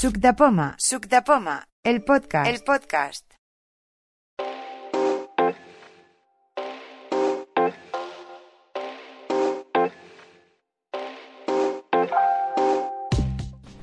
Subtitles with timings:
[0.00, 3.26] Suc de Poma, Suc de Poma, el podcast, el podcast.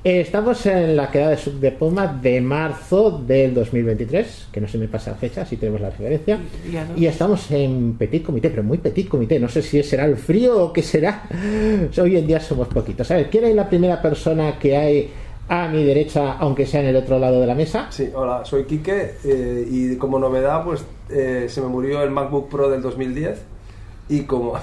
[0.02, 4.78] Estamos en la quedada de Suc de Poma de marzo del 2023, que no se
[4.78, 6.36] me pasa la fecha, si tenemos la referencia.
[6.36, 6.96] No.
[6.96, 9.38] Y estamos en petit comité, pero muy petit comité.
[9.38, 11.28] No sé si será el frío o qué será.
[12.02, 13.08] Hoy en día somos poquitos.
[13.12, 15.10] A ver, ¿quién es la primera persona que hay
[15.48, 17.86] a mi derecha, aunque sea en el otro lado de la mesa?
[17.90, 22.48] Sí, hola, soy Quique eh, y como novedad pues eh, se me murió el MacBook
[22.50, 23.40] Pro del 2010
[24.10, 24.54] y como,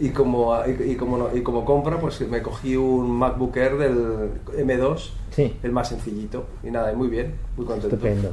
[0.00, 0.54] y como,
[0.86, 4.30] y, como, no- y como compra pues me cogí un MacBook Air del
[4.66, 5.56] M2, Sí.
[5.62, 7.94] el más sencillito y nada, muy bien, muy contento.
[7.96, 8.30] Estupendo.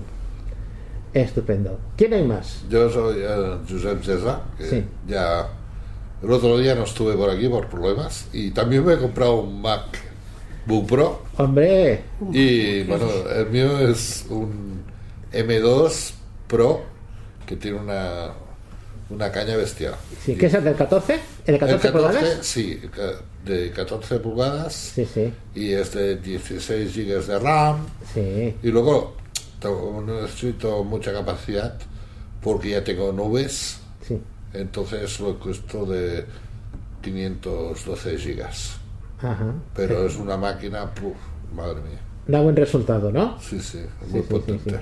[1.13, 1.79] Estupendo.
[1.98, 2.63] ¿Quién hay más?
[2.70, 4.84] Yo soy eh, Josep César, que Sí.
[5.07, 5.48] ya
[6.21, 9.62] el otro día no estuve por aquí por problemas y también me he comprado un
[9.62, 9.95] MacBook
[10.88, 13.05] Pro Hombre, y bueno,
[13.36, 14.84] el mío es un
[15.32, 16.12] M2
[16.48, 16.84] Pro
[17.46, 18.34] que tiene una,
[19.10, 19.96] una caña bestial.
[20.24, 21.20] sí, ¿qué es el del 14?
[21.46, 22.46] ¿El de 14, El pulgadas?
[22.46, 22.79] Sí,
[23.46, 28.55] de 14 pulgadas Sí, sí, y es de 16 GB de RAM sí.
[28.62, 29.16] Y luego
[29.63, 31.76] no necesito mucha capacidad
[32.41, 34.20] porque ya tengo nubes, sí.
[34.54, 36.26] entonces lo cuesto de
[37.01, 38.79] 512 gigas.
[39.21, 39.53] Ajá.
[39.73, 41.17] Pero es una máquina, puf,
[41.53, 41.99] madre mía.
[42.27, 43.37] Da buen resultado, ¿no?
[43.39, 43.79] Sí, sí,
[44.11, 44.70] Sí, muy sí, sí, potente.
[44.70, 44.81] sí.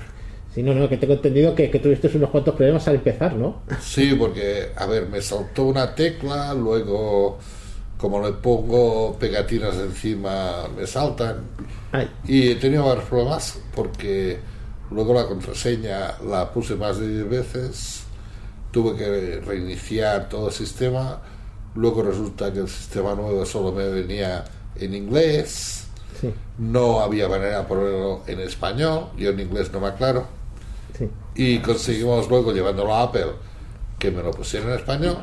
[0.53, 3.63] Sí, no, no, que tengo entendido que, que tuviste unos cuantos problemas al empezar, ¿no?
[3.79, 7.37] Sí, porque, a ver, me saltó una tecla, luego,
[7.97, 11.37] como le pongo pegatinas encima, me saltan.
[11.91, 14.39] Ay, Y he tenido varios problemas porque
[14.91, 18.03] luego la contraseña la puse más de 10 veces,
[18.71, 21.21] tuve que reiniciar todo el sistema,
[21.77, 24.43] luego resulta que el sistema nuevo solo me venía
[24.75, 25.85] en inglés,
[26.19, 30.25] sí, no había manera de ponerlo en español, yo en inglés no me aclaro,
[30.97, 33.31] sí, y conseguimos luego llevándolo a Apple
[33.99, 35.17] que me lo pusiera en español,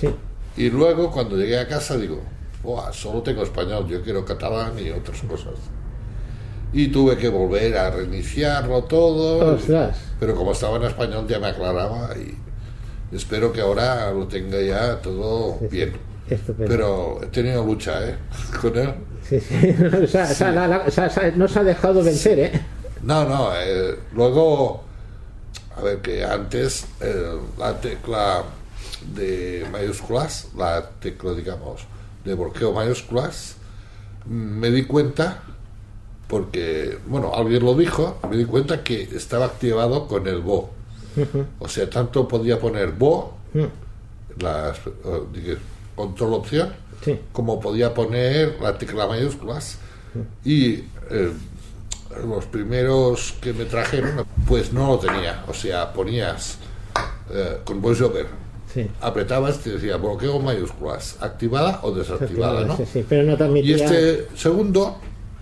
[0.00, 0.08] sí.
[0.56, 2.20] y luego cuando llegué a casa digo,
[2.62, 5.54] "Buah, solo tengo español, yo quiero catalán y otras cosas.
[6.72, 9.54] Y tuve que volver a reiniciarlo todo.
[9.54, 9.96] Ostras.
[10.18, 12.36] Pero como estaba en español ya me aclaraba y
[13.12, 15.92] espero que ahora lo tenga ya todo bien.
[16.28, 16.68] Estupendo.
[16.68, 18.16] Pero he tenido lucha, ¿eh?
[18.60, 18.94] Con él.
[19.28, 19.54] Sí, sí.
[20.02, 22.38] O sea, o sea, la- la- o sea, o sea, no se ha dejado vencer,
[22.38, 22.52] ¿eh?
[23.02, 24.82] No, no, eh, luego,
[25.76, 28.42] a ver, que antes eh, la tecla
[29.14, 31.82] de mayúsculas, la tecla, digamos,
[32.24, 33.56] de bloqueo mayúsculas,
[34.24, 35.42] mm, me di cuenta,
[36.28, 40.70] porque, bueno, alguien lo dijo, me di cuenta que estaba activado con el BO.
[41.58, 43.34] O sea, tanto podía poner BO,
[44.40, 44.78] las,
[45.32, 45.56] digo,
[45.94, 46.72] control opción,
[47.04, 47.20] Sí.
[47.32, 49.78] como podía poner la tecla mayúsculas.
[50.44, 50.74] Y
[51.10, 51.30] eh,
[52.26, 55.44] los primeros que me trajeron, pues no lo tenía.
[55.48, 56.58] O sea, ponías
[57.30, 58.26] eh, con VoiceOver,
[58.72, 58.88] Sí.
[59.00, 62.76] apretabas y te decía bloqueo mayúsculas, activada o desactivada, ¿no?
[62.76, 64.96] Sí, pero no Y este segundo,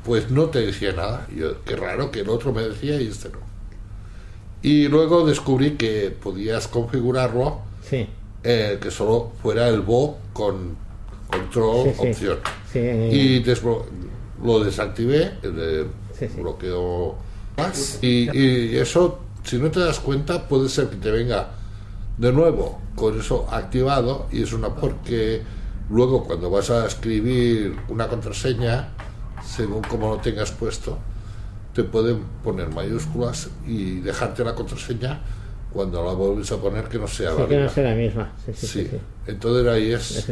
[0.05, 1.27] pues no te decía nada.
[1.35, 3.39] Y yo, qué raro que el otro me decía y este no.
[4.63, 8.07] Y luego descubrí que podías configurarlo Sí,
[8.45, 10.77] eh, que solo fuera el BO con
[11.29, 12.39] control Sí, opción.
[12.73, 12.79] sí.
[12.79, 13.85] Y desblo-
[14.45, 15.87] lo desactivé, el
[16.41, 17.17] bloqueo
[17.57, 17.99] más.
[18.03, 21.49] Y, y eso, si no te das cuenta, puede ser que te venga
[22.19, 25.43] de nuevo con eso activado y es una porque
[25.91, 28.91] luego cuando vas a escribir una contraseña,
[29.45, 30.99] según como lo tengas puesto,
[31.75, 35.21] te pueden poner mayúsculas y dejarte la contraseña
[35.73, 37.61] cuando la vuelves a poner que no sea Sí, que válida.
[37.65, 38.33] no sea la misma.
[38.45, 38.83] Sí, sí, sí.
[38.83, 38.97] Sí, sí.
[39.27, 40.27] entonces ahí es.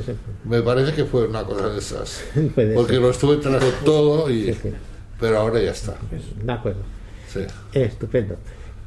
[0.45, 2.23] Me parece que fue una cosa de esas.
[2.55, 3.03] Puede Porque ser.
[3.03, 4.45] lo estuve tratando todo y.
[4.53, 4.71] Sí, sí.
[5.19, 5.97] Pero ahora ya está.
[6.45, 6.81] De acuerdo.
[7.33, 7.41] Sí.
[7.73, 8.37] Estupendo.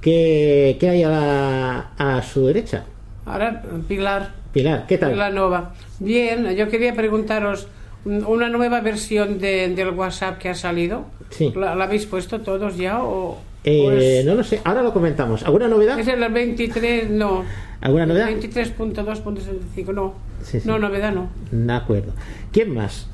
[0.01, 2.83] ¿Qué, qué hay a, la- a su derecha?
[3.25, 5.11] Ahora, Pilar, Pilar, ¿qué tal?
[5.13, 5.73] Pilar Nova.
[5.99, 7.69] Bien, yo quería preguntaros, un-
[8.05, 11.51] una nueva versión de- del WhatsApp que ha salido, Sí.
[11.55, 13.37] ¿la, la habéis puesto todos ya o...?
[13.65, 15.43] Eh, o es, no lo sé, ahora lo comentamos.
[15.43, 15.97] ¿Alguna novedad?
[15.97, 17.43] es el 23, no.
[17.79, 18.27] ¿Alguna novedad?
[18.29, 20.13] 23.2.75, no.
[20.43, 20.67] Sí, sí.
[20.67, 21.29] No, novedad no.
[21.51, 22.11] De acuerdo.
[22.51, 23.07] ¿Quién más?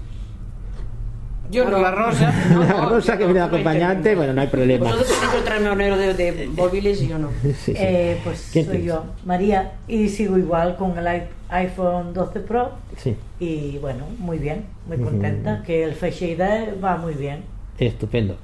[1.52, 2.34] Yo no, la Rosa.
[2.60, 4.86] La Rosa que viene de acompañante, bueno, no hay problema.
[4.86, 5.08] Vosotros
[5.46, 7.30] tenéis un euro de, de móviles y yo no.
[7.44, 7.74] Sí, sí.
[7.75, 8.88] Eh, pues ¿Quién soy tienes?
[8.94, 11.08] yo, María, y sigo igual con el
[11.50, 12.72] iPhone 12 Pro.
[12.98, 17.40] Sí, Y bueno, muy bien, muy contenta, que el Face ID va muy bien.
[17.78, 18.36] estupendo.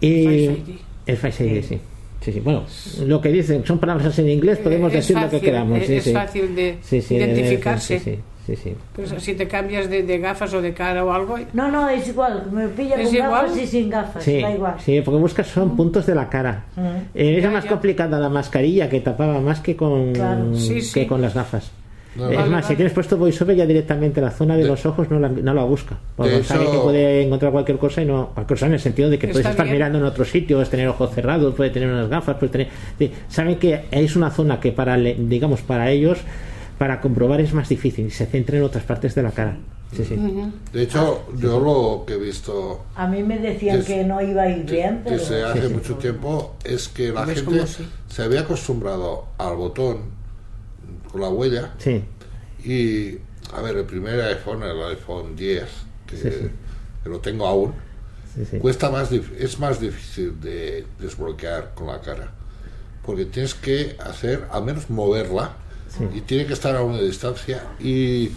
[0.00, 0.78] Y Face ID.
[1.06, 1.80] el Face ID, sí.
[2.20, 2.40] Sí, sí.
[2.40, 2.64] Bueno,
[3.06, 5.78] lo que dicen son palabras en inglés, podemos Es decir lo que fácil, queramos.
[5.78, 6.12] es- sí, es sí.
[6.12, 7.98] fácil de Sí, sí, identificarse.
[8.00, 8.74] Sí, sí, sí, sí.
[8.96, 12.08] Pero si te cambias de, de gafas o de cara o algo, No, no, es
[12.08, 13.30] igual, me pilla ¿Es con igual?
[13.46, 14.74] gafas y sin gafas, Sí, da igual.
[14.80, 16.64] sí, porque buscas son puntos de la cara.
[16.76, 16.80] Mm.
[17.14, 17.70] Eh, era Ya, más ya.
[17.70, 20.54] complicada la mascarilla que tapaba más que con, Claro.
[20.56, 20.92] Sí, sí.
[21.00, 21.70] que con las gafas.
[22.18, 22.76] No, es vale, más, si vale.
[22.76, 25.62] tienes puesto voiceover ya directamente la zona de, De- los ojos no la, no la
[25.64, 25.96] busca.
[26.16, 28.30] Porque sabe que puede encontrar cualquier cosa y no.
[28.34, 29.76] Cualquier cosa en el sentido de que puedes estar bien.
[29.76, 32.68] mirando en otro sitio, puedes tener ojos cerrados, puede tener unas gafas, puede tener.
[32.98, 36.18] sí, Saben que es una zona que para, le- digamos, para ellos,
[36.76, 39.56] para comprobar es más difícil y se centra en otras partes de la cara.
[39.90, 40.16] Sí, sí.
[40.72, 44.42] De hecho, yo lo que he visto A mí me decían Des- que no iba
[44.42, 45.16] a ir bien, pero...
[45.16, 47.88] desde hace mucho tiempo es que la ¿Ves gente sí?
[48.06, 50.17] se había acostumbrado al botón
[51.10, 51.74] con la huella.
[51.78, 52.04] Sí,
[52.64, 53.18] y,
[53.54, 55.64] a ver, el primer iPhone, el iPhone 10,
[56.06, 56.50] que, Sí, sí.
[57.02, 57.72] que lo tengo aún,
[58.34, 62.32] sí, cuesta más es más difícil de desbloquear con la cara
[63.08, 65.52] porque tienes que hacer al menos moverla
[66.14, 68.30] y tiene que estar a una distancia y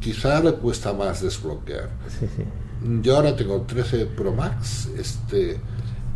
[0.00, 1.90] quizá le cuesta más desbloquear.
[3.02, 5.58] Yo ahora tengo 13 Pro Max este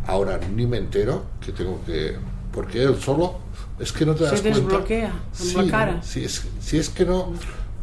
[0.07, 2.15] ahora ni me entero que tengo que
[2.51, 3.37] porque él solo
[3.81, 4.59] es que no te Se das cuenta.
[4.59, 5.13] desbloquea
[5.53, 6.01] con la cara.
[6.03, 7.33] sí, es, sí, es que no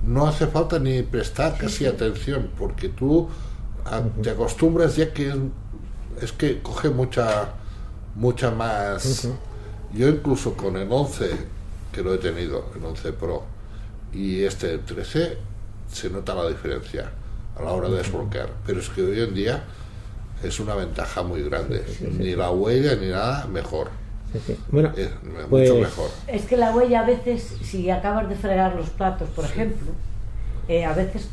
[0.07, 3.29] no hace falta ni prestar casi atención porque tú
[3.85, 5.37] a- te acostumbras ya que es,
[6.23, 7.51] es que coge mucha
[8.15, 9.29] mucha más.
[9.95, 11.31] Yo incluso con el 11
[11.93, 13.45] que lo he tenido el 11 Pro
[14.13, 15.37] y este el 13
[15.91, 17.11] se nota la diferencia
[17.59, 18.51] a la hora de desbloquear.
[18.67, 19.65] Pero es que hoy en día
[20.43, 21.85] es una ventaja muy grande.
[22.19, 23.89] Ni la huella ni nada mejor
[24.33, 24.57] sí, sí.
[24.71, 25.11] Bueno, es
[25.49, 29.29] pues, mucho mejor Es que la huella a veces, si acabas de fregar los platos,
[29.31, 29.93] por ejemplo,
[30.69, 31.29] eh, a veces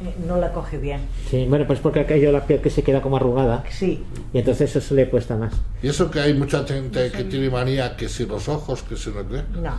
[0.00, 1.00] eh, no la coge bien.
[1.30, 4.74] sí, bueno, pues porque aquello la piel que se queda como arrugada Sí, y entonces
[4.74, 5.52] eso le cuesta más.
[5.82, 9.10] y eso que hay mucha gente que tiene manía que si los ojos que si
[9.10, 9.74] no qué no.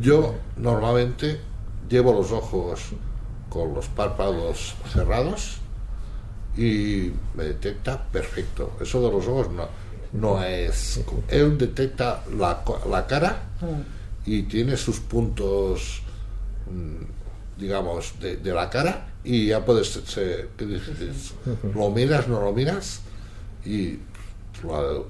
[0.00, 1.38] Yo normalmente
[1.88, 2.92] llevo los ojos
[3.48, 5.58] con los párpados cerrados
[6.56, 8.72] y me detecta perfecto.
[8.80, 9.68] Eso de los ojos no,
[10.16, 11.00] no es...
[11.28, 13.42] Él detecta la, la cara
[14.24, 16.02] y tiene sus puntos,
[16.70, 19.88] mm, digamos, de, de la cara y ya puedes...
[19.88, 21.34] se- ¿qué dices?
[21.74, 23.00] Lo miras, no lo miras
[23.64, 23.98] y
[24.66, 25.00] la,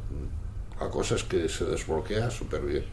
[0.80, 2.84] la cosa es que se desbloquea súper bien.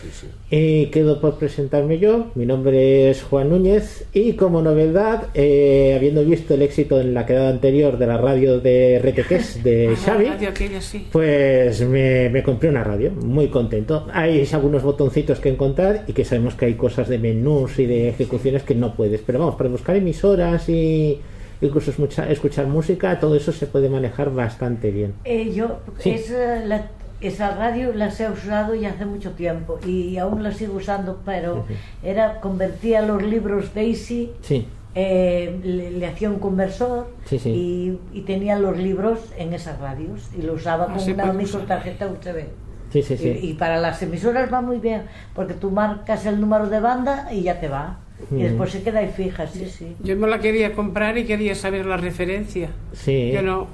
[0.00, 0.26] Sí, sí.
[0.50, 2.30] Y quedo por presentarme yo.
[2.34, 7.26] Mi nombre es Juan Núñez y como novedad, eh, habiendo visto el éxito en la
[7.26, 11.06] quedada anterior de la radio de Reteques de Xavi, aquella, sí.
[11.12, 14.06] pues me, me compré una radio, muy contento.
[14.12, 18.08] Hay algunos botoncitos que encontrar y que sabemos que hay cosas de menús y de
[18.08, 21.20] ejecuciones que no puedes, pero vamos, para buscar emisoras y
[21.60, 25.12] incluso escuchar, escuchar música, todo eso se puede manejar bastante bien.
[25.24, 26.10] Eh, yo Sí.
[26.10, 26.90] esa, la-
[27.22, 31.64] esa radio las he usado ya hace mucho tiempo y aún la sigo usando, pero
[32.02, 37.48] era convertía los libros Daisy, Sí, eh, le, le hacía un conversor Sí, sí.
[37.50, 41.34] Y, y tenía los libros en esas radios y lo usaba Ah, con una pues,
[41.36, 42.44] micro usa- tarjeta USB.
[42.90, 43.38] sí, sí, sí.
[43.42, 45.02] Y, y para las emisoras va muy bien,
[45.34, 47.98] porque tú marcas el número de banda y ya te va.
[48.30, 49.96] Y después se queda ahí fija, sí, sí.
[50.04, 52.68] Yo me la quería comprar y quería saber la referencia.
[52.92, 53.32] Sí.
[53.34, 53.66] Yo no.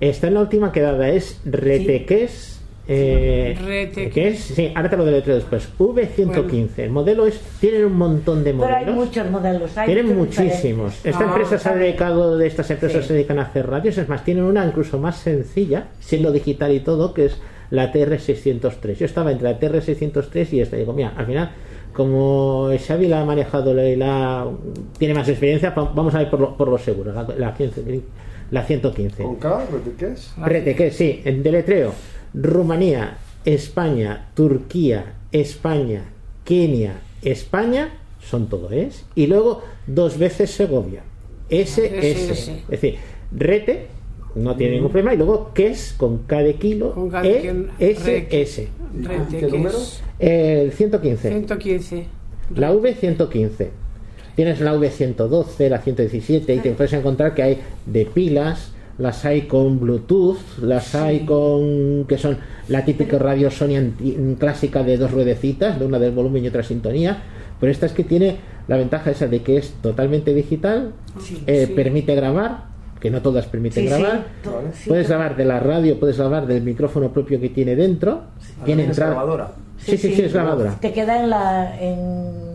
[0.00, 2.51] Está en la última quedada, es Reteques.
[2.88, 4.40] Eh, Reteques.
[4.40, 5.68] Sí, ahora te lo deletreo después.
[5.78, 6.78] V115.
[6.78, 7.38] El modelo es.
[7.60, 8.94] Tienen un montón de Pero hay modelos.
[9.06, 9.78] muchos modelos.
[9.78, 10.92] Hay Tienen muchos muchísimos.
[10.92, 11.06] diferentes.
[11.06, 13.08] Esta Ah, empresa se ha dedicado, de estas empresas Sí.
[13.08, 13.98] se dedican a hacer radios.
[13.98, 17.38] Es más, tienen una incluso más sencilla, siendo digital y todo, que es
[17.70, 18.98] la TR603.
[18.98, 20.76] Yo estaba entre la TR603 y esta.
[20.76, 21.52] Digo, mira, al final,
[21.92, 24.46] como Xavi la ha manejado y la
[24.98, 27.12] tiene más experiencia, vamos a ir por lo, por lo seguro.
[27.12, 28.00] La, la 15,
[28.50, 29.22] la 115.
[29.22, 29.60] ¿Con K?
[29.98, 30.32] ¿Qué es?
[30.36, 31.92] Rete, sí, en deletreo.
[32.34, 36.04] Rumanía, España, Turquía, España,
[36.44, 39.04] Kenia, España, son todo es.
[39.14, 41.02] Y luego dos veces Segovia.
[41.48, 42.10] SS.
[42.10, 42.52] SS.
[42.52, 42.96] Es decir,
[43.32, 43.86] Rete,
[44.34, 45.14] no tiene ningún problema.
[45.14, 48.68] Y luego Kes, con K de kilo, Con K de kilo, ESS.
[49.02, 49.78] Rete, ¿Qué número?
[49.78, 51.28] es El 115.
[51.28, 52.06] 115.
[52.54, 53.68] La V115.
[54.36, 58.72] Tienes la V112, la 117 y te puedes encontrar que hay de pilas,
[59.02, 64.82] las hay con Bluetooth, las hay con que son la típica radio Sony anti- clásica
[64.82, 67.18] de dos ruedecitas, de una del volumen y otra sintonía,
[67.60, 68.36] pero esta es que tiene
[68.68, 71.72] la ventaja esa de que es totalmente digital, Sí, eh, sí.
[71.74, 72.66] permite grabar,
[73.00, 74.26] que no todas permiten Sí, grabar.
[74.86, 78.22] Puedes grabar de la radio, puedes grabar del micrófono propio que tiene dentro.
[78.64, 79.12] Tiene ¿Es entrada.
[79.14, 79.52] grabadora?
[79.78, 80.76] Sí, sí, sí, es grabadora.
[80.80, 81.80] Te queda en la.
[81.80, 82.51] En,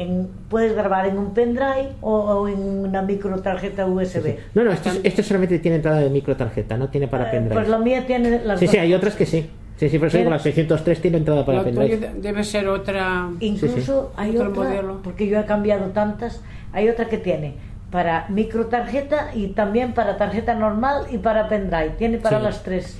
[0.00, 4.36] en- puedes grabar en un pendrive o, o en una micro tarjeta USB.
[4.54, 7.54] No, no, esto, esto solamente tiene entrada de micro tarjeta, no tiene para Eh, pendrive.
[7.54, 9.48] Pues la mía tiene las Sí, dos sí, hay otras que sí.
[9.76, 11.96] Sí, sí, por eso digo, Pero- la 603 tiene entrada para pendrive.
[11.96, 13.28] de- debe ser otra.
[13.40, 15.00] Incluso hay Otro otra, modelo.
[15.02, 16.42] porque yo he cambiado tantas,
[16.72, 17.54] hay otra que tiene
[17.90, 21.90] para microtarjeta y también para tarjeta normal y para pendrive.
[21.98, 22.44] Tiene para Sí.
[22.44, 22.98] las tres.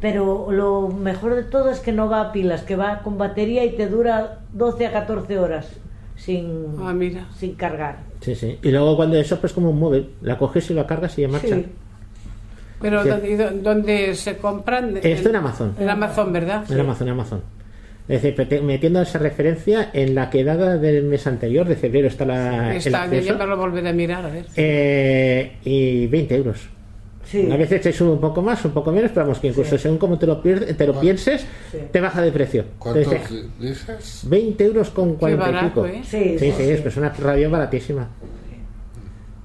[0.00, 3.64] Pero lo mejor de todo es que no va a pilas, que va con batería
[3.64, 5.68] y te dura 12 a 14 horas
[6.16, 7.26] sin, Ah, mira.
[7.36, 7.98] sin cargar.
[8.20, 8.58] Sí, sí.
[8.62, 11.28] Y luego cuando eso, pues como un móvil, la coges y la cargas y ya
[11.28, 11.56] marcha.
[11.56, 11.66] Sí.
[12.80, 13.08] Pero Sí.
[13.08, 14.98] ¿dónde, dónde se compran?
[15.02, 15.74] Esto en Amazon.
[15.78, 16.64] En Amazon, ¿verdad?
[16.70, 17.42] En Amazon, en Amazon.
[18.06, 22.26] Es decir, meti- metiendo esa referencia en la quedada del mes anterior, de febrero, está
[22.26, 23.38] la, el Está, yo acceso.
[23.38, 24.44] me lo volveré a mirar, a ver.
[24.56, 26.68] Eh, y 20 euros.
[27.24, 27.50] Sí.
[27.50, 29.98] A veces te sube un poco más, un poco menos, pero vamos, que incluso según
[29.98, 31.78] como te lo, te lo pienses, Sí.
[31.90, 32.64] te baja de precio.
[32.78, 33.06] ¿Cuántos
[33.58, 34.22] dices?
[34.28, 35.86] 20 euros con 40 y barato, pico.
[35.86, 36.00] ¿eh?
[36.04, 36.70] Sí, Sí, sí, sí, sí.
[36.70, 38.08] es que es una radio baratísima.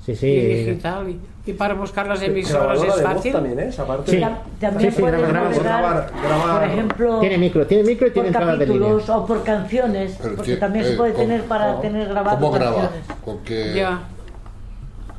[0.05, 0.27] Sí, sí.
[0.27, 1.09] Y digital.
[1.09, 1.19] Y,
[1.51, 3.31] y para buscar las emisoras es fácil.
[3.31, 3.67] también, ¿eh?
[3.67, 4.11] Esa parte.
[4.11, 4.17] Sí.
[4.17, 6.59] Tam- También Sí, sí, puedes grabar, grabar.
[6.59, 8.79] por ejemplo, Tiene micro, tiene micro y tiene entrada de línea.
[8.89, 11.81] capítulos o por canciones, Pero porque tiene- también se eh, puede ¿cómo- tener para cómo-
[11.81, 12.75] tener grabado ¿Cómo graba?
[12.81, 13.07] canciones.
[13.23, 14.01] ¿Con qué, Ya.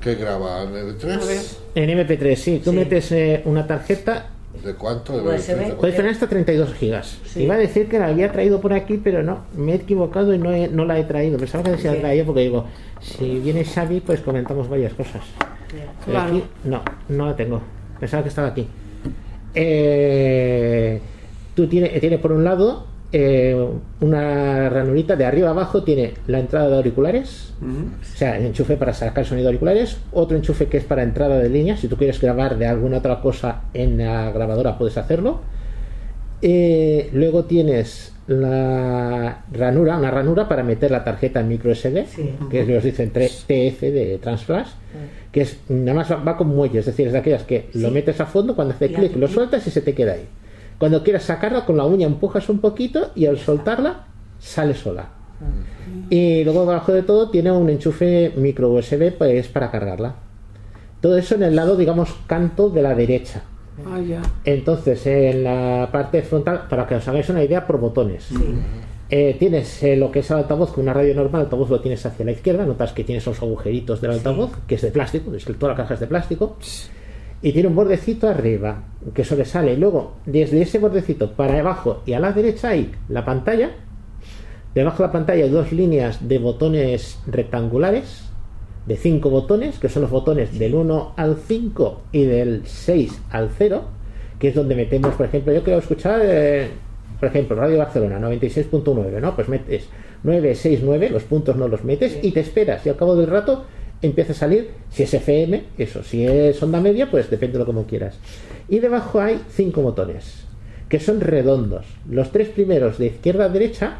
[0.00, 0.62] Qué graba?
[0.62, 0.84] ¿En A ver.
[0.96, 1.56] MP3?
[1.74, 2.60] En MP3, sí.
[2.64, 2.76] Tú Sí.
[2.76, 4.26] metes eh, una tarjeta,
[4.64, 5.12] ¿De cuánto?
[5.12, 5.52] ¿De USB.
[5.54, 5.74] MP3?
[5.76, 7.18] puedes tener hasta 32 gigas.
[7.24, 7.44] Sí.
[7.44, 10.38] Iba a decir que la había traído por aquí, pero no, me he equivocado y
[10.38, 11.38] no, he- no la he traído.
[11.38, 11.88] Pensaba que Sí.
[12.00, 12.66] traído porque digo,
[13.00, 15.22] si viene Xavi, pues comentamos varias cosas.
[15.70, 16.28] Pero Claro.
[16.30, 17.62] aquí no, no la tengo.
[18.00, 18.66] Pensaba que estaba aquí.
[19.54, 21.00] Eh,
[21.54, 23.56] tú tienes tiene por un lado eh,
[24.00, 28.92] una ranurita de arriba abajo, tiene la entrada de auriculares, o sea, el enchufe para
[28.94, 32.20] sacar sonido de auriculares, otro enchufe que es para entrada de línea, si tú quieres
[32.20, 35.40] grabar de alguna otra cosa en la grabadora puedes hacerlo.
[36.42, 42.30] Eh, luego tienes la ranura, una ranura para meter la tarjeta en micro SD, Sí.
[42.50, 44.68] que es los dicen tre- TF de Transflash,
[45.32, 48.20] que es nada más va, con muelle, es decir, es de aquellas que lo metes
[48.20, 50.26] a fondo, cuando hace clic lo sueltas y se te queda ahí.
[50.80, 54.06] Cuando quieras sacarla con la uña empujas un poquito y al soltarla
[54.38, 55.10] sale sola.
[56.08, 60.14] Y luego debajo de todo tiene un enchufe micro USB pues para cargarla.
[61.02, 63.42] Todo eso en el lado, digamos, canto de la derecha.
[63.86, 64.22] Ah, ya.
[64.42, 68.30] Entonces, en la parte frontal, para que os hagáis una idea, por botones.
[69.10, 71.80] Eh, tienes eh, lo que es el altavoz, con una radio normal, el altavoz lo
[71.80, 75.34] tienes hacia la izquierda, notas que tienes esos agujeritos del altavoz, que es de plástico,
[75.34, 76.56] es que toda la caja es de plástico,
[77.42, 78.82] y tiene un bordecito arriba,
[79.14, 79.72] que sobresale.
[79.72, 83.70] Y luego, desde ese bordecito para abajo y a la derecha hay la pantalla.
[84.74, 88.30] Debajo de la pantalla hay dos líneas de botones rectangulares,
[88.86, 93.50] de cinco botones, que son los botones del 1 al 5 y del 6 al
[93.56, 93.84] 0,
[94.38, 96.68] que es donde metemos, por ejemplo, yo quiero escuchar, eh,
[97.18, 99.34] por ejemplo, Radio Barcelona 96.9, ¿no?
[99.34, 99.88] Pues metes
[100.22, 103.64] 969, los puntos no los metes y te esperas y al cabo del rato
[104.02, 107.66] empieza a salir, si es FM, eso, si es onda media, pues depende de lo
[107.66, 108.18] como quieras.
[108.68, 110.44] Y debajo hay cinco botones,
[110.88, 111.86] que son redondos.
[112.08, 113.98] Los tres primeros de izquierda a derecha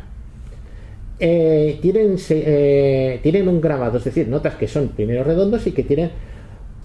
[1.19, 5.83] eh, tienen, eh, tienen un grabado, es decir, notas que son primero redondos y que
[5.83, 6.11] tienen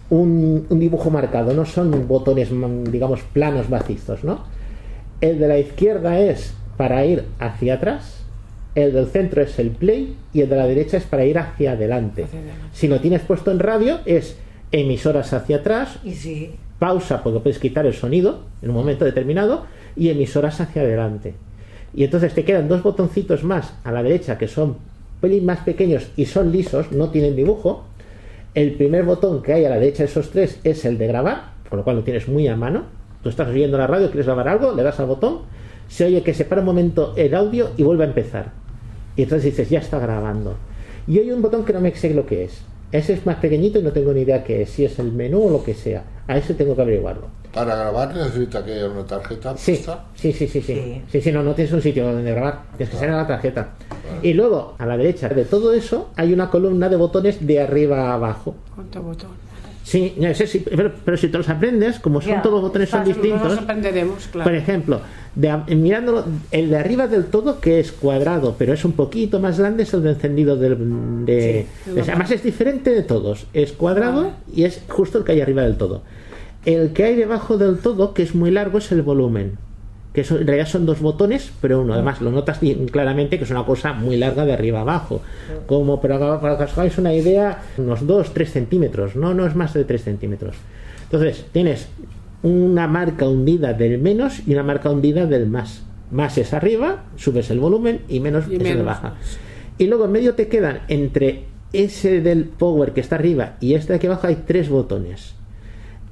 [0.09, 4.43] un, un dibujo marcado, no son botones, mm, digamos, planos macizos, ¿no?
[5.21, 8.24] El de la izquierda es para ir hacia atrás,
[8.75, 11.71] el del centro es el play y el de la derecha es para ir hacia
[11.71, 12.25] adelante.
[12.73, 14.37] Si lo tienes puesto en radio, es
[14.71, 19.65] emisoras hacia atrás, Y sí, pausa porque puedes quitar el sonido en un momento determinado
[19.95, 21.35] y emisoras hacia adelante.
[21.93, 24.77] Y entonces te quedan dos botoncitos más a la derecha que son
[25.21, 27.85] pelín más pequeños y son lisos, no tienen dibujo.
[28.53, 31.53] El primer botón que hay a la derecha de esos tres es el de grabar,
[31.69, 32.83] con lo cual lo tienes muy a mano.
[33.23, 35.39] Tú estás oyendo la radio, quieres grabar algo, le das al botón,
[35.87, 38.64] se oye que se para un momento el audio y vuelve a empezar.
[39.15, 40.55] Y entonces dices, ya está grabando.
[41.07, 42.61] Y hay un botón que no me sé lo que es.
[42.91, 45.43] Ese es más pequeñito y no tengo ni idea qué es, si es el menú
[45.47, 46.03] o lo que sea.
[46.27, 47.23] A ese tengo que averiguarlo.
[47.53, 50.05] Para grabar necesita que haya una tarjeta Sí, puesta.
[50.15, 50.73] sí, sí, sí, sí.
[50.73, 51.01] Sí.
[51.11, 53.69] Sí, sí, no, no tienes un sitio donde grabar, tienes que ser en la tarjeta.
[54.21, 58.11] Y luego, a la derecha de todo eso, hay una columna de botones de arriba
[58.11, 58.55] a abajo.
[58.75, 59.29] ¿Cuánto botón?
[59.85, 62.89] Sí, no sé si- pero, pero si te los aprendes, como son todos los botones
[62.89, 64.49] son distintos, aprenderemos, claro.
[64.49, 64.99] por ejemplo,
[65.35, 69.39] de a- mirándolo, el de arriba del todo, que es cuadrado, pero es un poquito
[69.39, 73.45] más grande, es el de encendido del, de, Sí, de- además es diferente de todos,
[73.53, 74.33] es cuadrado Vale.
[74.55, 76.01] y es justo el que hay arriba del todo.
[76.65, 79.59] El que hay debajo del todo, que es muy largo, es el volumen,
[80.15, 82.59] que son- en realidad son dos botones, pero uno, además lo notas
[82.91, 85.21] claramente que es una cosa muy larga de arriba abajo,
[85.67, 89.73] como para, para que os hagáis una idea, unos 2-3 centímetros, no, no es más
[89.73, 90.55] de 3 centímetros.
[91.03, 91.87] Entonces, tienes
[92.41, 95.83] una marca hundida del menos y una marca hundida del más.
[96.11, 99.15] Más es arriba, subes el volumen y menos Y es el baja.
[99.77, 101.43] Y luego en medio te quedan entre
[101.73, 105.33] ese del power que está arriba y este de aquí abajo hay tres botones.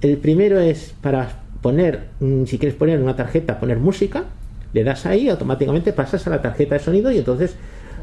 [0.02, 2.10] El primero es para poner,
[2.46, 4.26] si quieres poner una tarjeta, poner música.
[4.74, 7.56] le das ahí, automáticamente pasas a la tarjeta de sonido y entonces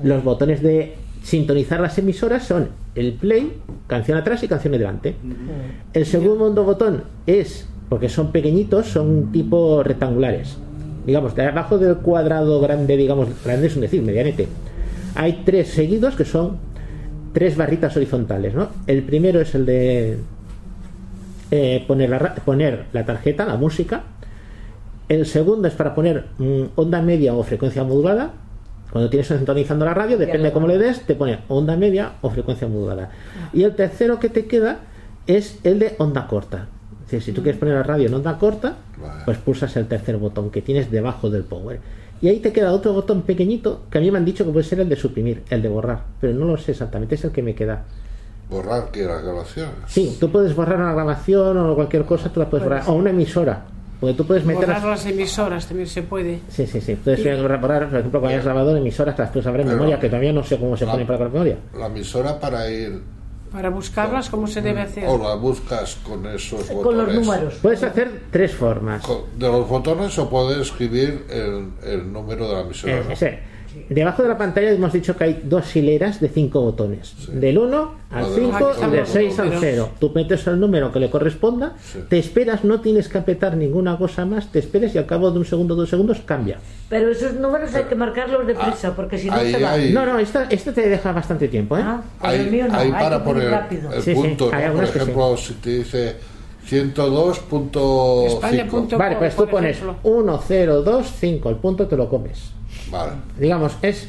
[0.03, 3.53] los botones de sintonizar las emisoras son el play,
[3.87, 5.15] canción atrás y canción delante.
[5.93, 10.57] El segundo botón es, porque son pequeñitos, son tipo rectangulares.
[11.07, 14.49] Digamos, de abajo del cuadrado grande, digamos, grande es un decir, medianete.
[15.17, 16.59] Hay tres seguidos que son
[17.33, 18.69] tres barritas horizontales, ¿no?
[18.87, 20.19] El primero es el de
[21.51, 24.03] eh, poner, la, ra- poner la tarjeta, la música.
[25.09, 28.31] El segundo es para poner mm, onda media o frecuencia modulada.
[28.93, 32.31] Cuando tienes sintonizando la radio, depende de cómo le des, te pone onda media o
[32.31, 33.11] frecuencia modulada.
[33.53, 34.79] Y el tercero que te queda
[35.27, 36.67] es el de onda corta.
[37.05, 38.75] Es decir, si tú quieres poner la radio en onda corta,
[39.25, 41.81] pues pulsas el tercer botón que tienes debajo del power.
[42.23, 44.65] Y ahí te queda otro botón pequeñito que a mí me han dicho que puede
[44.65, 47.43] ser el de suprimir, el de borrar, pero no lo sé exactamente, es el que
[47.43, 47.85] me queda.
[48.51, 49.75] Borrar que las grabaciones.
[49.87, 52.83] Sí, tú puedes borrar una grabación o cualquier cosa, tú la puedes borrar.
[52.89, 53.63] O una emisora.
[54.01, 54.67] Porque tú puedes meter.
[54.67, 56.41] Borrar las emisoras también se puede.
[56.49, 56.97] Sí, sí, sí.
[56.97, 60.33] Puedes borrar, por ejemplo, cuando hayas grabado emisoras, las puedes abrir en memoria, que todavía
[60.33, 60.93] no sé cómo se Ah.
[60.93, 61.57] pone para la memoria.
[61.79, 63.01] La emisora para ir.
[63.53, 65.05] Para buscarlas, ¿cómo se debe hacer?
[65.09, 66.83] O la buscas con esos botones.
[66.85, 67.55] Con los números.
[67.61, 69.03] Puedes hacer tres formas.
[69.05, 72.93] Con- De los botones o puedes escribir el, el número de la emisora.
[72.99, 73.13] Eh, ¿no?
[73.89, 77.15] Debajo de la pantalla hemos dicho que hay dos hileras de cinco botones.
[77.33, 79.09] Del 1 al Lo de 5 los y del números.
[79.11, 79.89] 6 al 0.
[80.01, 81.99] Tú metes el número que le corresponda, Sí.
[82.09, 85.39] te esperas, no tienes que apretar ninguna cosa más, te esperes y al cabo de
[85.39, 86.59] un segundo, dos segundos cambia.
[86.89, 89.73] Pero esos números hay que marcarlos deprisa, porque si no ahí se va.
[89.73, 91.83] hay- No, no, esta, esta te deja bastante tiempo, ¿eh?
[91.85, 93.93] Ah, pues Ahí, el mío no, ahí para poner rápido.
[93.93, 96.17] el Sí, punto, por ejemplo, si te dice
[96.67, 98.27] 102.5.
[98.27, 98.99] España.com.
[98.99, 99.97] Vale, pues tú pones ejemplo.
[100.03, 102.53] 1, 0, 2, 5, el punto te lo comes.
[102.91, 103.13] Vale.
[103.39, 104.09] digamos, es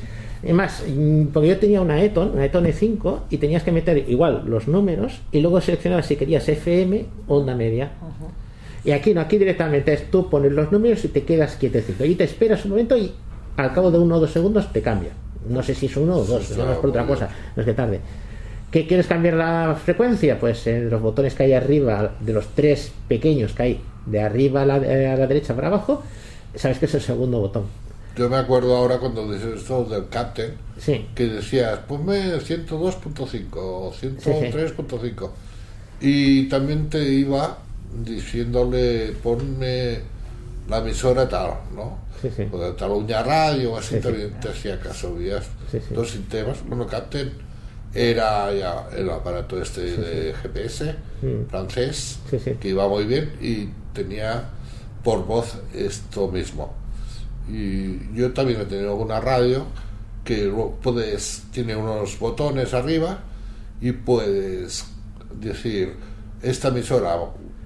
[0.54, 4.44] más, mm, porque yo tenía una Eton, una Eton E5, y tenías que meter igual
[4.48, 7.92] los números y luego seleccionar si querías FM o onda media.
[8.84, 12.04] Y aquí no, aquí directamente es tú pones los números y te quedas quietecito.
[12.06, 13.12] Y te esperas un momento y
[13.58, 15.12] al cabo de uno o dos segundos te cambia.
[15.48, 17.66] No sé si es uno o dos, Sí, no es por otra cosa, no es
[17.66, 18.00] que tarde.
[18.72, 20.40] ¿Qué quieres cambiar la frecuencia?
[20.40, 24.62] Pues en los botones que hay arriba, de los tres pequeños que hay de arriba
[24.64, 26.02] a la, eh, a la derecha para abajo,
[26.56, 27.64] sabes que es el segundo botón.
[28.15, 31.08] Yo me acuerdo ahora cuando dices esto del Captain, Sí.
[31.15, 35.30] que decías, ponme 102.5 o 103.5.
[36.02, 37.58] Y también te iba
[38.04, 40.00] diciéndole, ponme
[40.67, 42.00] la emisora tal, ¿no?
[42.21, 42.43] Sí, sí.
[42.52, 44.02] O de Cataluña Radio, así Sí, sí.
[44.02, 45.15] también te hacía caso,
[45.71, 45.80] sí.
[45.91, 46.58] dos sistemas.
[46.67, 47.32] Bueno, Captain
[47.93, 51.50] era ya el aparato este de GPS Mm.
[51.50, 52.19] francés,
[52.60, 54.45] que iba muy bien y tenía
[55.04, 56.74] por voz esto mismo.
[57.49, 59.65] Y yo también he tenido una radio
[60.23, 60.51] que
[60.82, 63.19] puedes, tiene unos botones arriba
[63.82, 64.86] y puedes
[65.39, 65.93] decir
[66.41, 67.15] esta emisora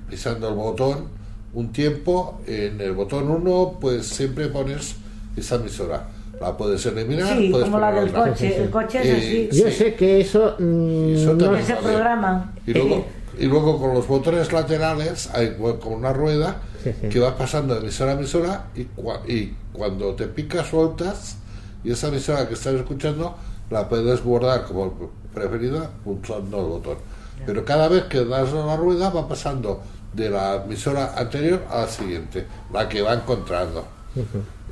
[0.10, 1.08] pisando el botón
[1.54, 4.96] un tiempo, en el botón 1 pues siempre pones
[5.38, 6.08] esa emisora.
[6.42, 8.30] La puedes eliminar, Sí, puedes como la del otra.
[8.30, 8.62] coche.
[8.64, 9.62] El coche es Eh, así.
[9.62, 9.74] Yo Sí.
[9.74, 12.52] sé que eso, mm, Eso no- se programan.
[12.68, 13.06] Y luego,
[13.40, 16.62] y luego con los botones laterales hay como como una rueda.
[17.10, 21.38] Que va pasando de emisora a emisora y, cua- y cuando te picas sueltas
[21.84, 23.36] y esa emisora que estás escuchando
[23.70, 26.98] la puedes guardar como preferida pulsando el botón.
[27.46, 29.82] Pero cada vez que das la rueda va pasando
[30.14, 33.86] de la emisora anterior a la siguiente, la que va encontrando.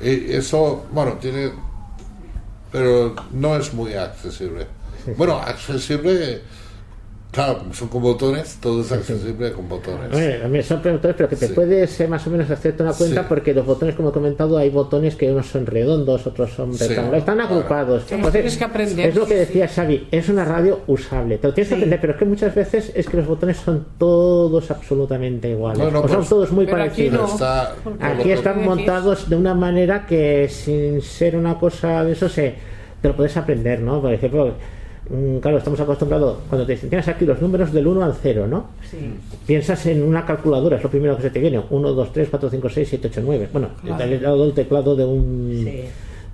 [0.02, 1.52] Y eso, bueno, tiene
[2.72, 4.66] pero no es muy accesible.
[5.16, 6.42] Bueno, accesible,
[7.34, 10.10] claro, son con botones, todo es accesible con botones.
[10.12, 11.52] Bueno, a mí son botones, pero que te Sí.
[11.52, 13.26] puedes eh, más o menos hacerte una cuenta Sí.
[13.28, 16.84] porque los botones, como he comentado, hay botones que unos son redondos, otros son Sí,
[16.86, 18.04] rectangulares, están agrupados.
[18.06, 21.38] Sí, Entonces, tienes que aprender, Es lo que sí, decía Xavi, es una radio usable.
[21.38, 21.80] Te lo tienes que Sí.
[21.80, 25.82] aprender, pero es que muchas veces es que los botones son todos absolutamente iguales.
[25.82, 27.28] Bueno, o son pues- todos muy Pero aquí parecidos.
[27.28, 27.34] no.
[27.34, 32.54] Está, Aquí están montados de una manera que sin ser una cosa de eso se
[33.02, 34.00] te lo puedes aprender, ¿no?
[34.00, 34.54] Por ejemplo,
[35.40, 38.66] claro, estamos acostumbrados cuando te dicen, tienes aquí los números del 1 al 0, ¿no?
[38.90, 38.96] Sí.
[39.46, 41.60] Piensas en una calculadora, es lo primero que se te viene.
[41.70, 43.48] 1, 2, 3, 4, 5, 6, 7, 8, 9.
[43.52, 44.02] Bueno, Claro.
[44.04, 45.80] al lado del teclado de un, Sí.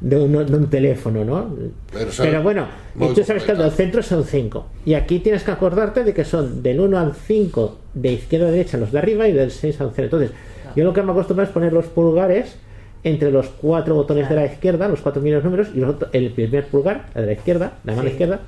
[0.00, 1.54] de un, de un teléfono, ¿no?
[1.92, 2.66] Pero Pero bueno,
[3.00, 4.66] y tú sabes que los centros son 5.
[4.86, 8.50] Y aquí tienes que acordarte de que son del 1 al 5 de izquierda a
[8.50, 10.06] derecha los de arriba y del 6 al 0.
[10.06, 10.30] Entonces,
[10.76, 12.56] yo lo que me acostumbro es poner los pulgares
[13.04, 16.30] entre los cuatro botones de la izquierda, los cuatro primeros números, y los otro- el
[16.30, 18.12] primer pulgar, el de la izquierda, la mano Sí.
[18.12, 18.40] izquierda,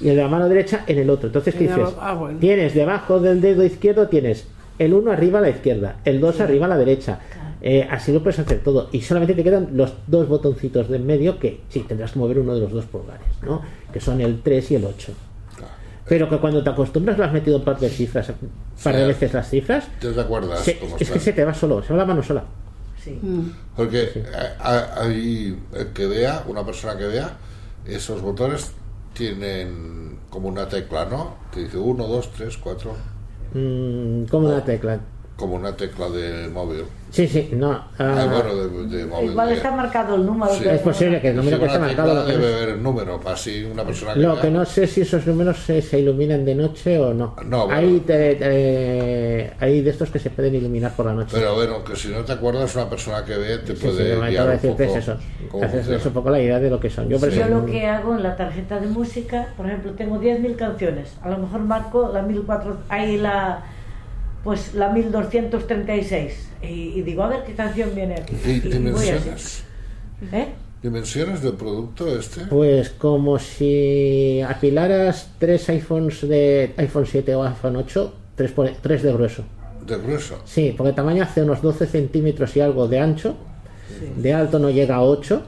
[0.00, 1.28] y el de la mano derecha en el otro.
[1.28, 1.88] Entonces, ¿qué dices?
[2.00, 2.38] ah, bueno.
[2.38, 4.46] Tienes debajo del dedo izquierdo, tienes
[4.78, 7.20] el 1 arriba a la izquierda, el 2 arriba a la derecha.
[7.66, 8.90] Eh, así lo puedes hacer todo.
[8.92, 12.38] Y solamente te quedan los dos botoncitos de en medio que sí, tendrás que mover
[12.40, 13.62] uno de los dos pulgares, ¿no?
[13.90, 15.12] Que son el 3 y el 8.
[16.06, 18.50] Pero que cuando te acostumbras lo has metido un par de cifras, un
[18.82, 21.82] par de veces las cifras, ¿Te acuerdas se- cómo es que se te va solo,
[21.82, 22.44] se va la mano sola.
[23.04, 23.18] Sí.
[23.22, 23.50] Mm.
[23.76, 24.24] Porque eh,
[24.58, 27.36] a- ahí el que vea, una persona que vea,
[27.84, 28.72] esos botones
[29.12, 31.34] tienen como una tecla, ¿no?
[31.52, 32.92] Que dice 1, 2, 3, 4,
[33.52, 35.00] Mm, como una tecla.
[35.36, 36.84] Como una tecla de móvil.
[37.10, 37.70] Sí, sí, no.
[37.72, 38.54] ah, Ah, bueno,
[38.88, 39.30] de, de móvil.
[39.30, 40.52] Igual está marcado el número.
[40.52, 40.64] Sí.
[40.68, 42.14] es posible que el número Sí, que está marcado.
[42.14, 44.42] Lo que, debe no, haber el número, para así una persona que lo vea.
[44.42, 47.36] que no sé si esos números se, se iluminan de noche o no.
[47.46, 47.80] No, bueno.
[47.80, 51.30] hay, te- te- hay de estos que se pueden iluminar por la noche.
[51.38, 54.10] Pero bueno, que si no te acuerdas, una persona que ve te Sí, sí, puede
[54.10, 55.94] yo me guiar un decirte poco es eso.
[55.94, 57.08] es un poco la idea de lo que son.
[57.08, 60.18] Yo, por Yo ejemplo, lo que hago en la tarjeta de música, por ejemplo, tengo
[60.20, 61.16] 10.000 canciones.
[61.22, 63.64] A lo mejor marco la 1400, ahí la
[64.44, 68.34] pues la 1236 y, y digo a ver qué canción viene aquí.
[68.44, 69.64] ¿Y dimensiones?
[70.32, 70.48] ¿Eh?
[70.82, 72.42] ¿Dimensiones del producto este?
[72.42, 79.02] Pues como si apilaras tres iPhones de iPhone 7 o iPhone 8, tres, por- tres
[79.02, 79.44] de grueso.
[79.86, 80.38] De grueso.
[80.44, 83.34] Sí, porque el tamaño hace unos 12 centímetros y algo de ancho,
[84.16, 85.42] de alto no llega a 8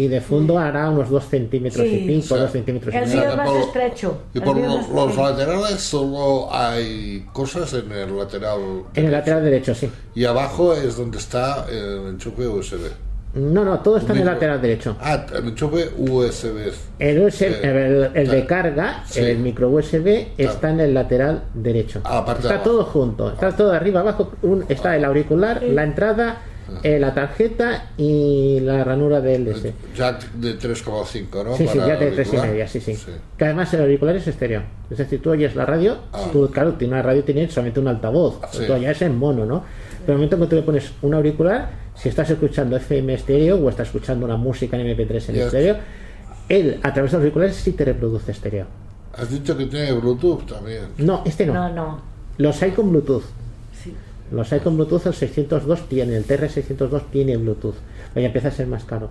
[0.00, 1.94] y de fondo hará unos 2 centímetros Sí.
[1.94, 3.36] y pico, O sea, 2 centímetros y El O medio.
[3.36, 4.18] más por- estrecho.
[4.32, 8.58] Y El por los laterales solo hay cosas en el lateral.
[8.60, 9.10] En el derecho.
[9.10, 9.90] lateral derecho, sí.
[10.14, 12.90] Y abajo es donde está el enchufe USB.
[13.34, 14.96] No, no, todo está en el lateral derecho.
[15.00, 16.72] Ah, el enchufe USB.
[16.98, 19.20] El, USB, Eh, el, el de carga, Sí.
[19.20, 22.00] el micro USB, está en el lateral derecho.
[22.04, 24.32] Ah, de está todo junto, está todo arriba, abajo.
[24.42, 26.49] un- está el auricular, la entrada, Ah.
[26.82, 29.72] Eh, la tarjeta y la ranura del DS.
[29.96, 31.56] Jack de 3,5, ¿no?
[31.56, 32.48] Sí, sí, ya de tres y auricular.
[32.48, 32.96] media, sí, sí,
[33.36, 34.62] Que además el auricular es estéreo.
[34.90, 35.98] Es decir, tú oyes la radio,
[36.32, 38.64] tú, claro, tiene una radio tiene solamente un altavoz, Ah, sí.
[38.66, 39.64] tú ya es en mono, ¿no?
[40.00, 43.68] Pero el momento que tú le pones un auricular, si estás escuchando FM estéreo o
[43.68, 45.76] estás escuchando una música en MP3 en estéreo,
[46.48, 48.66] él a través de los auriculares sí te reproduce estéreo.
[49.12, 50.82] Has dicho que tiene Bluetooth también.
[50.98, 51.52] No, este no.
[51.54, 52.00] No, no.
[52.38, 53.24] Los hay con Bluetooth.
[54.30, 57.74] Los hay con Bluetooth, el 602 tiene, el TR602 tiene Bluetooth.
[58.14, 59.10] Pero ya empieza a ser más caro.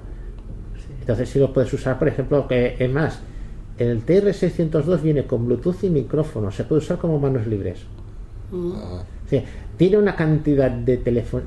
[1.01, 3.19] Entonces sí lo puedes usar, por ejemplo, que es más,
[3.77, 7.79] el TR602 viene con Bluetooth y micrófono, se puede usar como manos libres.
[9.29, 9.43] Sí,
[9.77, 10.97] tiene una cantidad de,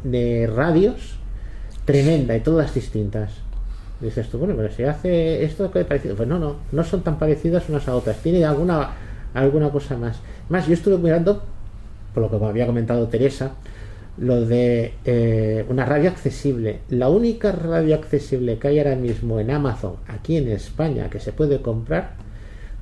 [0.04, 1.16] de radios
[1.84, 3.32] tremenda y todas distintas.
[4.00, 6.16] Dices tú, bueno, pero si hace esto que parecido.
[6.16, 8.16] Pues no, no, no son tan parecidas unas a otras.
[8.18, 8.90] Tiene alguna,
[9.32, 10.18] alguna cosa más.
[10.48, 11.42] Más, yo estuve mirando,
[12.14, 13.52] por lo que había comentado Teresa,
[14.18, 16.80] lo de eh, una radio accesible.
[16.90, 21.32] La única radio accesible que hay ahora mismo en Amazon, aquí en España, que se
[21.32, 22.14] puede comprar,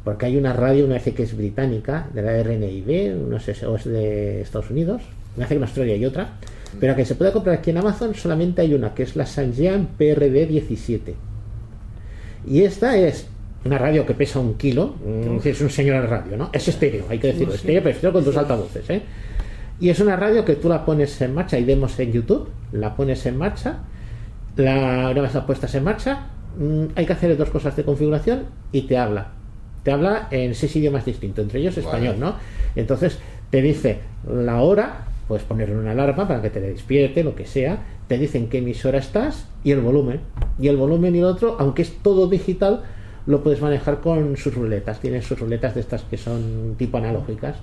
[0.05, 3.65] porque hay una radio, una vez que es británica, de la RNIB, no sé si
[3.65, 5.03] es de Estados Unidos,
[5.37, 6.33] me hace que en Australia hay otra,
[6.79, 9.89] pero que se puede comprar aquí en Amazon solamente hay una, que es la Sanjian
[9.97, 11.15] PRD 17.
[12.47, 13.27] Y esta es
[13.65, 16.51] una radio que pesa un kilo, mm, es un señor de radio, ¿no?
[16.53, 19.03] Es estéreo, hay que decirlo, estéreo, pero estéreo con dos altavoces, ¿eh?
[19.81, 22.95] Y es una radio que tú la pones en marcha, y vemos en YouTube, la
[22.95, 23.79] pones en marcha,
[24.57, 26.27] la, una vez la puestas en marcha,
[26.59, 29.29] mm, hay que hacer dos cosas de configuración y te habla.
[29.83, 32.35] Te habla en seis idiomas distintos, entre ellos español, ¿no?
[32.77, 33.19] Entonces
[33.51, 37.79] te dice la hora, puedes ponerle una alarma para que te despierte, lo que sea,
[38.09, 40.21] te dicen qué emisora estás y el volumen.
[40.59, 42.83] Y el volumen y el otro, aunque es todo digital,
[43.27, 45.01] lo puedes manejar con sus ruletas.
[45.01, 47.57] Tienen sus ruletas de estas que son tipo analógicas.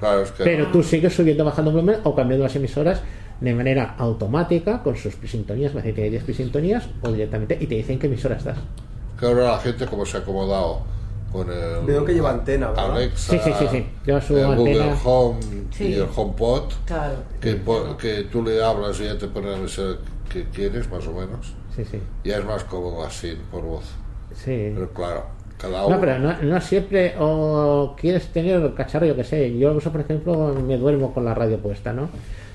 [0.00, 0.44] claro, es que.
[0.44, 3.00] Pero tú sigues subiendo, bajando volumen o cambiando las emisoras
[3.40, 7.98] de manera automática con sus sintonías, me tiene 10 sintonías o directamente y te dicen
[7.98, 8.58] qué emisora estás.
[9.18, 10.80] que ahora la gente, como se ha acomodado
[11.30, 11.84] con el.
[11.86, 12.92] Veo que lleva antena, ¿verdad?
[12.96, 13.86] Alexa, Sí, sí, sí, sí.
[14.04, 14.98] Lleva su el Google antena.
[15.04, 15.84] Home Sí.
[15.84, 16.72] y el HomePod.
[16.86, 17.14] Claro.
[17.40, 17.60] Que,
[18.00, 21.54] que tú le hablas y ya te pone la emisora que quieres, más o menos.
[21.76, 22.00] Sí, sí.
[22.24, 23.84] Ya es más cómodo así, por voz.
[24.44, 24.72] Sí.
[24.74, 25.24] Pero claro,
[25.58, 25.96] cada uno.
[25.96, 29.56] No, pero no, no siempre o quieres tener el cacharro, yo que sé.
[29.58, 32.08] Yo uso, por ejemplo, me duermo con la radio puesta, ¿no?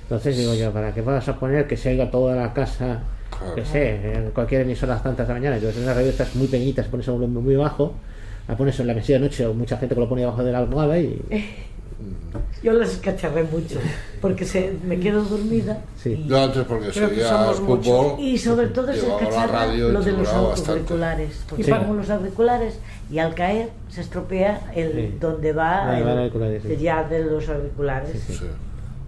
[0.03, 3.01] Entonces digo yo, ¿para qué vas a poner que se oiga toda la casa?
[3.29, 3.55] Claro.
[3.55, 5.55] Que sé, en cualquier emisora a las tantas de la mañana.
[5.57, 7.93] Entonces una radio estás muy pequeñita, pones el volumen muy bajo,
[8.47, 10.51] la pones en la mesilla de noche o mucha gente que lo pone debajo de
[10.51, 11.21] la almohada y...
[12.63, 13.79] Yo las escacharré mucho
[14.21, 15.81] porque se, me quedo dormida.
[16.01, 16.11] Sí.
[16.11, 18.19] y- Yo antes porque seguía fútbol.
[18.19, 20.33] Y sobre todo el radio y lo de los
[20.67, 21.43] auriculares.
[21.49, 21.71] Porque Sí.
[21.71, 22.79] pongo los auriculares
[23.11, 25.17] y al caer se estropea el Sí.
[25.19, 26.77] donde va el, van los auriculares, sí.
[26.77, 28.21] ya de los auriculares.
[28.27, 28.33] Sí.
[28.33, 28.45] Sí.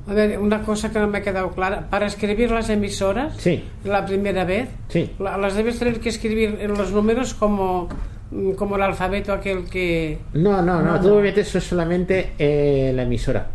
[0.07, 1.87] A ver, una cosa que no me ha quedado clara.
[1.89, 3.63] Para escribir las emisoras, Sí.
[3.83, 4.69] la primera vez,
[5.19, 7.89] las debes tener que escribir en los números como,
[8.55, 10.17] como el alfabeto aquel que...
[10.33, 11.21] No, no, no, No, tú no.
[11.21, 13.47] metes eso solamente eh, la emisora.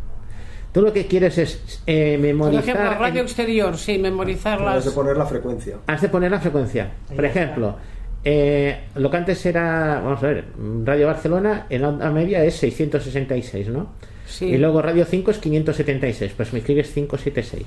[0.72, 2.62] Tú lo que quieres es eh, Por memorizar...
[2.76, 4.85] ejemplo, radio en- exterior, sí, memorizar las...
[4.85, 5.76] de poner la frecuencia.
[5.87, 6.90] Has de poner la frecuencia.
[7.14, 7.76] Por ejemplo,
[8.22, 10.44] eh, lo que antes era, vamos a ver,
[10.85, 13.88] Radio Barcelona en onda media es 666, ¿no?
[14.26, 14.44] Sí.
[14.46, 17.66] Y luego Radio 5 es 576, pues me escribes 576.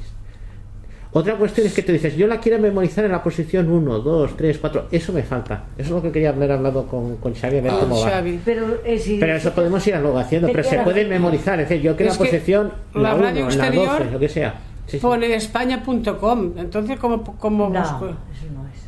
[1.16, 4.36] Otra cuestión es que te dices, yo la quiero memorizar en la posición 1, 2,
[4.36, 4.88] 3, 4.
[4.92, 5.66] Eso me falta.
[5.78, 8.24] Eso es lo que quería haber hablado con, con Xavi, a ver Ah, cómo va.
[8.44, 11.60] Pero, eh, si- Pero eso podemos ir luego haciendo, pero se puede memorizar.
[11.60, 14.30] Es decir, yo que la posición, la la 1, radio la 12, exterior lo que
[14.30, 14.56] sea.
[14.88, 14.98] Sí, sí.
[14.98, 16.54] Pone españa.com.
[16.58, 18.06] Entonces, ¿cómo, cómo No, busco?
[18.08, 18.80] eso no es.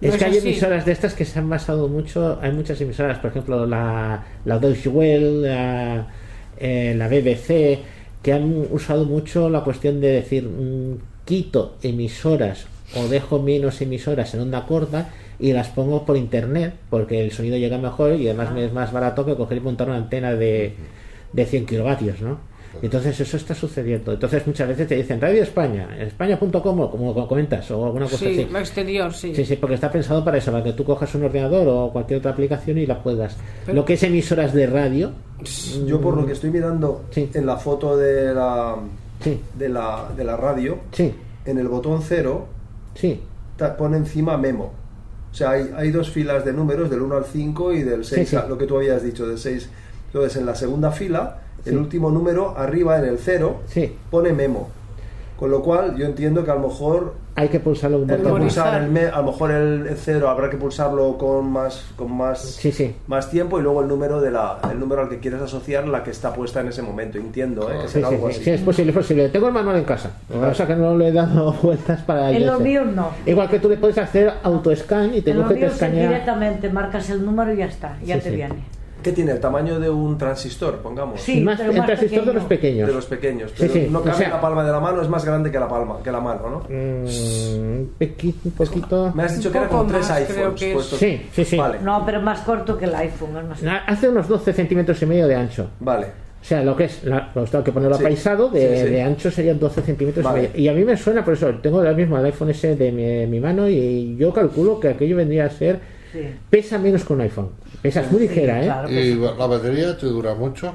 [0.00, 0.48] Es No que es hay así.
[0.48, 4.58] emisoras de estas que se han basado mucho, hay muchas emisoras, por ejemplo la, la
[4.58, 6.06] Deutsche Welle, la,
[6.58, 7.78] eh, la BBC,
[8.22, 14.32] que han usado mucho la cuestión de decir mm, quito emisoras o dejo menos emisoras
[14.34, 18.52] en onda corta y las pongo por internet porque el sonido llega mejor y además
[18.52, 20.74] me es más barato que coger y montar una antena de,
[21.32, 22.38] de 100 kilovatios, ¿no?
[22.82, 24.12] Entonces eso está sucediendo.
[24.12, 28.40] Entonces muchas veces te dicen Radio España, españa.com o como comentas o alguna cosa Sí,
[28.42, 28.48] así.
[28.52, 29.34] la exterior, sí.
[29.34, 32.18] Sí, sí, porque está pensado para eso, para que tú cojas un ordenador o cualquier
[32.18, 33.36] otra aplicación y la puedas.
[33.64, 35.12] Pero- Lo que es emisoras de radio,
[35.86, 37.30] Yo por lo que estoy mirando Sí.
[37.32, 38.76] en la foto de la,
[39.20, 42.46] sí, de la, de la radio, sí, en el botón cero
[42.94, 43.22] sí,
[43.78, 44.72] pone encima memo.
[45.32, 48.20] O sea, hay, hay dos filas de números, del 1 al 5 y del 6,
[48.28, 48.36] Sí, sí.
[48.36, 49.68] a- lo que tú habías dicho, del 6.
[50.06, 53.94] Entonces, en la segunda fila, el último número, arriba en el 0, sí.
[54.10, 54.70] pone memo.
[55.38, 58.40] Con lo cual, yo entiendo que a lo mejor Hay que pulsarlo un que botón
[58.40, 62.40] pulsar el me- a lo mejor el, 0 habrá que pulsarlo con más con más
[62.40, 62.94] Sí, sí.
[63.08, 66.02] más tiempo y luego el número de la el número al que quieres asociar la
[66.02, 67.18] que está puesta en ese momento.
[67.18, 67.76] Entiendo, ¿eh?
[67.82, 68.44] que Sí, será sí, algo sí, así.
[68.44, 69.28] sí, es posible, es posible.
[69.28, 70.10] Tengo el manual en casa.
[70.32, 73.10] Que pasa es que no le he dado vueltas para En los míos no.
[73.26, 76.08] Igual que tú le puedes hacer autoscan y te y te míos es escanea.
[76.08, 78.36] directamente marcas el número y ya está, ya Sí, te sí.
[78.36, 78.54] viene.
[79.06, 79.30] ¿Qué tiene?
[79.30, 81.20] ¿El tamaño de un transistor, pongamos?
[81.20, 82.88] Sí, más, pero el más transistor de los pequeños.
[82.88, 83.50] De los pequeños.
[83.52, 85.24] Sí, Pero sí, no o cabe sea- en la palma de la mano, es más
[85.24, 86.58] grande que la palma, que la mano, ¿no?
[86.68, 89.12] Mm, un pequi- un poquito.
[89.14, 90.98] Me has dicho que era con tres iPhones que puestos.
[90.98, 91.56] Sí, sí, sí.
[91.56, 93.36] Vale, No, pero más corto que el iPhone.
[93.36, 95.68] Es más Na- Hace unos 12 centímetros y medio de ancho.
[95.78, 96.06] vale.
[96.42, 98.02] O sea, lo que es, la, tengo que ponerlo Sí.
[98.04, 98.90] apaisado, de, Sí, sí.
[98.90, 100.42] de ancho serían 12 centímetros y Vale.
[100.42, 100.60] medio.
[100.60, 103.26] Y a mí me suena, por eso, tengo ahora mismo el iPhone S de mi,
[103.26, 105.80] mi mano y yo calculo que aquello vendría a ser,
[106.12, 106.20] Sí.
[106.48, 107.48] pesa menos que un iPhone.
[107.86, 108.64] Pesa es muy ligera, ¿eh?
[108.64, 108.90] claro.
[108.90, 110.74] ¿Y la batería te dura mucho?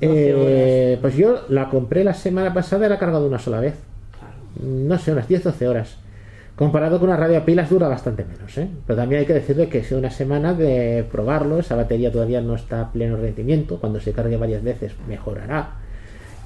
[0.00, 3.60] 12 Eh, Pues yo la compré la semana pasada y la he cargado una sola
[3.60, 3.74] vez.
[4.62, 5.96] No sé, unas 10-12 horas.
[6.56, 8.68] Comparado con una radio a pilas dura bastante menos, ¿eh?
[8.86, 12.40] Pero también hay que decirle que ha sido una semana de probarlo, esa batería todavía
[12.42, 15.70] no está a pleno rendimiento, cuando se cargue varias veces mejorará.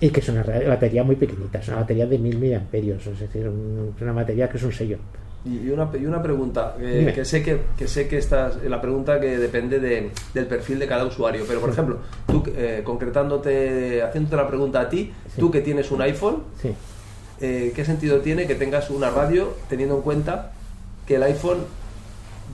[0.01, 3.49] Y que es una batería muy pequeñita, es una batería de 1000 miliamperios, es decir,
[3.49, 4.99] un- es una batería que es un sello.
[5.47, 9.21] Y una, y una pregunta, eh, que sé que, que sé que estás, la pregunta
[9.21, 14.37] que depende de- del perfil de cada usuario, pero por ejemplo, tú eh, concretándote, haciéndote
[14.37, 16.73] la pregunta a ti, tú que tienes un iPhone, Sí.
[17.43, 20.53] eh, ¿qué sentido tiene que tengas una radio teniendo en cuenta
[21.07, 21.59] que el iPhone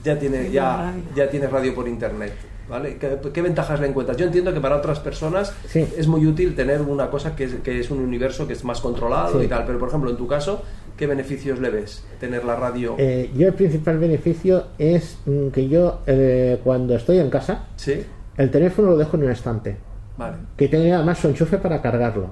[0.03, 1.01] ya tiene Tiene ya, radio.
[1.15, 2.33] ya tiene radio por internet?
[2.69, 2.97] ¿Vale?
[2.97, 4.15] ¿Qué, qué ventajas le encuentras?
[4.17, 5.85] Yo entiendo que para otras personas Sí.
[5.97, 8.79] es muy útil tener una cosa que es, que es un universo que es más
[8.79, 9.45] controlado Sí.
[9.45, 10.63] y tal, pero por ejemplo, en tu caso,
[11.01, 12.93] ¿qué beneficios le ves tener la radio?
[12.99, 18.05] Eh, yo el principal beneficio es mm, que yo eh, cuando estoy en casa, Sí,
[18.37, 19.77] el teléfono lo dejo en un estante.
[20.15, 20.37] vale.
[20.55, 22.29] que tiene además su enchufe para cargarlo.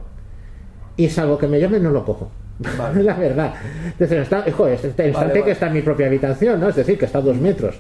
[0.98, 2.30] Y salvo que me llamen, no lo cojo.
[2.78, 3.02] Vale.
[3.10, 3.56] la verdad.
[3.86, 6.70] Entonces, está, joder, este instante Vale, que está en mi propia habitación, ¿no?
[6.70, 7.76] Es decir, que está a dos metros.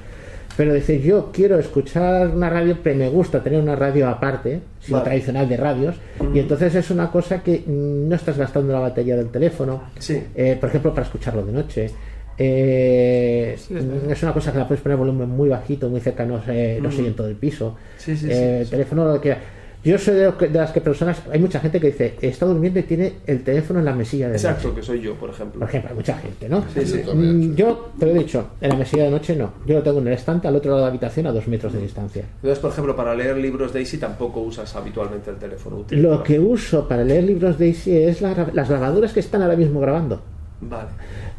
[0.59, 4.97] Pero decir, yo quiero escuchar una radio, pero me gusta tener una radio aparte, sino
[4.97, 5.09] Vale.
[5.09, 5.95] tradicional de radios,
[6.33, 10.21] y entonces es una cosa que mm, no estás gastando la batería del teléfono, Sí.
[10.35, 11.89] eh, por ejemplo, para escucharlo de noche.
[12.37, 13.73] Eh, Sí,
[14.09, 16.79] es una cosa que la puedes poner a volumen muy bajito, muy cerca, no sé,
[16.81, 17.77] no sé en todo el piso.
[17.97, 18.71] Sí, sí, sí, Eh, el sí.
[18.71, 19.35] teléfono lo que
[19.83, 22.45] yo soy de, los que- de las que personas hay mucha gente que dice está
[22.45, 25.29] durmiendo y tiene el teléfono en la mesilla de Exacto, noche que soy yo, por
[25.29, 25.59] ejemplo.
[25.59, 27.01] por ejemplo hay mucha gente no Sí, sí.
[27.05, 27.53] Yo también, Mm, sí.
[27.55, 30.07] yo te lo he dicho en la mesilla de noche no yo lo tengo en
[30.07, 32.71] el estante al otro lado de la habitación a dos metros de distancia Entonces, por
[32.71, 36.01] ejemplo, para leer libros Daisy tampoco usas habitualmente el teléfono útil.
[36.01, 36.23] lo ¿no?
[36.23, 39.79] que uso para leer libros de Easy es la las grabadoras que están ahora mismo
[39.79, 40.21] grabando
[40.61, 40.89] Vale.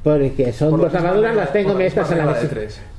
[0.02, 2.36] porque son Por dos regla- las tengo metidas en la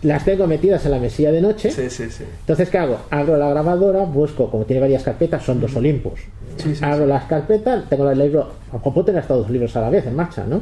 [0.03, 2.23] las tengo metidas en la mesilla de noche Sí, sí, sí.
[2.41, 2.97] Entonces, ¿qué hago?
[3.10, 6.19] Abro la grabadora, busco, como tiene varias carpetas, son dos Olympus.
[6.57, 9.81] Sí, sí, Abro las carpetas, tengo el libro, o puedo tener hasta dos libros a
[9.81, 10.62] la vez en marcha, ¿no?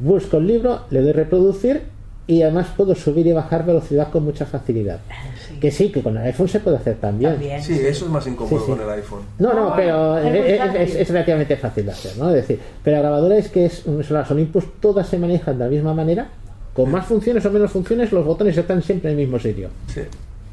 [0.00, 1.82] Busco el libro, le doy reproducir
[2.26, 5.00] y además puedo subir y bajar velocidad con mucha facilidad.
[5.48, 5.58] Sí.
[5.58, 7.32] Que sí, que con el iPhone se puede hacer también.
[7.32, 7.62] También.
[7.62, 8.72] Sí, eso es más incómodo Sí, sí.
[8.72, 9.20] con el iPhone.
[9.38, 12.28] No, no, No, pero es relativamente fácil de hacer, ¿no?
[12.30, 15.64] Es decir, pero la grabadora es que es, son las Olympus, todas se manejan de
[15.64, 16.28] la misma manera,
[16.74, 19.68] con más funciones o menos funciones, los botones están siempre en el mismo sitio.
[19.88, 20.02] Sí.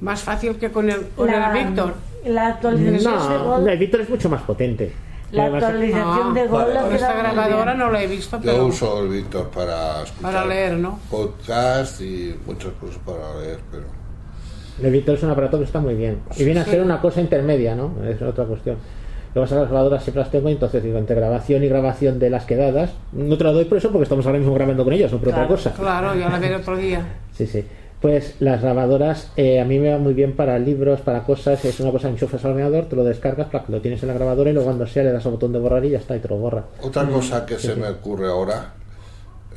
[0.01, 1.93] Más fácil que con el, con La, el Víctor.
[2.25, 4.91] la actualización No, el Víctor es mucho más potente.
[5.31, 9.03] La actualización de Gol vale, la Esta grabadora no la he visto, Yo pero uso
[9.03, 10.99] el Víctor para escuchar para leer, ¿no?
[11.09, 13.83] podcast y muchas cosas para leer, pero
[14.81, 16.19] El Víctor es un aparato que está muy bien.
[16.37, 16.71] Y viene a Sí.
[16.71, 17.91] ser una cosa intermedia, ¿no?
[18.07, 18.77] Es otra cuestión.
[19.35, 22.91] Luego esas grabadoras siempre las tengo, entonces digo, entre grabación y grabación de las quedadas,
[23.11, 25.27] no te lo doy por eso, porque estamos ahora mismo grabando con ellos, no por
[25.27, 25.73] otra Claro, cosa.
[25.73, 27.05] Claro, ya la veré otro día.
[27.33, 27.63] Sí, sí.
[28.01, 31.65] Pues las grabadoras eh, a mí me va muy bien para libros, para cosas.
[31.65, 34.13] Es una cosa que enchufas al ordenador, te lo descargas, plac, lo tienes en la
[34.13, 36.19] grabadora y luego cuando sea le das al botón de borrar y ya está, y
[36.19, 36.63] te lo borra.
[36.81, 38.73] Otra cosa que se me ocurre ahora,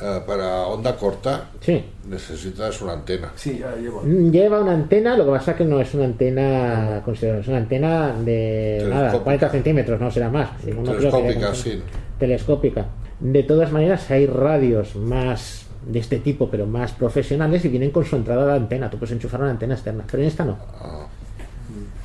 [0.01, 1.85] eh, para onda corta, Sí.
[2.09, 3.31] necesitas una antena.
[3.37, 4.03] Sí, ya llevo.
[4.05, 7.59] Mm, Lleva una antena, lo que pasa que no es una antena considerable, es una
[7.59, 9.23] antena de nada, Telescópica.
[9.25, 10.51] 40 centímetros, no será más.
[10.67, 11.81] No Telescópica, sí.
[12.19, 12.87] Telescópica.
[13.21, 18.05] De todas maneras, hay radios más de este tipo, pero más profesionales y vienen con
[18.05, 18.89] su entrada de antena.
[18.91, 20.57] Tú puedes enchufar una antena externa, pero en esta no.
[20.81, 21.07] Ah.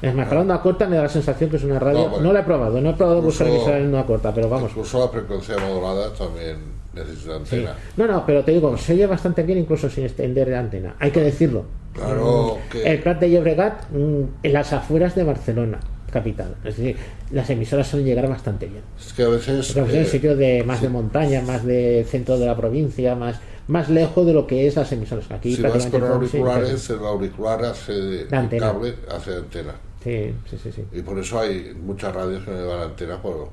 [0.02, 2.00] Es más, para onda corta me da la sensación que es una radio.
[2.00, 2.34] No, No, bueno.
[2.34, 4.70] la he probado, no he probado buscar emisora en onda corta, pero vamos.
[4.72, 6.58] Incluso la frecuencia modulada también
[6.94, 7.56] necesita Sí.
[7.56, 7.74] antena.
[7.98, 10.96] No, no, pero te digo, se oye bastante bien incluso sin extender la antena.
[11.00, 11.66] Hay que decirlo.
[11.94, 15.80] Claro que El Prat de Llobregat mm, en las afueras de Barcelona,
[16.12, 16.54] capital.
[16.64, 16.96] Es decir,
[17.32, 18.84] las emisoras suelen llegar bastante bien.
[19.00, 22.38] es que a veces Porque eh, en sitios de más de montaña, más de centro
[22.38, 25.30] de la provincia, más más lejos de lo que es las emisoras.
[25.32, 28.68] Aquí si vas con todo- sí, auriculares, el auricular hace el antena.
[28.72, 29.74] cable hace antena.
[30.04, 30.86] Sí, sí, sí, sí.
[30.94, 33.50] Y por eso hay muchas radios que no llevan antena, por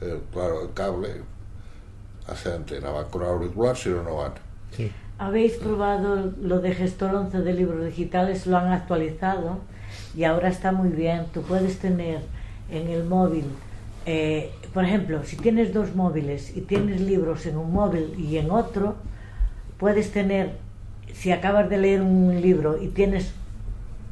[0.00, 1.08] eh, claro, el cable
[2.26, 2.90] hace antena.
[2.90, 4.32] Van con auricular, si no, no van.
[4.76, 4.90] sí.
[5.16, 8.48] ¿Habéis probado lo de gestor 11 de libros digitales?
[8.48, 9.58] Lo han actualizado
[10.16, 11.26] y ahora está muy bien.
[11.32, 12.18] Tú puedes tener
[12.68, 13.44] en el móvil,
[14.06, 18.50] eh, por ejemplo, si tienes dos móviles y tienes libros en un móvil y en
[18.50, 18.96] otro,
[19.78, 20.52] puedes tener,
[21.12, 23.32] si acabas de leer un libro y tienes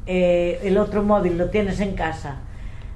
[0.05, 2.37] eh, el otro móvil, lo tienes en casa,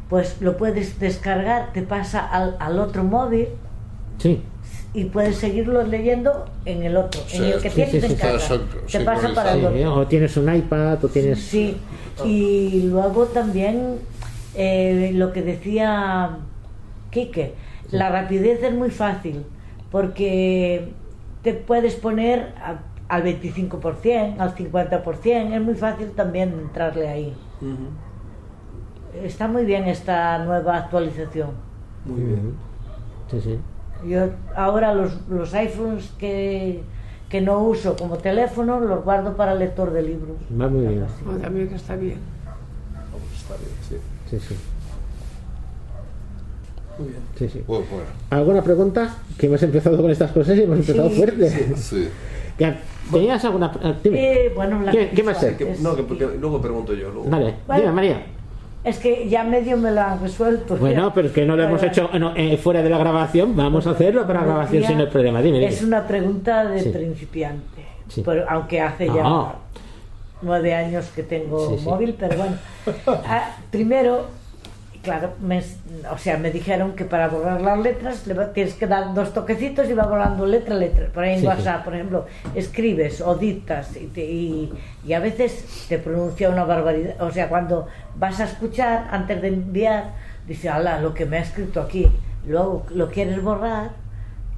[0.09, 3.47] pues lo puedes descargar, te pasa al, al otro móvil
[4.17, 4.41] Sí,
[4.93, 8.05] y puedes seguirlo leyendo en el otro, Sí, en el que sí, tienes sí, sí,
[8.07, 8.59] en casa.
[8.91, 9.93] Te pasa para el otro.
[9.95, 11.39] o tienes un iPad, o tienes...
[11.39, 11.77] Sí,
[12.25, 13.99] y luego también
[14.55, 16.37] eh, lo que decía
[17.11, 17.53] Quique,
[17.91, 19.43] la rapidez es muy fácil
[19.91, 20.89] porque
[21.43, 27.33] te puedes poner a- al 25%, al 50%, es muy fácil también entrarle ahí.
[29.23, 31.49] Está muy bien esta nueva actualización.
[32.05, 32.53] Muy bien.
[33.31, 33.59] Sí, sí.
[34.07, 36.83] Yo ahora los, los iPhones que,
[37.29, 40.37] que no uso como teléfono los guardo para lector de libros.
[40.59, 41.05] Va muy bien.
[41.41, 42.19] También está bien.
[43.35, 43.97] Está bien, sí.
[44.29, 44.55] Sí, sí.
[46.99, 47.21] Muy bien.
[47.37, 47.63] sí, sí.
[47.65, 49.15] Pues bueno, ¿Alguna pregunta?
[49.37, 51.75] Que hemos empezado con estas cosas y hemos empezado Sí, fuerte.
[51.75, 52.09] sí.
[52.59, 52.79] Ya,
[53.11, 53.71] ¿Tenías alguna...?
[53.83, 54.33] eh, Dime.
[54.47, 55.55] Eh, bueno, la ¿Qué- qué más es?
[55.57, 57.09] Que- no, que porque luego pregunto yo.
[57.11, 57.29] Luego.
[57.29, 57.81] Dale, Bueno.
[57.81, 58.21] dime, María.
[58.83, 60.75] Es que ya medio me lo han resuelto.
[60.77, 63.55] Bueno, pero es que no lo hemos Bueno, hecho no, eh, fuera de la grabación.
[63.55, 65.41] Vamos a hacerlo para la grabación sin el problema.
[65.41, 65.69] Dime, dime.
[65.71, 66.89] Es una pregunta de Sí.
[66.89, 67.83] principiante.
[68.07, 68.23] Sí.
[68.25, 69.55] Pero, aunque hace ya Ah.
[70.41, 71.85] nueve años que tengo Sí, sí.
[71.85, 72.55] móvil, pero bueno.
[73.27, 74.25] Ah, primero,
[75.07, 75.63] claro, me,
[76.11, 79.33] o sea, me dijeron que para borrar las letras le va- tienes que dar dos
[79.33, 81.07] toquecitos y va borrando letra a letra.
[81.13, 81.47] Por ahí en Sí, sí.
[81.47, 84.73] WhatsApp, por ejemplo, escribes o dictas y, te- y-
[85.05, 87.15] y a veces te pronuncia una barbaridad.
[87.21, 90.11] O sea, cuando vas a escuchar, antes de enviar,
[90.45, 92.11] dice, ala, lo que me ha escrito aquí.
[92.45, 93.91] Luego lo quieres borrar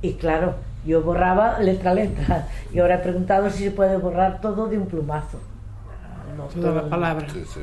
[0.01, 2.47] y claro, yo borraba letra a letra.
[2.73, 5.39] Y ahora he preguntado si se puede borrar todo de un plumazo.
[6.35, 7.27] No, Toda todo- la palabra.
[7.31, 7.59] Sí, sí.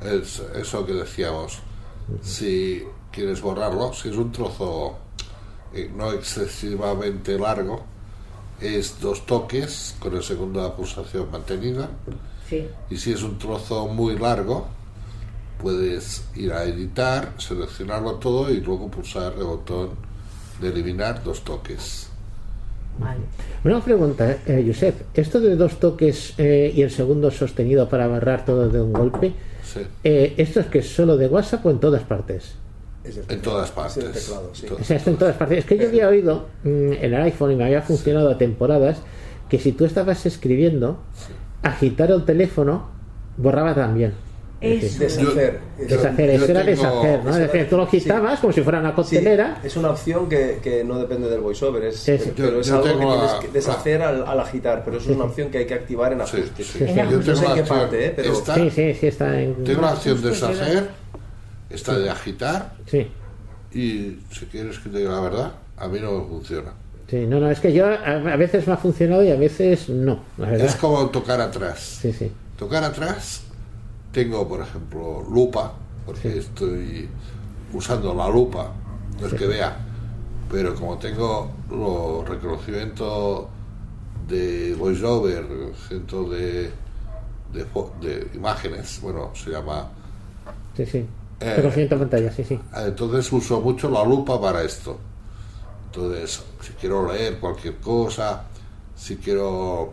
[0.00, 1.60] Es eso que decíamos.
[2.22, 4.96] Si quieres borrarlo, si es un trozo
[5.74, 7.84] eh, no excesivamente largo,
[8.60, 11.88] es dos toques con la segunda pulsación mantenida.
[12.48, 12.66] Sí.
[12.90, 14.66] Y si es un trozo muy largo,
[15.60, 19.90] puedes ir a editar, seleccionarlo todo y luego pulsar el botón
[20.60, 22.08] de eliminar dos toques.
[22.98, 23.20] Vale.
[23.64, 25.16] Una pregunta, eh, Josep.
[25.16, 29.32] Esto de dos toques eh, y el segundo sostenido para barrar todo de un golpe,
[29.72, 29.80] Sí.
[30.04, 32.54] eh, ¿esto es que es solo de WhatsApp o en todas partes?
[33.04, 34.04] Es En todas es partes.
[34.04, 34.66] el teclado, sí.
[34.66, 35.58] To- O sea, esto en todas partes.
[35.58, 38.98] Es que yo había oído mm, en el iPhone y me había funcionado a temporadas
[39.48, 40.98] que si tú estabas escribiendo,
[41.62, 42.88] agitar el teléfono
[43.36, 44.12] borraba también.
[44.60, 44.98] Es Eso.
[44.98, 45.60] Deshacer.
[45.78, 47.30] Es- deshacer, eso era tengo- deshacer, ¿no?
[47.30, 49.60] Es eso decir, tú lo agitabas como si fuera una Sí, coctelera.
[49.62, 52.32] es una opción que, que no depende del voiceover, es, Sí, sí.
[52.36, 55.10] pero Yo- es yo algo que tengo tienes que deshacer al, al agitar, pero eso
[55.10, 56.66] es una opción que hay que activar en Sí, Acoustic.
[56.66, 56.78] sí.
[56.78, 56.94] Sí, sí.
[56.96, 58.12] Yo No tengo sé en la qué opción parte, ¿eh?
[58.16, 59.62] pero- esta, Sí, sí, sí, está en.
[59.64, 60.88] tengo la opción de sí, deshacer,
[61.70, 63.06] esta de agitar, Sí,
[63.72, 66.72] y si quieres que te diga la verdad, a mí no me funciona.
[67.08, 69.88] sí, no, no, es que yo a, a veces me ha funcionado y a veces
[69.88, 70.66] no, la verdad.
[70.66, 72.00] Es como tocar atrás.
[72.02, 72.32] Sí, sí.
[72.58, 73.42] Tocar atrás,
[74.18, 75.72] tengo por ejemplo lupa,
[76.04, 76.38] porque Sí.
[76.38, 77.08] estoy
[77.72, 78.72] usando la lupa,
[79.20, 79.76] no es que vea,
[80.50, 83.46] pero como tengo los reconocimientos
[84.26, 85.46] de voiceover,
[85.88, 86.68] centro de,
[87.52, 89.88] de, imágenes, bueno, se llama
[90.76, 91.06] Sí, sí.
[91.40, 92.58] Eh, Reconocimiento pantalla, sí, sí.
[92.74, 94.98] Entonces uso mucho la lupa para esto.
[95.86, 98.44] Entonces, si quiero leer cualquier cosa,
[98.96, 99.92] si quiero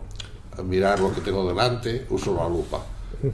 [0.64, 2.82] mirar lo que tengo delante, uso la lupa.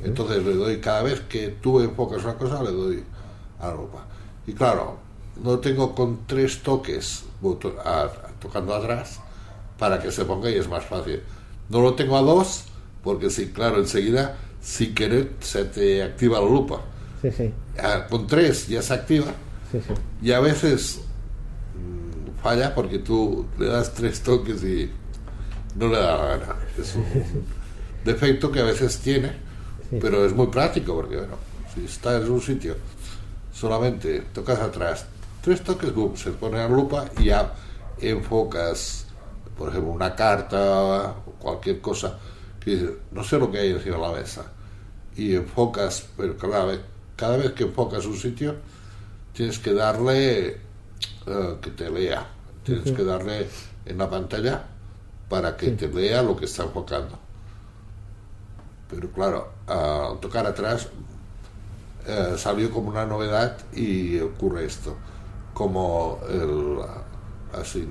[0.03, 3.03] Entonces le doy, cada vez que tú enfocas una cosa, le doy
[3.59, 4.05] a la lupa.
[4.47, 4.97] Y claro,
[5.43, 9.19] no tengo con tres toques boto- a- a- tocando atrás
[9.78, 11.22] para que se ponga y es más fácil.
[11.69, 12.65] No lo tengo a dos,
[13.03, 16.82] porque sí, claro, enseguida, sin querer, se te activa la lupa.
[17.22, 17.53] Sí, sí.
[18.09, 19.32] Con tres ya se activa
[19.72, 19.80] Sí,
[20.22, 21.01] y a veces
[21.76, 24.89] mm, falla porque tú le das tres toques y
[25.76, 26.55] no le da la gana.
[26.78, 27.05] Es un
[28.05, 29.32] defecto que a veces tiene,
[29.99, 31.35] pero es muy práctico porque, bueno,
[31.73, 32.75] si estás en un sitio,
[33.53, 35.05] solamente tocas atrás,
[35.41, 37.53] tres toques, boom, se pone la lupa y ya
[37.99, 39.07] enfocas,
[39.57, 42.17] por ejemplo, una carta o cualquier cosa
[42.59, 44.45] que dices, no sé lo que hay encima de la mesa.
[45.15, 46.79] Y enfocas, pero cada vez,
[47.15, 48.55] cada vez que enfocas un sitio,
[49.33, 50.57] tienes que darle
[51.25, 52.27] eh, que te lea.
[52.63, 53.47] Tienes que darle
[53.85, 54.63] en la pantalla
[55.27, 57.17] para que te lea lo que está enfocando.
[58.89, 60.88] Pero claro, al tocar atrás
[62.07, 64.97] eh, salió como una novedad y ocurre esto,
[65.53, 66.80] como el
[67.59, 67.88] así,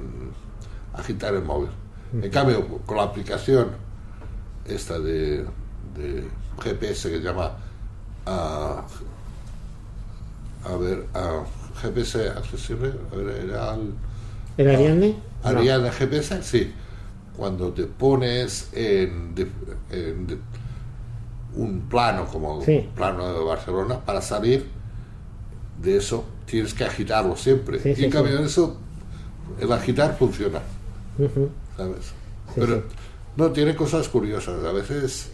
[0.95, 1.71] agitar el móvil.
[2.13, 3.69] En cambio, con la aplicación
[4.65, 5.45] esta de,
[5.95, 6.29] de
[6.61, 7.53] GPS que se llama
[8.27, 8.85] ah,
[10.65, 11.45] a ver, ah,
[11.81, 13.95] GPS accesible, a ver, era el,
[14.61, 15.17] ¿El Ariadne?
[15.43, 15.93] No.
[15.93, 16.73] GPS, sí.
[17.37, 19.35] Cuando te pones en,
[21.55, 22.77] un plano como Sí.
[22.89, 24.67] un plano de Barcelona, para salir
[25.83, 27.79] de eso tienes que agitarlo siempre.
[27.79, 28.77] Sí, y sí, en cambio eso,
[29.61, 30.61] el agitar funciona,
[31.19, 31.49] Ujú.
[31.77, 32.07] ¿sabes?
[32.55, 32.85] Sí, Pero
[33.37, 34.63] no, tiene cosas curiosas.
[34.65, 35.31] A veces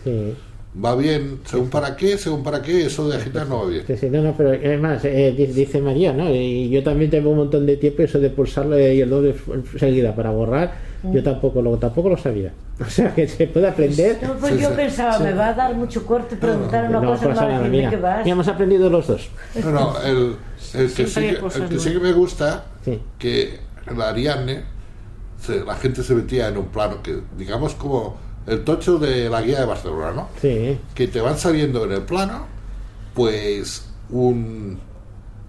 [0.85, 3.85] va bien, según para qué, según para qué, eso de agitar no va bien.
[3.87, 6.31] Sí, sí, no, no, pero además, eh, di- dice María, ¿no?
[6.35, 9.35] Y yo también tengo un montón de tiempo eso de pulsarlo y el doble
[9.79, 10.75] seguida para borrar,
[11.05, 12.53] yo tampoco lo, tampoco lo sabía.
[12.79, 14.19] O sea, que se puede aprender.
[14.23, 14.75] No, pues Sí, yo sí.
[14.77, 17.53] pensaba, me va a dar mucho corte preguntar una No cosa, me pasa va a
[17.53, 17.91] nada, decir, ¿de mira.
[17.91, 18.27] qué vas?
[18.27, 19.29] Ya hemos aprendido los dos.
[19.65, 20.37] No, no, el,
[20.75, 23.01] el que, sí que, el que sí que me gusta, Sí.
[23.19, 23.61] que
[23.97, 24.65] la Ariadne,
[25.41, 29.41] se- la gente se metía en un plano que, digamos, como el tocho de la
[29.41, 30.29] guía de Barcelona, ¿no?
[30.43, 32.47] Sí, Que te van saliendo en el plano,
[33.15, 34.79] pues un.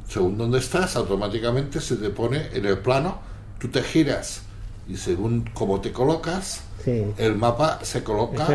[0.07, 3.19] Según donde estás, automáticamente se te pone en el plano,
[3.59, 4.43] tú te giras
[4.89, 7.03] y según cómo te colocas, sí.
[7.17, 8.45] el mapa se coloca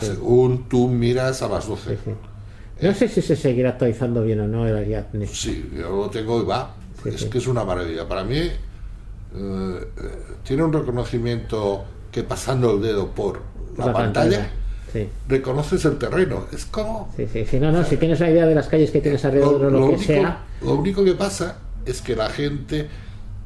[0.00, 1.90] según tú miras a las 12.
[1.90, 2.10] sí, sí.
[2.80, 5.26] No sé si se seguirá actualizando bien o no el Ariadne.
[5.26, 6.74] Sí, yo lo tengo y va.
[7.04, 8.06] Es que es una maravilla.
[8.08, 8.52] Para mí, eh,
[9.34, 9.82] eh,
[10.42, 13.40] tiene un reconocimiento que pasando el dedo por
[13.76, 14.50] la, pantalla,
[14.92, 15.08] Sí.
[15.28, 16.46] reconoces el terreno.
[16.52, 17.12] Es como.
[17.16, 19.64] Sí, sí, sí, no, no, si tienes una idea de las calles que tienes alrededor
[19.64, 22.88] o lo, que único, sea, lo único que pasa es que la gente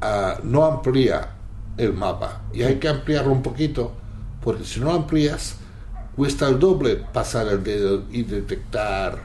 [0.01, 1.38] ah, no amplía
[1.79, 2.41] el mapa.
[2.53, 3.91] Y hay que ampliarlo un poquito
[4.43, 5.55] porque si no lo amplías
[6.15, 9.23] cuesta el doble pasar el dedo y detectar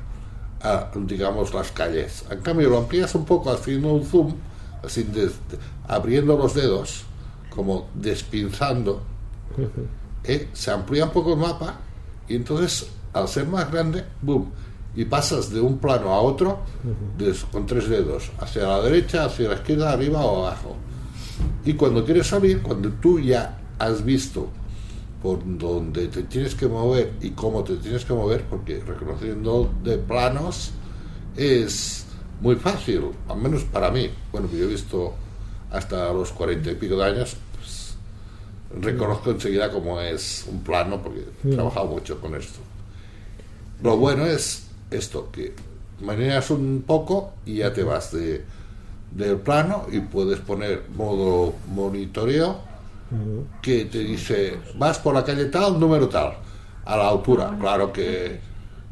[0.62, 2.24] ah, digamos las calles.
[2.30, 4.34] En cambio lo amplías un poco haciendo un zoom
[4.84, 5.30] así de-
[5.88, 7.02] abriendo los dedos
[7.50, 9.02] como despinzando
[10.24, 11.76] eh, se amplía un poco el mapa
[12.28, 14.50] y entonces al ser más grande, boom,
[14.96, 16.60] y pasas de un plano a otro
[17.52, 20.76] con tres dedos, hacia la derecha, hacia la izquierda, arriba o abajo.
[21.64, 24.48] Y cuando quieres salir, cuando tú ya has visto
[25.22, 29.96] por donde te tienes que mover y cómo te tienes que mover, porque reconociendo de
[29.96, 30.72] planos
[31.36, 32.04] es
[32.40, 34.10] muy fácil, al menos para mí.
[34.30, 35.14] Bueno, yo he visto
[35.70, 37.94] hasta los cuarenta y pico de años, pues,
[38.82, 42.60] reconozco enseguida cómo es un plano, porque he trabajado mucho con esto.
[43.82, 45.54] Lo bueno es esto, que
[46.02, 48.44] manejas un poco y ya te vas de,
[49.14, 52.58] del plano y puedes poner modo monitoreo
[53.62, 56.32] que te dice, vas por la calle tal, número tal,
[56.84, 57.56] a la altura.
[57.60, 58.40] Claro que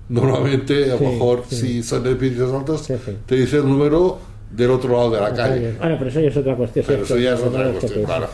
[0.08, 1.56] normalmente, a lo Sí, mejor, sí.
[1.56, 2.94] si son edificios altos, Sí,
[3.26, 4.18] te dice el número
[4.50, 5.74] del otro lado de la calle.
[5.78, 6.84] Bueno, pero eso ya es otra cuestión.
[6.86, 8.28] Pero eso ya es no otra es cuestión, claro.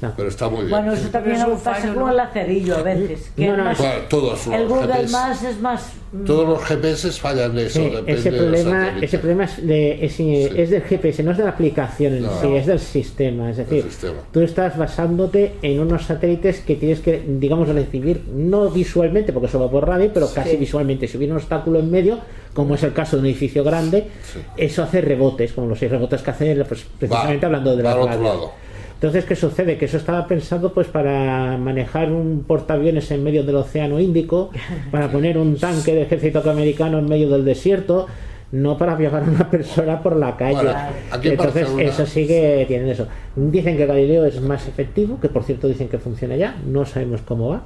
[0.00, 0.14] No.
[0.16, 0.70] Pero está muy bien.
[0.70, 2.10] Bueno, eso también es un pasa fallo, con ¿no?
[2.10, 3.30] el lacerillo a veces.
[3.36, 5.92] que No, no, más- Bueno, todos los el Google GPS más es más...
[6.12, 7.80] mm, Todos los GPS fallan de eso.
[7.80, 11.50] Sí, ese problema, ese problema es, de, es, es del GPS, no es de la
[11.50, 12.40] aplicación en No.
[12.40, 13.50] sí, es del sistema.
[13.50, 14.20] Es decir, sistema.
[14.32, 19.60] tú estás basándote en unos satélites que tienes que, digamos, recibir, no visualmente, porque eso
[19.60, 21.08] va por radio, pero casi visualmente.
[21.08, 22.18] Si hubiera un obstáculo en medio,
[22.54, 24.06] como es el caso de un edificio grande,
[24.56, 27.90] eso hace rebotes, como los seis rebotes que hace, pues, precisamente Va, hablando de la
[27.94, 28.22] otro radio.
[28.22, 28.69] lado.
[29.00, 29.78] Entonces, ¿qué sucede?
[29.78, 34.50] Que eso estaba pensado pues para manejar un portaaviones en medio del Océano Índico,
[34.90, 38.08] para poner un tanque de ejército americano en medio del desierto,
[38.52, 40.56] no para viajar a una persona por la calle.
[40.64, 40.78] Bueno,
[41.22, 43.06] Entonces, eso sí que tienen eso.
[43.36, 47.22] Dicen que Galileo es más efectivo, que por cierto dicen que funciona ya, no sabemos
[47.22, 47.62] cómo va.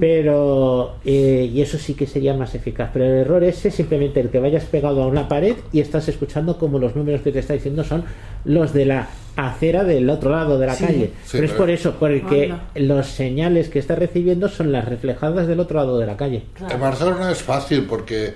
[0.00, 2.90] Pero, eh, y eso sí que sería más eficaz.
[2.92, 6.08] Pero el error ese es simplemente el que vayas pegado a una pared y estás
[6.08, 8.04] escuchando como los números que te está diciendo son
[8.44, 10.84] los de la acera del otro lado de la Sí.
[10.84, 11.12] calle.
[11.24, 12.64] Sí, pero es por eso, porque Anda.
[12.74, 16.44] los señales que estás recibiendo son las reflejadas del otro lado de la calle.
[16.70, 18.34] En Barcelona es fácil porque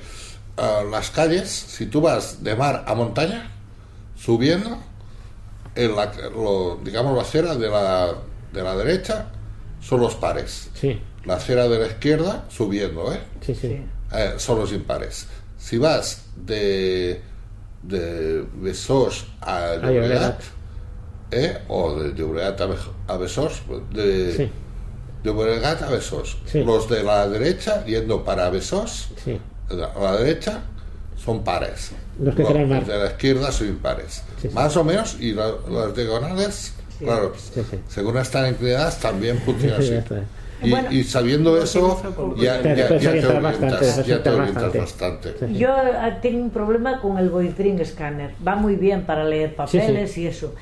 [0.59, 3.51] ah, las calles, si tú vas de mar a montaña,
[4.17, 4.79] subiendo,
[5.75, 8.13] en la, lo- digamos la acera de la,
[8.53, 9.27] de la derecha
[9.81, 10.71] son los pares.
[10.75, 13.21] Sí, La acera de la izquierda subiendo, ¿eh?
[13.45, 13.81] sí, sí.
[14.13, 15.27] Eh, son los impares.
[15.59, 17.21] Si vas de,
[17.83, 19.93] de Besós a Llobregat.
[19.93, 20.43] Llobregat,
[21.31, 21.59] ¿eh?
[21.69, 22.69] o de Llobregat a,
[23.09, 23.63] a Besós,
[23.93, 24.51] de, Sí,
[25.23, 26.65] de Llobregat a Besós, Sí.
[26.65, 29.41] los de la derecha yendo para Besós, sí.
[29.71, 30.61] a la derecha
[31.17, 31.93] son pares.
[32.21, 32.81] Los que crean mar.
[32.81, 34.23] los de la izquierda son impares.
[34.41, 34.55] Sí, sí.
[34.55, 37.79] Más o menos, y la- las diagonales, claro, Sí, sí.
[37.89, 40.15] según están inclinadas, también funciona Sí, así.
[40.63, 40.93] Y, Bueno.
[40.93, 42.01] y sabiendo eso,
[42.37, 44.35] ya, Te ya, puedes ya te orientar orientas, bastante, ya te orientar
[44.65, 45.29] orientas bastante.
[45.33, 45.59] bastante.
[45.59, 48.31] Yo ah, tengo un problema con el Voidring Scanner.
[48.47, 50.55] Va muy bien para leer papeles y eso.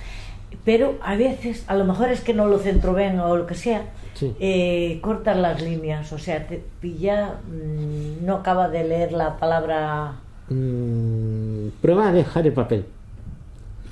[0.65, 3.55] Pero a veces, a lo mejor es que no lo centro bien o lo que
[3.55, 3.83] sea,
[4.15, 4.35] Sí.
[4.41, 6.13] eh, cortas las líneas.
[6.13, 10.13] O sea, te pilla, mm, no acaba de leer la palabra.
[10.49, 12.85] Mm, prueba a dejar el papel.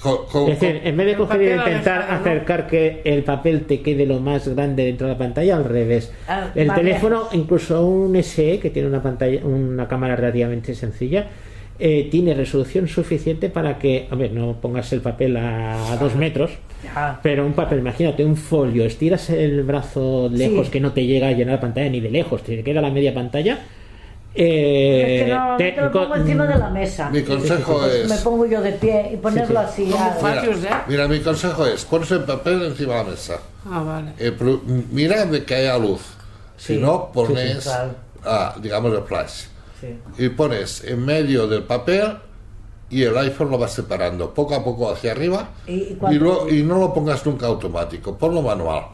[0.00, 3.80] Co- co- Es decir, en vez de coger y intentar acercar que el papel te
[3.80, 6.12] quede lo más grande dentro de la pantalla, al revés.
[6.28, 7.34] Ah, el teléfono, lejos.
[7.34, 11.26] incluso un SE que tiene una pantalla, una cámara relativamente sencilla,
[11.80, 16.14] eh, tiene resolución suficiente para que, a ver, no pongas el papel a, a dos
[16.16, 16.50] metros,
[16.84, 17.18] Ya.
[17.22, 20.72] pero un papel, imagínate, un folio, estiras el brazo lejos Sí.
[20.72, 23.12] que no te llega a llenar la pantalla ni de lejos, te queda la media
[23.14, 23.58] pantalla.
[24.40, 27.10] Eh, es que no, te- te lo pongo encima de la mesa.
[27.10, 28.08] Mi consejo es.
[28.08, 29.86] me pongo yo de pie y ponerlo así.
[29.86, 30.68] Mira, ¿eh?
[30.86, 33.38] mira, mi consejo es: pones el papel encima de la mesa.
[33.68, 34.12] Ah, vale.
[34.18, 34.32] Eh,
[34.90, 36.00] mira de que haya luz.
[36.56, 37.90] Si no, pones, sí, sí, claro.
[38.24, 39.44] ah, digamos, el flash.
[39.80, 39.98] sí.
[40.18, 42.16] Y pones en medio del papel
[42.90, 46.24] y el iPhone lo vas separando poco a poco hacia arriba ¿Y- y y, cuánto?
[46.24, 48.84] lo- y no lo pongas nunca automático, ponlo manual.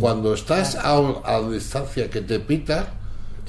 [0.00, 2.88] Cuando estás a, a distancia que te pita,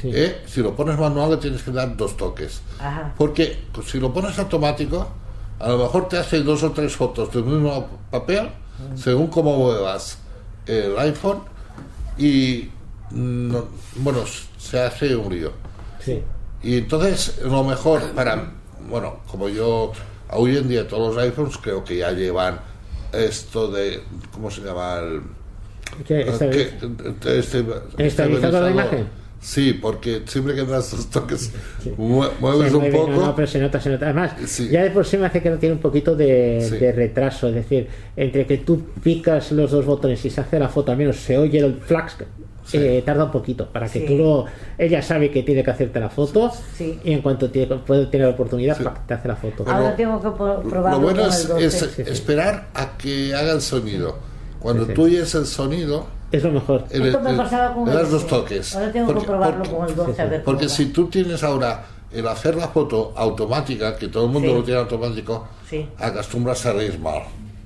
[0.01, 0.11] Sí.
[0.13, 2.61] eh, si lo pones manual le tienes que dar dos toques.
[2.79, 3.13] Ajá.
[3.17, 5.07] Porque pues, si lo pones automático,
[5.59, 8.49] a lo mejor te hace dos o tres fotos del mismo papel,
[8.95, 10.17] según cómo muevas
[10.65, 11.39] el iPhone,
[12.17, 12.69] y
[13.11, 13.65] no-
[13.97, 14.21] bueno,
[14.57, 15.51] se hace un lío.
[15.99, 16.21] sí.
[16.63, 18.51] Y entonces lo mejor para,
[18.87, 19.91] bueno, como yo,
[20.29, 22.59] hoy en día todos los iPhones creo que ya llevan
[23.13, 24.99] esto de, ¿cómo se llama?
[24.99, 25.21] El,
[26.05, 27.65] que- vez- este- este-
[27.97, 29.09] ¿Estabilizador de imagen?
[29.41, 31.51] Sí, porque siempre que das dos toques
[31.97, 33.11] mue- mueves Se un mueve, poco.
[33.11, 34.05] no, no, pero se nota, se nota.
[34.05, 34.69] Además, Sí.
[34.69, 36.77] ya de por sí me hace que no tiene un poquito de, Sí.
[36.77, 37.47] de retraso.
[37.49, 40.97] Es decir, entre que tú picas los dos botones y se hace la foto, al
[40.97, 42.11] menos se oye el flash,
[42.63, 42.77] Sí.
[42.77, 44.05] eh, tarda un poquito para que Sí.
[44.05, 44.45] tú lo.
[44.77, 46.99] Ella sabe que tiene que hacerte la foto Sí.
[47.03, 48.83] y en cuanto tiene, puede tener la oportunidad, Sí.
[49.07, 49.63] te hace la foto.
[49.65, 51.65] Pero Ahora tengo que pro- probarlo Lo bueno con es, el 12.
[51.65, 52.01] es Sí, sí.
[52.11, 54.19] esperar a que haga el sonido.
[54.59, 54.93] Cuando Sí, sí.
[54.93, 56.85] tú oyes el sonido, Es lo mejor.
[56.91, 58.27] el- Esto me el- pasaba con el das dos 12.
[58.27, 58.75] toques.
[58.75, 60.21] Ahora tengo Porque- que probarlo porque- con el 12 sí, sí.
[60.21, 64.25] a ver Porque cómo si tú tienes ahora el hacer la foto automática, que todo
[64.25, 64.55] el mundo Sí.
[64.55, 65.85] lo tiene automático, Sí.
[65.97, 67.21] acostumbras a salir mal.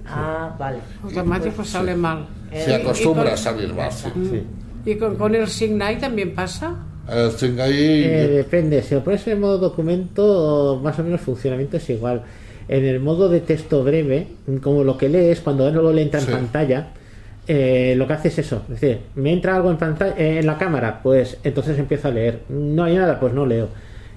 [0.07, 0.78] Ah, vale.
[1.03, 2.28] Automático sale mal.
[2.51, 4.07] Eh, Se acostumbra a salir mal, sí.
[4.30, 4.43] Sí.
[4.91, 6.76] ¿Y con, con el Signai también pasa?
[7.09, 8.03] Eh, tengo ahí...
[8.03, 12.24] Eh, depende, si lo pones en modo documento, más o menos el funcionamiento es igual.
[12.68, 14.28] En el modo de texto breve,
[14.61, 16.32] como lo que lees, cuando no lo le entra en Sí.
[16.32, 16.88] pantalla,
[17.47, 18.63] eh, lo que hace es eso.
[18.71, 19.77] Es decir, me entra algo en
[20.17, 22.41] eh, en la cámara, pues entonces empiezo a leer.
[22.49, 23.69] No hay nada, pues no leo.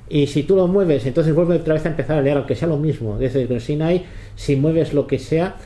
[0.09, 2.69] Y si tú lo mueves, entonces vuelve otra vez a empezar a leer, aunque sea
[2.69, 3.15] lo mismo.
[3.21, 4.05] Es decir, con Sinai,
[4.37, 5.57] si mueves lo que sea,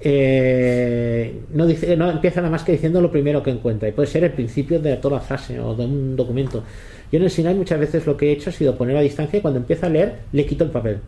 [0.00, 3.88] eh, no, dice, no empieza nada más que diciendo lo primero que encuentra.
[3.88, 6.64] Y puede ser el principio de toda la frase o de un documento.
[7.12, 9.38] Yo en el Sinai muchas veces lo que he hecho ha sido poner a distancia
[9.38, 10.98] y cuando empieza a leer le quito el papel.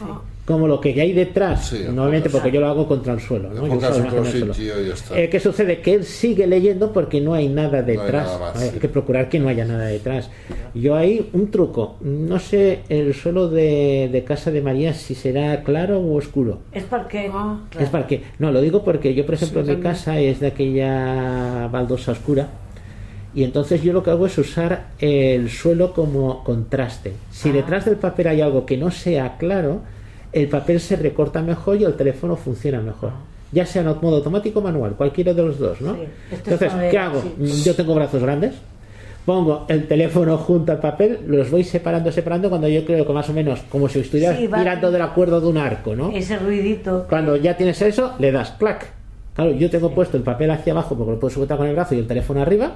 [0.00, 0.20] Ah,
[0.50, 3.50] Como lo que hay detrás, Sí, normalmente porque yo lo hago contra el suelo.
[3.56, 4.52] en el suelo.
[4.58, 5.18] y ya está.
[5.18, 5.80] Eh, ¿Qué sucede?
[5.80, 8.26] Que él sigue leyendo porque no hay nada detrás.
[8.26, 8.78] nada más, Hay sí.
[8.80, 10.28] que procurar que no haya nada detrás.
[10.74, 11.96] Yo ahí un truco.
[12.00, 16.58] No sé el suelo de, de casa de María si será claro o oscuro.
[16.72, 17.30] Es porque.
[17.32, 17.60] Ah.
[17.70, 17.84] claro.
[17.84, 19.94] Es para que no lo digo porque yo por ejemplo Sí, mi también.
[19.94, 22.48] casa es de aquella baldosa oscura
[23.34, 27.12] y entonces yo lo que hago es usar el suelo como contraste.
[27.30, 27.52] Si Ah.
[27.52, 29.82] detrás del papel hay algo que no sea claro,
[30.32, 33.12] el papel se recorta mejor y el teléfono funciona mejor.
[33.52, 35.94] Ya sea en modo automático o manual, cualquiera de los dos, ¿no?
[35.94, 36.02] Sí.
[36.30, 37.20] Entonces, ¿qué hago?
[37.20, 37.62] sí.
[37.64, 38.54] Yo tengo brazos grandes,
[39.26, 43.28] pongo el teléfono junto al papel, los voy separando, separando cuando yo creo que más
[43.28, 46.10] o menos como si estuvieras Sí, tirando del acuerdo de un arco, ¿no?
[46.10, 47.06] Ese ruidito.
[47.08, 48.92] Cuando ya tienes eso, le das clac.
[49.34, 51.94] Claro, yo tengo puesto el papel hacia abajo porque lo puedo sujetar con el brazo
[51.94, 52.72] y el teléfono arriba.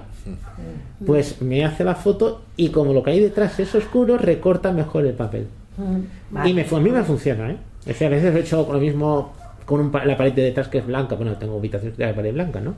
[1.05, 5.05] Pues me hace la foto y como lo que hay detrás es oscuro, recorta mejor
[5.07, 5.49] el papel.
[5.77, 7.57] Mm, Y me, a mí me funciona, ¿eh?
[7.81, 9.33] Es decir, a veces lo he hecho con lo mismo
[9.67, 11.15] con un la pared de detrás que es blanca.
[11.17, 12.75] Bueno, tengo habitaciones de la pared blanca, ¿no?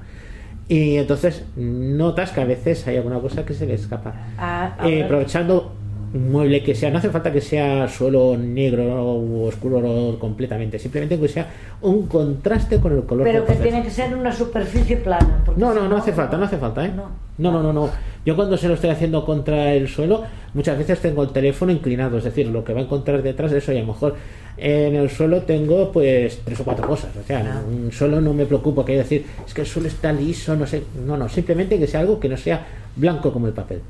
[0.68, 4.14] Y entonces notas que a veces hay alguna cosa que se le escapa.
[4.38, 5.72] Ah, Eh, aprovechando
[6.16, 10.78] un mueble que sea, no hace falta que sea suelo negro o oscuro o completamente,
[10.78, 11.48] simplemente que sea
[11.82, 15.44] un contraste con el color Pero que tiene que ser una superficie plana.
[15.56, 16.92] No, no, no hace falta, no hace falta, ¿eh?
[16.94, 17.26] No.
[17.38, 17.90] No, no, no, no.
[18.24, 22.16] Yo cuando se lo estoy haciendo contra el suelo, muchas veces tengo el teléfono inclinado,
[22.18, 24.16] es decir, lo que va a encontrar detrás de eso y a lo mejor
[24.56, 27.62] en el suelo tengo pues tres o cuatro cosas, o sea, Ah.
[27.68, 30.82] un suelo no me preocupa que decir, es que el suelo está liso, no sé,
[31.06, 32.64] no, no, simplemente que sea algo que no sea
[32.96, 33.82] blanco como el papel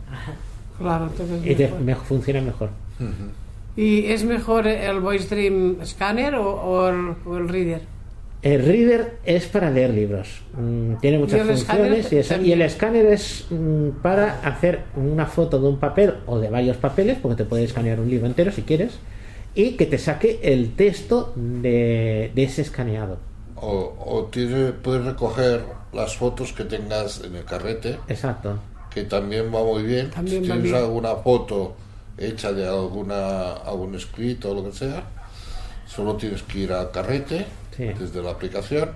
[0.79, 1.81] Claro, entonces y te- mejor.
[1.81, 2.71] me funciona mejor.
[3.77, 7.83] ¿Y es mejor el Voice Dream Scanner o, o el, o el Reader?
[8.43, 10.41] El reader es para leer libros.
[10.57, 15.69] Mm, tiene muchas Y funciones y, el escáner es mm, para hacer una foto de
[15.69, 18.99] un papel o de varios papeles, porque te puede escanear un libro entero si quieres,
[19.55, 23.19] y que te saque el texto de, de ese escaneado.
[23.57, 25.63] O, o tiene, puedes recoger
[25.93, 28.59] las fotos que tengas en el carrete, Exacto.
[28.97, 30.11] Que también va muy bien.
[30.11, 30.75] También si tienes bien.
[30.75, 31.77] alguna foto
[32.17, 35.05] hecha de alguna algún escrito o lo que sea,
[35.87, 37.85] solo tienes que ir al carrete Sí.
[37.99, 38.89] desde la aplicación.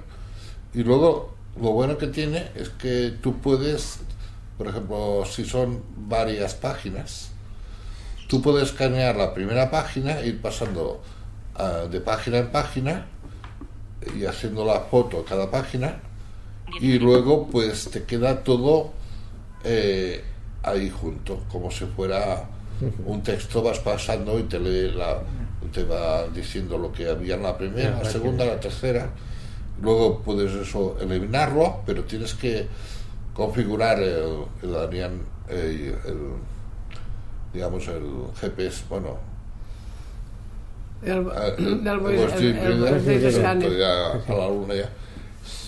[0.72, 3.98] Y luego lo bueno que tiene es que tú puedes,
[4.57, 7.28] por ejemplo, si son varias páginas,
[8.26, 11.03] tú puedes escanear la primera página, ir pasando
[11.57, 13.05] ah, de página en página
[14.16, 16.01] y haciendo la foto a cada página
[16.80, 18.92] y luego pues te queda todo
[19.64, 20.22] eh,
[20.62, 22.44] ahí junto, como si fuera
[23.04, 25.18] un texto, vas pasando y te lee la,
[25.72, 29.11] te va diciendo lo que había en la primera, la segunda, la tercera.
[29.82, 32.66] Luego puedes eso eliminarlo, pero tienes que
[33.34, 34.74] configurar el, el,
[35.48, 36.32] eh, el-
[37.52, 38.02] digamos el
[38.40, 39.18] GPS, bueno,
[41.58, 41.80] El,
[42.76, 42.84] el,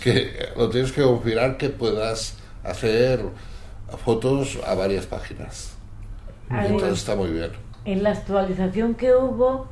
[0.03, 2.34] que lo tienes que configurar que puedas
[2.64, 3.20] hacer
[3.97, 5.74] fotos a varias páginas.
[6.51, 7.51] Entonces está muy bien.
[7.84, 9.66] En la actualización que hubo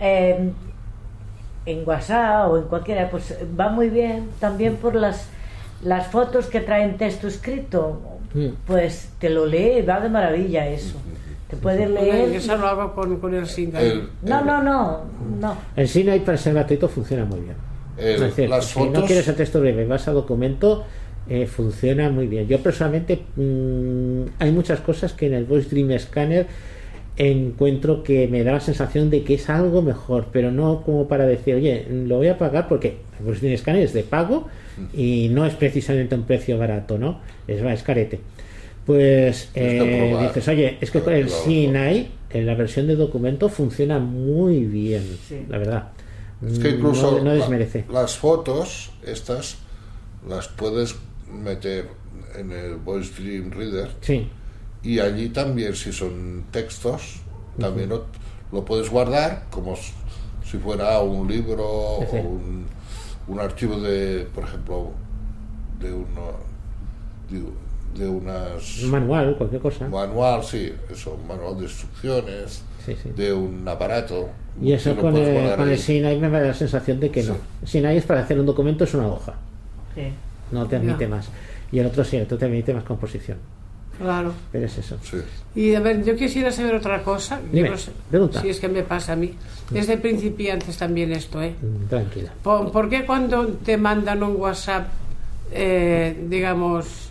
[0.00, 0.50] eh,
[1.66, 5.26] en WhatsApp o en cualquiera, pues va muy bien también por las,
[5.82, 8.00] las fotos que traen texto escrito.
[8.66, 10.96] Pues te lo lee, va de maravilla eso.
[11.48, 12.30] Te puedes Yo leer.
[12.34, 13.44] Eso lo hago con, con el.
[13.46, 15.00] El- No, no, no,
[15.40, 15.56] no.
[15.76, 17.54] El Sinai para ser gratuito funciona muy bien.
[17.96, 20.84] el- Es decir, las si no fotos quieres el texto breve, vas a documento,
[21.28, 22.46] eh, funciona muy bien.
[22.48, 26.46] Yo personalmente mm, hay muchas cosas que en el Voice Dream Scanner
[27.16, 31.26] encuentro que me da la sensación de que es algo mejor, pero no como para
[31.26, 34.48] decir, oye, lo voy a pagar porque el Voice Dream Scanner es de pago
[34.92, 37.20] y no es precisamente un precio barato, ¿no?
[37.46, 38.20] Es, es carete.
[38.84, 40.26] Pues eh, probar.
[40.28, 41.30] dices, oye, es que con el.
[41.30, 45.38] Sinai, en la versión de documento, funciona muy bien, Sí.
[45.48, 45.88] la verdad.
[46.46, 47.84] es que incluso no, no la- desmerece.
[47.90, 49.56] las fotos estas
[50.28, 50.96] las puedes
[51.32, 51.88] meter
[52.36, 54.28] en el Voice Dream Reader Sí,
[54.82, 57.20] y allí también si son textos
[57.58, 58.06] también lo,
[58.52, 62.66] lo puedes guardar como si fuera un libro Sí, o un,
[63.28, 64.90] un archivo de por ejemplo
[65.80, 66.32] de uno
[67.30, 67.42] de,
[68.02, 69.88] de unas un manual, cualquier cosa.
[69.88, 73.10] manual sí eso un manual de instrucciones Sí, sí.
[73.16, 74.28] de un aparato
[74.60, 75.74] Y eso con el, con.
[75.78, 77.34] Sinai me da la sensación de que no.
[77.64, 79.34] Sinai es para hacer un documento, es una hoja,
[79.94, 80.02] Sí.
[80.52, 81.08] No te admite Ya.
[81.08, 81.28] más.
[81.72, 83.38] Y el otro sí, el otro te admite más composición.
[83.98, 84.32] Claro.
[84.50, 84.98] Pero es eso.
[85.02, 85.18] sí
[85.54, 87.40] Y a ver, yo quisiera saber otra cosa.
[87.52, 88.40] Dime, no sé pregunta.
[88.40, 89.34] Si es que me pasa a mí.
[89.70, 91.54] Desde principiantes también esto, ¿eh?
[91.60, 92.32] Mm, Tranquila.
[92.42, 94.88] ¿Por, por qué cuando te mandan un WhatsApp,
[95.52, 97.10] eh, digamos,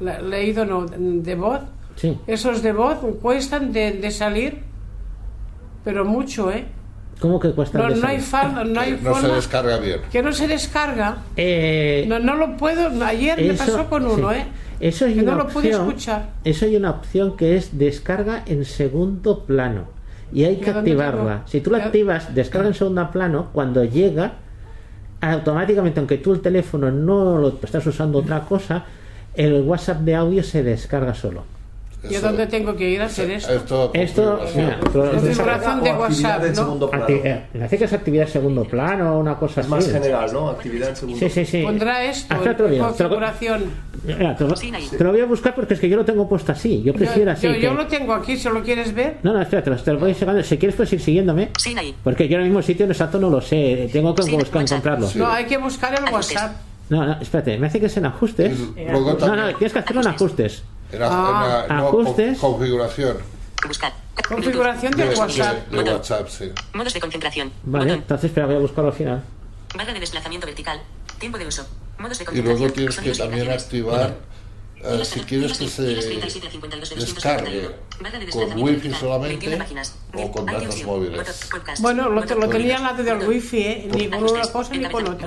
[0.00, 1.60] la- leído no, de voz,
[1.96, 2.16] Sí.
[2.26, 4.58] esos de voz cuestan de, de salir,
[5.84, 6.64] pero mucho, ¿eh?
[7.20, 8.18] ¿Cómo que cuesta No, no hay,
[8.66, 11.18] no hay se forma descarga bien que no se descarga.
[11.36, 12.88] Eh, No, no lo puedo.
[13.04, 14.38] Ayer me pasó con uno, sí.
[14.38, 14.46] ¿eh?
[14.80, 16.28] Eso hay que una no lo pude opción- escuchar.
[16.44, 19.84] Eso hay una opción que es descarga en segundo plano.
[20.32, 21.42] Y hay ¿Y que activarla.
[21.46, 24.32] Si tú la Ya- activas, descarga en segundo plano, cuando llega,
[25.20, 28.84] automáticamente, aunque tú el teléfono no lo estás usando otra cosa,
[29.34, 31.44] el WhatsApp de audio se descarga solo.
[32.02, 33.52] ¿Y a Eso- dónde tengo que ir a hacer esto?
[33.52, 36.54] Esto, Esto, mira, Configuración de O actividad WhatsApp, en ¿no?
[36.56, 37.06] segundo plano.
[37.06, 39.84] acti- eh, me hace que es actividad en segundo plano o una cosa Es más
[39.84, 39.92] así.
[39.92, 40.48] general, ¿no?
[40.48, 41.62] Actividad en segundo Sí, sí, sí.
[41.62, 42.82] Pondrá esto, Hasta otro día.
[42.84, 43.64] Configuración.
[44.04, 46.52] Mira, te, lo, te lo voy a buscar porque es que yo lo tengo puesto
[46.52, 46.78] así.
[46.78, 47.46] Yo Yo, prefiero así.
[47.46, 49.18] yo- que- yo lo tengo aquí, si lo quieres ver.
[49.22, 50.42] No, no, espérate, te lo voy sacando.
[50.42, 51.50] Si quieres, puedes ir siguiéndome.
[52.02, 53.90] Porque yo ahora mismo el sitio exacto no lo sé.
[53.92, 54.62] Tengo que Sí, buscar WhatsApp.
[54.78, 55.06] encontrarlo.
[55.08, 55.18] Sí.
[55.18, 56.10] No, hay que buscar el.
[56.12, 56.52] WhatsApp.
[56.88, 58.58] No, no, espérate, me hace que es en ajustes.
[58.74, 60.64] Luego No, no, tienes que hacerlo en ajustes.
[60.92, 62.38] En Ah, la- no, ajustes.
[62.38, 63.18] con- configuración
[63.66, 63.92] Buscar.
[64.26, 65.68] Configuración de, del de- WhatsApp.
[65.68, 65.94] de Botón.
[65.94, 66.50] WhatsApp, sí.
[66.72, 67.52] Modos de concentración.
[67.64, 67.98] Vale, Botón.
[68.02, 69.22] entonces espera, voy a buscarlo al final.
[69.76, 70.80] Barra de desplazamiento vertical.
[71.18, 71.66] Tiempo de uso.
[71.98, 72.58] Modos de Y concentración.
[72.60, 74.14] luego tienes que y también activar,
[74.82, 77.70] eh, si quieres que se descargue
[78.32, 79.58] con wifi solamente
[80.14, 81.50] o con datos móviles.
[81.80, 83.90] Bueno, lo, lo tenía al lado del wifi, ¿eh?
[83.94, 85.26] ni con una cosa ni con otra.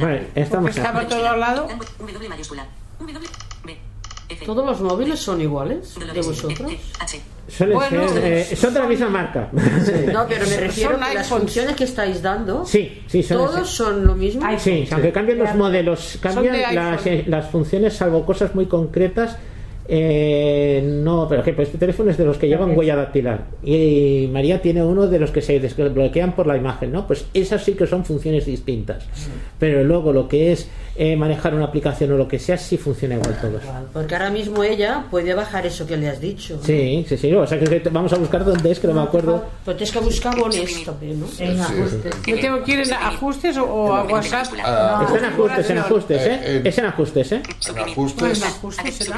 [0.00, 1.68] Vale, estamos Porque estaba todo al lado.
[1.98, 2.66] W mayúscula.
[2.98, 3.18] W,
[3.64, 3.80] B, F,
[4.44, 6.68] ¿Todos los móviles son iguales de vosotros?
[6.70, 7.20] T, H.
[7.48, 9.50] Suelen Bueno, ser, eh, son de la misma marca.
[10.12, 11.28] No, pero me refiero Son que las iPhones.
[11.28, 13.76] funciones que estáis dando, Sí, sí, suelen todos ser.
[13.86, 14.42] son lo mismo.
[14.58, 17.12] Sí, aunque cambien los modelos, cambian de las, iPhone.
[17.12, 19.36] eh, las funciones, salvo cosas muy concretas.
[19.88, 24.60] Eh, no, por ejemplo, este teléfono es de los que llevan huella dactilar y María
[24.60, 27.06] tiene uno de los que se desbloquean por la imagen, ¿no?
[27.06, 29.04] Pues esas sí que son funciones distintas.
[29.58, 33.16] Pero luego lo que es eh, manejar una aplicación o lo que sea, sí funciona
[33.16, 33.62] igual todos.
[33.92, 36.58] Porque ahora mismo ella puede bajar eso que le has dicho.
[36.62, 37.32] Sí, sí, sí.
[37.34, 39.44] O sea que vamos a buscar dónde es, que no me acuerdo.
[39.64, 40.34] Pero tienes que buscar
[40.84, 41.26] también, ¿no?
[41.38, 42.14] En ajustes.
[42.26, 44.46] ¿Me tengo que ir en ajustes o, a WhatsApp?
[44.64, 46.40] Ah, Está en ajustes, en ajustes, ¿eh?
[46.42, 47.36] Eh, en- Es en ajustes, ¿eh?
[47.36, 49.16] en Pues ajustes, en ajustes será.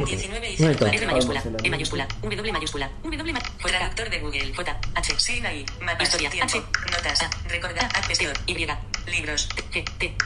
[0.00, 0.18] Suprimir.
[0.18, 0.84] 19 y Un momento.
[0.86, 5.66] 0, R mayúscula, E mayúscula, W mayúscula, W ma- Traductor de Google, J, H, Sinai,
[5.80, 8.00] Mapa, Historia, H, Notas, A, Recordar, A,
[8.46, 8.54] Y,
[9.10, 10.16] Libros, T, T,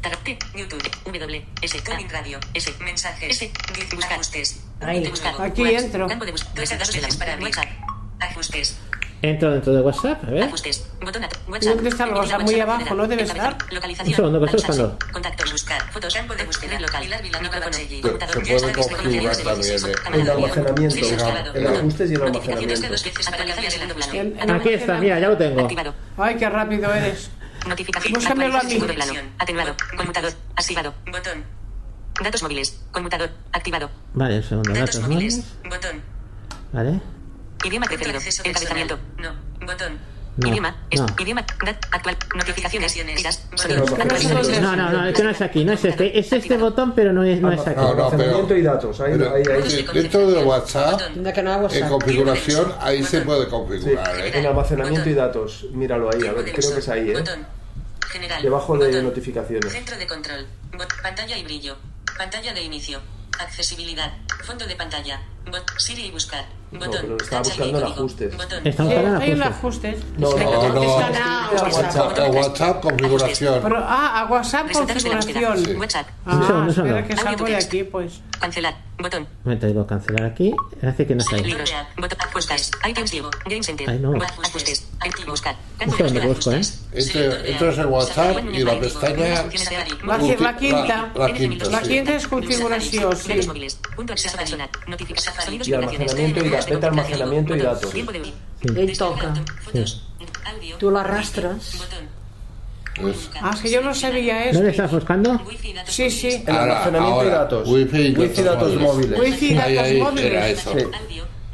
[0.00, 5.06] Tar, T, YouTube, W, S, Tuning Radio, S, Mensajes, S, 10, Buscar, Ajustes, Ahí.
[5.08, 6.06] Buscar, Aquí entro.
[6.08, 7.68] Campo de búsqueda, dos para WhatsApp,
[8.20, 8.78] Ajustes,
[9.22, 10.44] Entro dentro de WhatsApp, a ver.
[10.44, 10.86] Ajustes.
[11.04, 11.74] Botón at- WhatsApp.
[11.74, 12.42] ¿Dónde está el Eliminar WhatsApp?
[12.42, 13.06] Muy WhatsApp abajo, ¿no?
[13.06, 13.56] Debe estar.
[13.70, 14.08] Localización.
[14.08, 14.98] Un segundo, que estoy buscando.
[15.12, 15.52] Contactos.
[15.52, 15.92] Buscar.
[15.92, 16.14] Fotos.
[16.14, 17.02] Campo de búsqueda local.
[17.02, 17.72] Pilar Vila, micrófono.
[17.72, 18.34] Se- Computador.
[18.34, 19.76] se puede configurar también,
[20.14, 21.06] El almacenamiento,
[21.54, 24.54] el ajustes y el almacenamiento.
[24.54, 25.68] Aquí está, mira, ya lo tengo.
[26.16, 27.30] Ay, qué rápido eres.
[27.68, 28.14] Notificación.
[28.14, 28.80] Búscamelo a mí.
[29.38, 29.76] Atenuado.
[29.96, 30.32] Conmutador.
[30.56, 30.94] Activado.
[31.12, 31.44] Botón.
[32.22, 32.80] Datos móviles.
[32.90, 33.30] Conmutador.
[33.52, 33.90] Activado.
[34.14, 35.44] Vale, un segundo, Datos móviles.
[35.64, 36.02] Botón.
[36.72, 37.00] Vale.
[37.64, 38.18] Idioma preferido.
[38.44, 38.98] Encabezamiento.
[39.18, 39.34] No.
[39.66, 39.98] Botón.
[40.36, 40.76] No, Idioma.
[40.90, 41.06] Es- no.
[41.18, 41.40] Idioma.
[41.90, 42.16] Actual.
[42.34, 42.92] Notificaciones.
[42.94, 43.46] Tiras.
[43.56, 43.90] Sonidos.
[43.90, 44.60] no.
[44.60, 46.18] No, no, no, es que no es aquí, no es este.
[46.18, 47.76] Es este botón, pero no es, no es aquí.
[47.76, 49.00] No, no, Almacenamiento pero- y datos.
[49.00, 49.82] Ahí, pero ahí, ahí.
[49.82, 51.00] de- dentro de WhatsApp,
[51.72, 54.46] en configuración, ahí se puede Sí, configurar, en ¿eh?
[54.48, 55.66] almacenamiento y datos.
[55.72, 57.14] Míralo ahí, a ver, creo que es ahí, ¿eh?
[57.18, 57.46] Botón.
[58.08, 58.42] General.
[58.42, 59.04] Debajo de Botón.
[59.04, 59.72] notificaciones.
[59.72, 60.46] Centro de control.
[61.02, 61.76] Pantalla y brillo.
[62.16, 63.00] Pantalla de inicio.
[63.38, 64.12] Accesibilidad.
[64.44, 65.20] Fondo de pantalla.
[65.46, 66.44] Bot Siri y buscar.
[66.72, 66.90] Botón.
[67.02, 68.34] pero estaba buscando en ajustes.
[68.34, 69.40] Ajustes.
[69.40, 69.98] ajustes.
[70.18, 70.82] No, No, no.
[70.94, 72.80] A WhatsApp.
[72.80, 73.60] Configuración.
[73.62, 76.02] Pero, ah, a WhatsApp configuración.
[76.26, 78.20] Ah, espera que salgo de aquí, pues.
[78.38, 78.76] Cancelar.
[78.98, 79.22] Botón.
[79.22, 80.54] Un momento, digo cancelar aquí.
[80.82, 81.44] Hace que no está ahí.
[81.44, 81.72] Libros.
[81.96, 82.18] Botón.
[82.32, 82.74] Podcast.
[82.88, 83.30] iTunes Vivo.
[83.46, 83.90] Game Center.
[83.90, 84.14] Ay, no.
[84.22, 84.86] Ajustes.
[85.00, 85.30] Activo.
[85.32, 85.56] Buscar.
[85.84, 86.60] Un segundo, busco, ¿eh?
[86.92, 89.42] Entre- entras en WhatsApp y la pestaña-
[90.04, 91.12] La, qui- la quinta.
[91.16, 93.40] La quinta, La quinta es configuración, sí.
[93.96, 94.68] Punto acceso personal.
[95.38, 97.92] Sonidos Y almacenamiento y da- vete a almacenamiento y datos.
[97.92, 99.34] De Ahí toca.
[100.44, 100.76] Audio.
[100.78, 101.78] Tú la arrastras.
[103.00, 104.54] Pues, Ah, que yo no sabía eso.
[104.58, 105.40] ¿Dónde estás buscando?
[105.46, 106.28] Wifi, datos Sí, sí.
[106.46, 107.68] El Ahora, almacenamiento y ahora, datos.
[107.68, 108.82] Wifi y datos datos móviles.
[108.82, 109.20] móviles.
[109.20, 110.58] Wifi, Ahí, datos ahí, móviles.
[110.58, 110.72] eso.
[110.78, 110.84] Sí.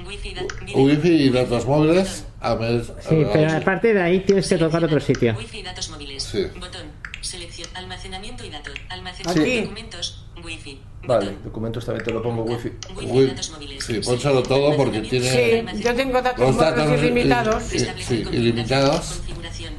[0.06, 0.34] Wifi.
[0.74, 2.84] Wifi y datos móviles, a ver.
[3.08, 5.34] Sí, pero aparte de ahí tienes que tocar otro sitio.
[5.38, 6.22] Wifi, datos móviles.
[6.24, 6.46] Sí.
[6.58, 6.86] Botón.
[7.20, 7.68] Selección.
[7.74, 8.72] Almacenamiento y datos.
[8.74, 8.80] Aquí.
[8.88, 10.24] Almacenamiento documentos.
[10.42, 10.80] Wifi.
[11.06, 12.70] Vale, documentos también te lo pongo wifi.
[13.80, 17.62] Sí, pónselo todo porque tiene Sí, yo tengo datos los móviles datos ilimitados.
[17.62, 18.34] sí, sí, configuración.
[18.34, 19.20] ilimitados.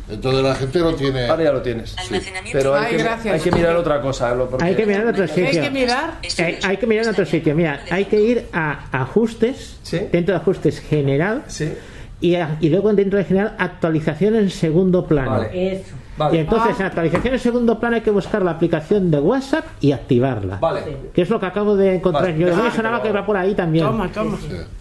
[0.09, 1.27] Entonces la gente lo tiene.
[1.27, 1.97] Ahora ya lo tienes.
[1.97, 2.57] Almacenamiento.
[2.57, 3.33] Pero hay Ay, que, gracias.
[3.33, 4.35] hay que mirar otra cosa.
[4.61, 5.61] Hay que mirar otro Hay sitio.
[5.61, 6.13] que mirar.
[6.37, 7.55] Hay, hay que mirar en otro sitio.
[7.55, 9.99] Mira, hay que ir a ajustes, Sí.
[10.11, 11.73] dentro de ajustes general, Sí,
[12.21, 15.31] y, a- y luego dentro de general actualización en segundo plano.
[15.31, 15.73] Vale.
[15.73, 15.95] Eso.
[16.31, 16.79] Y entonces Ah.
[16.81, 20.57] en actualización en segundo plano hay que buscar la aplicación de WhatsApp y activarla.
[20.57, 20.81] Vale.
[21.13, 22.45] Que es lo que acabo de encontrar Vale, yo.
[22.47, 23.85] Me déjame sonaba que va por ahí también.
[23.85, 24.37] Toma, toma.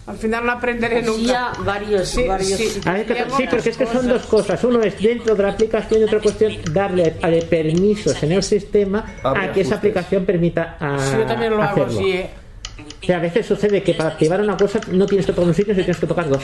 [0.07, 1.23] Al final no aprenderé Sí, nunca.
[1.33, 2.49] ya varios, Sí, varios.
[2.57, 2.65] sí.
[2.69, 4.63] Sí, porque es que son dos cosas.
[4.63, 7.11] Uno es dentro de la aplicación y otra cuestión darle
[7.49, 11.61] permisos en el sistema a Abre que esa aplicación permita a, Sí, yo también lo
[11.61, 11.99] hago hacerlo.
[11.99, 12.29] así, ¿eh?
[13.01, 15.53] O sea, a veces sucede que para activar una cosa no tienes que tocar un
[15.53, 16.43] sitio, sino tienes que tocar dos.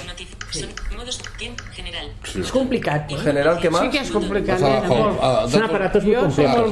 [1.73, 2.07] General.
[2.35, 3.11] És complicat.
[3.11, 3.17] eh?
[3.17, 3.81] General, ¿qué más?
[3.81, 5.19] Sí que és complicat, O sea, nena, con- molt.
[5.21, 6.71] ah, Son aparatos muy complejos.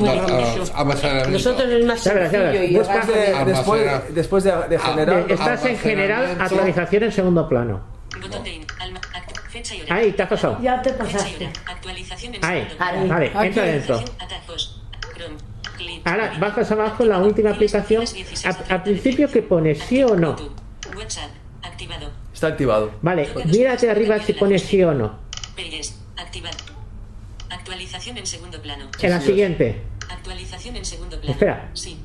[0.73, 1.25] ah, ah.
[1.29, 3.81] Nosotros es más sencillo y Después de, después,
[4.15, 7.81] después de, de general, Eh, Estás en general, actualización en segundo plano.
[8.21, 8.61] Botón de.
[9.89, 10.57] Ahí, te has pasado.
[10.61, 11.49] Ya te pasaste.
[11.65, 13.95] Actualización en Ahí, vale, entra dentro.
[13.95, 14.81] Actualización, Atajos.
[15.15, 15.35] Chrome.
[16.05, 18.03] Ahora bajas abajo la última aplicación.
[18.45, 20.35] A- Al principio que pone sí o no.
[22.33, 22.91] Está activado.
[23.01, 25.19] Vale, mírate arriba si pone sí o no.
[27.49, 28.85] Actualización en segundo plano.
[29.01, 29.81] En la siguiente.
[30.09, 31.31] Actualización en segundo plano.
[31.33, 31.69] Espera.
[31.73, 31.97] Sí.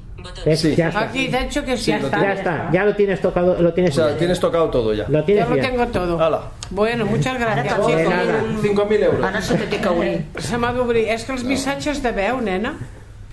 [0.57, 0.75] Sí.
[0.77, 1.01] Ya está.
[1.01, 1.85] Aquí te he dicho que sí.
[1.85, 4.19] Sí, lo Ya está, ya lo tienes tocado, lo O tienes sea, bien.
[4.19, 5.07] tienes tocado todo ya.
[5.09, 5.67] Lo Ya tienes lo bien.
[5.71, 6.21] tengo todo.
[6.21, 6.51] Hala.
[6.71, 8.43] Bueno, muchas De nada.
[8.61, 9.25] 5.000 euros.
[9.25, 10.25] Ara se te té que obrir.
[10.39, 11.09] Se m'ha d'obrir.
[11.09, 12.75] És que els missatges de veu, nena,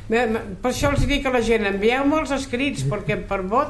[0.09, 3.67] per això els dic a la gent, envieu-me els escrits, perquè per vot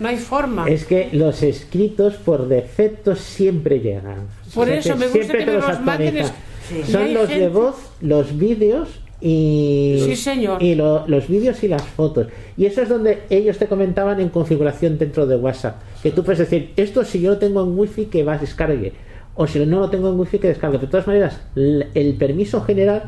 [0.00, 0.66] no hi forma.
[0.68, 4.26] Es que los escritos por defecto siempre llegan.
[4.54, 7.28] Por O sea, eso me gusta que me los los manden y Son hay los
[7.28, 8.88] de gente- voz, los vídeos
[9.20, 10.62] y, Sí, señor.
[10.62, 12.28] y lo- los vídeos y las fotos.
[12.56, 15.76] Y eso es donde ellos te comentaban en configuración dentro de WhatsApp.
[16.02, 18.92] Que tú puedes decir, esto si yo lo tengo en wifi que va a descargue.
[19.36, 20.78] O si no lo tengo en wifi que descargue.
[20.78, 23.04] De todas maneras, el permiso general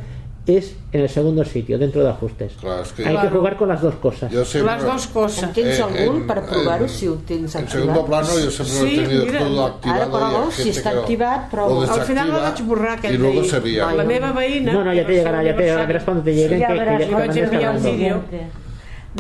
[0.47, 2.53] es en el segundo sitio, dentro de ajustes.
[2.61, 3.37] Claro, es que- Hay que Claro.
[3.39, 4.31] jugar con las dos cosas.
[4.31, 5.43] Yo siempre- Les dues coses.
[5.43, 7.83] En tens Eh, algun en- per provar-ho, en- si ho tens En activat?
[7.85, 10.21] segundo plano yo siempre lo Sí, he tenido mira, todo ara activado.
[10.21, 11.69] y hay si que lo- activat, prova.
[11.69, 13.51] lo Al final desactiva vaig borrar aquell Y luego d'ahir.
[13.51, 13.93] se veía.
[13.93, 14.73] La meva veïna...
[14.73, 15.87] No, no, ya te llegará, ya te llegará.
[15.87, 18.23] Verás cuando te lleguen que, que verás, te van vaig enviar un vídeo.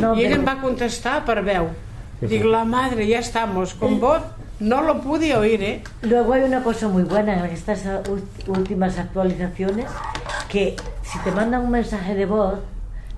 [0.00, 1.68] No, I ell pero- em va contestar per veu.
[2.20, 2.48] Sí, Dic, sí.
[2.48, 3.74] la madre, ya estamos.
[3.74, 4.20] Con vos
[4.60, 5.82] no lo pude oír, ¿eh?
[6.02, 7.84] Luego hay una cosa muy buena en estas
[8.46, 9.86] últimas actualizaciones,
[10.48, 12.58] que si te mandan un mensaje de voz,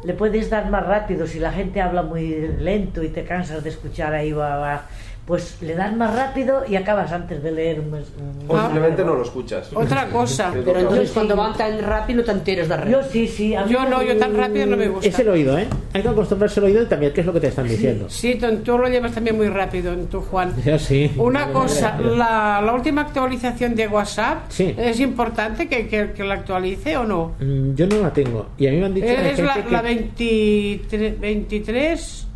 [0.05, 1.27] le puedes dar más rápido.
[1.27, 4.87] Si la gente habla muy lento y te cansas de escuchar ahí, va, va,
[5.29, 7.93] pues le das más rápido y acabas antes de leer un,
[8.49, 9.69] O simplemente no lo escuchas.
[9.75, 10.51] Otra cosa.
[10.55, 10.61] Sí.
[10.65, 12.91] Però entonces cuando van tan rápido no t'enteres de res.
[12.91, 13.55] Yo sí, sí.
[13.55, 15.07] a mí Yo no, yo tan rápido no me gusta.
[15.07, 15.69] Es el oído, ¿eh?
[15.93, 18.07] Hay que acostumbrarse al oído y también qué es lo que te están diciendo.
[18.09, 20.55] Sí, tú, tú lo llevas también muy rápido, tú, Juan.
[20.65, 21.13] Yo sí.
[21.19, 24.75] Una cosa, la, la última actualización de WhatsApp, Sí.
[24.79, 27.35] ¿es importante que, que, que la actualice o no?
[27.39, 28.47] Mm, Yo no la tengo.
[28.57, 32.27] Y a mí me han dicho que hay Es la, gente la que- 23, 23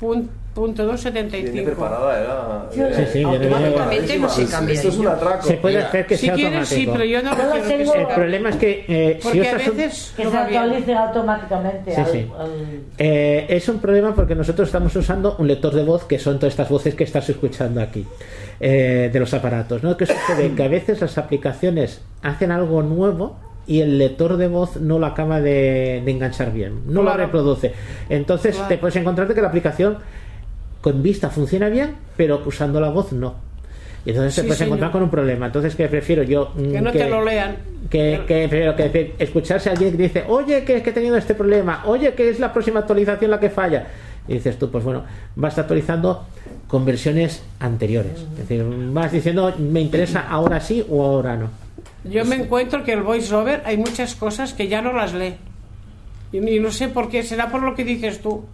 [0.00, 0.28] pun-
[0.58, 1.64] punto Viene 275.
[1.64, 2.66] preparada, era.
[2.70, 4.74] Sí, era- sí, sí, viene- Automáticamente no se Esto- cambia.
[4.74, 5.46] Esto es un atraco.
[5.46, 6.92] se puede hacer que Si sea quieres, sí, automático.
[6.92, 8.14] pero yo no lo quiero que tengo- El sea.
[8.14, 11.94] problema es que eh, si Porque a usas un- veces que no se actualicen automáticamente
[11.94, 12.26] Sí, al- sí.
[12.38, 12.48] al-
[12.98, 16.52] Eh, es un problema porque nosotros estamos usando un lector de voz que son todas
[16.52, 18.04] estas voces que estás escuchando aquí
[18.60, 19.82] eh, de los aparatos.
[19.84, 19.96] ¿no?
[19.96, 20.52] ¿Qué sucede?
[20.56, 23.36] Que a veces las aplicaciones hacen algo nuevo
[23.68, 27.18] y el lector de voz no lo acaba de, de enganchar bien, no lo Claro.
[27.26, 27.72] reproduce.
[28.08, 28.68] Entonces Claro.
[28.68, 29.98] te puedes encontrarte que la aplicación
[30.80, 33.34] con vista funciona bien, pero usando la voz no.
[34.04, 34.68] Y entonces te Sí, puedes señor.
[34.68, 35.46] encontrar con un problema.
[35.46, 36.52] Entonces, que prefiero yo?
[36.54, 37.56] Mm, Que no te lo lean.
[37.90, 41.34] que, que prefiero que escucharse a alguien que dice, oye, que, que he tenido este
[41.34, 43.86] problema, oye, que es la próxima actualización la que falla.
[44.28, 45.04] Y dices tú, pues bueno,
[45.36, 46.24] vas actualizando
[46.68, 48.12] con versiones anteriores.
[48.32, 51.48] Es decir, vas diciendo, me interesa ahora sí o ahora no.
[52.04, 55.34] Yo me encuentro que el voiceover hay muchas cosas que ya no las lee.
[56.32, 58.44] Y no sé por qué, será por lo que dices tú.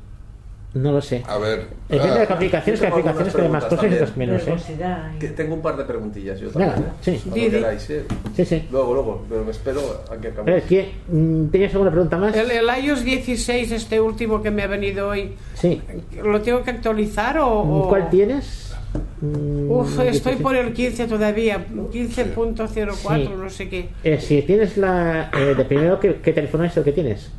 [0.75, 1.23] No lo sé.
[1.29, 1.69] A ver.
[1.89, 4.43] Depende de ah, qué aplicaciones, que aplicaciones que hay más cosas y otras menos.
[4.47, 4.55] ¿eh?
[5.15, 6.91] y- Que tengo un par de preguntillas yo Venga, también.
[6.91, 7.21] ¿eh?
[7.23, 7.31] sí.
[7.33, 7.49] Di.
[7.51, 8.05] queráis, ¿eh?
[8.35, 8.65] Sí, sí.
[8.73, 10.63] Luego, luego, pero me espero a que A ver, acabe.
[10.67, 12.37] ¿quién- mm, ¿Tenías alguna pregunta más?
[12.37, 15.81] El, el iOS 16, este último que me ha venido hoy, Sí.
[16.23, 17.87] ¿lo tengo que actualizar o...?
[17.89, 18.75] ¿Cuál tienes?
[19.21, 20.37] Mm, Uf, estoy 16.
[20.43, 23.31] por el 15 todavía, 15.04, Sí.
[23.37, 23.89] no sé qué.
[24.03, 25.31] Eh, si tienes la.
[25.37, 27.31] Eh, de primero, ¿qué, qué teléfono es el que tienes?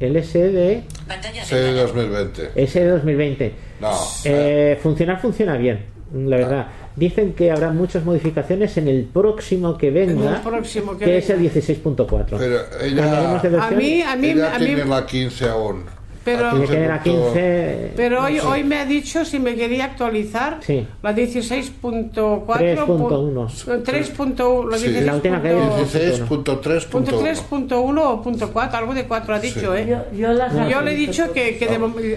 [0.00, 1.82] El SD, ventana.
[1.82, 2.66] 2020.
[2.66, 3.52] SD 2020.
[3.80, 3.92] No.
[4.24, 5.84] Eh, funcionar funciona bien,
[6.14, 6.66] la verdad.
[6.96, 11.36] Dicen que habrá muchas modificaciones en el próximo que venga, próximo que que es el
[11.38, 11.52] venga.
[11.54, 12.38] 16.4.
[12.38, 15.84] Pero ella- A mí, a mí, Ella a mí, tiene la 15 aún.
[16.26, 17.22] Pero- La Tiene que tener a 15.
[17.22, 17.92] 15.
[17.94, 20.84] pero hoy, hoy me ha dicho si me quería actualizar Sí.
[21.00, 22.44] la 16.4.
[22.58, 23.48] 3.1.
[23.84, 24.88] 3.1, la Sí.
[24.88, 25.06] 16.1.
[25.06, 26.90] La última que hay es 16.3.1.
[26.90, 29.86] Punto 3.1 o punto 4, algo de 4 ha dicho, ¿eh?
[29.88, 31.56] Yo, yo las Yo le he dicho que,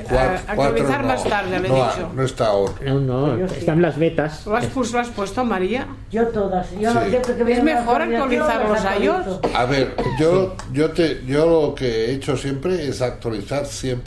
[0.09, 1.29] Cuatro- actualizar más no.
[1.29, 2.09] tarde, le he no, dicho.
[2.15, 2.71] No está aún.
[2.83, 3.55] No, no, Yo sí.
[3.59, 4.43] están las betas.
[4.47, 5.85] ¿Lo has, lo has puesto, María?
[6.11, 6.67] Yo todas.
[6.79, 9.39] Yo que Es mejor actualizar los.
[9.53, 13.98] A ver, yo, yo, te, yo lo que he hecho siempre es actualizar siempre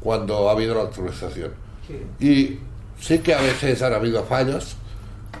[0.00, 1.52] cuando ha habido la actualización.
[2.20, 2.58] Y
[3.00, 4.76] sí que a veces han habido fallos,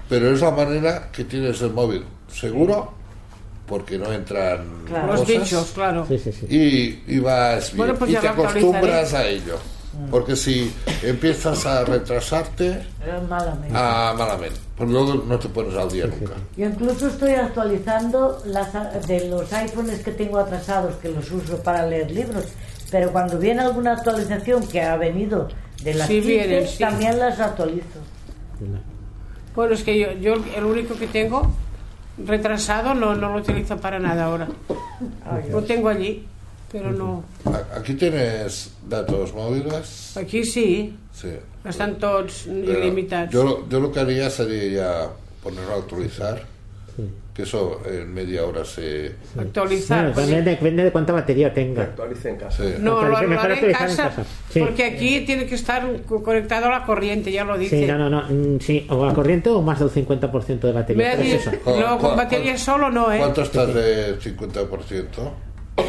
[0.08, 2.92] pero es la manera que tienes el móvil seguro,
[3.66, 5.06] porque no entran Claro.
[5.12, 6.04] Los cosas, bichos, claro.
[6.06, 6.46] Sí, sí, sí.
[6.50, 9.56] y, y vas bien, Bueno, pues y te acostumbras a ello.
[10.10, 13.68] Porque si empiezas a retrasarte, Eh, malamente.
[13.74, 14.58] ah, malamente.
[14.74, 16.32] Pues luego no te pones al día nunca.
[16.56, 18.72] Yo incluso estoy actualizando las,
[19.06, 22.44] de los iPhones que tengo atrasados, que los uso para leer libros.
[22.92, 25.48] Pero cuando viene alguna actualización que ha venido
[25.82, 26.78] de las Sí, 15, vienen, sí.
[26.78, 27.98] también las actualizo.
[29.56, 31.50] Bueno, es que yo, yo el único que tengo
[32.24, 34.48] retrasado no, no lo utilizo para nada ahora.
[35.50, 36.26] Lo tengo allí,
[36.70, 37.24] pero no.
[37.74, 40.14] Aquí tienes datos móviles.
[40.16, 41.30] Aquí sí, Sí.
[41.64, 43.30] están todos Pero ilimitados.
[43.32, 45.08] Yo, lo- yo lo que haría sería ya
[45.42, 46.42] ponerlo a actualizar.
[47.34, 49.12] Que eso en media hora se.
[49.38, 50.12] Actualizar.
[50.12, 51.82] También depende de cuánta batería tenga.
[51.84, 52.62] actualice en casa.
[52.62, 52.74] Sí.
[52.78, 54.24] No, lo, haré en actualizar en casa, casa.
[54.50, 54.60] Sí.
[54.60, 57.80] porque aquí tiene que estar co- conectado a la corriente, ya lo dice.
[57.80, 58.22] Sí, no, no, no.
[58.28, 61.12] mm, Sí, o a corriente o más del 50% de batería.
[61.14, 61.52] es eso.
[61.64, 63.18] ¿Cu- no, con batería solo no, ¿eh?
[63.18, 65.06] ¿Cuánto estás de 50%?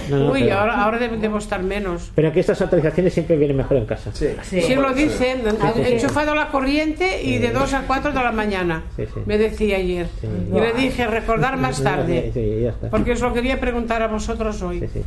[0.09, 2.11] No, no, Uy, pero, ahora, ahora debe- debo estar menos.
[2.15, 4.11] pero que estas actualizaciones siempre vienen mejor en casa.
[4.13, 4.27] Sí.
[4.43, 4.61] Sí.
[4.61, 5.41] Sí, lo dicen.
[5.43, 5.81] sí.
[5.81, 8.83] He enchufado la corriente y de 2 a 4 de la mañana.
[8.95, 9.19] Sí, sí.
[9.25, 10.07] Me decía ayer.
[10.21, 10.27] Sí.
[10.55, 12.31] Y le dije, recordar más tarde.
[12.33, 12.89] sí, ya está.
[12.89, 14.79] Porque os lo quería preguntar a vosotros hoy.
[14.93, 15.01] sí.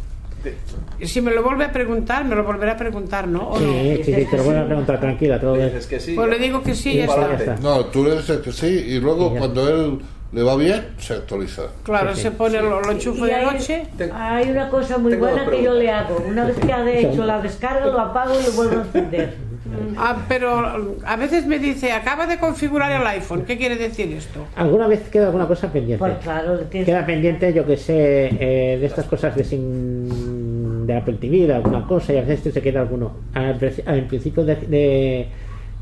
[1.01, 3.49] Y si me lo vuelve a preguntar, me lo volverá a preguntar, ¿no?
[3.49, 3.67] ¿O no?
[3.67, 5.41] Sí, sí, sí, te lo voy a preguntar tranquila.
[5.41, 6.15] Te lo voy a- Es que sí.
[6.15, 7.57] Pues le digo que sí, ya está.
[7.61, 9.99] No, tú le dices que sí y luego cuando él
[10.37, 11.63] le va bien, se actualiza.
[11.83, 13.87] Claro, se pone, lo, lo enchufo Y de noche.
[14.13, 16.23] Hay una cosa muy buena que yo le hago.
[16.29, 19.35] Una vez que ha hecho la descarga, lo apago y lo vuelvo a encender.
[19.97, 23.47] Ah, pero a veces me dice, acaba de configurar el iPhone.
[23.47, 24.41] ¿Qué quiere decir esto?
[24.57, 26.05] ¿Alguna vez queda alguna cosa pendiente?
[26.05, 30.97] Pues claro, tienes Queda pendiente, yo que sé, eh, de estas cosas de, sin, de
[30.99, 33.13] Apple TV, de alguna cosa, y a veces se queda alguno.
[33.33, 35.29] Al, al principio de, de,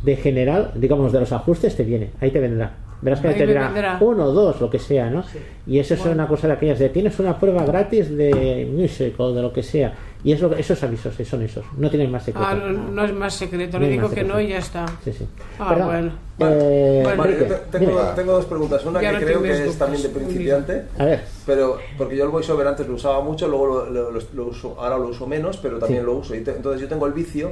[0.04, 2.76] de general, digamos, de los ajustes, te viene, ahí te vendrá.
[3.02, 3.98] Verás que Ahí te vendrá.
[4.00, 5.22] uno, dos, lo que sea, ¿no?
[5.66, 9.30] Y eso es una cosa de aquellas de tienes una prueba gratis de Music o
[9.32, 9.92] de lo que sea.
[10.22, 12.46] Y es lo que- esos avisos, son esos, no tienen más secreto.
[12.48, 13.78] Ah, no, no es más secreto.
[13.78, 14.86] No Le digo que no y ya está.
[15.04, 15.26] Sí, sí.
[15.58, 16.12] Ah, Perdón, bueno.
[16.54, 17.24] eh, Bueno.
[17.26, 18.86] Enrique, tengo, tengo dos preguntas.
[18.86, 19.78] Una Ya que no creo tienes que es dudas.
[19.78, 20.82] también de principiante.
[20.98, 24.20] A ver, Pero, porque yo el voiceover antes lo usaba mucho, luego lo, lo- lo-
[24.32, 26.06] lo uso, ahora lo uso menos, pero también Sí.
[26.06, 26.32] lo uso.
[26.32, 27.50] Entonces yo tengo el vicio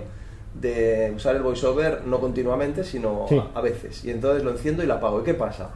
[0.54, 3.38] de usar el voiceover no continuamente, sino Sí.
[3.38, 4.04] a, a veces.
[4.04, 5.20] Y entonces lo enciendo y lo apago.
[5.20, 5.70] ¿Y qué pasa?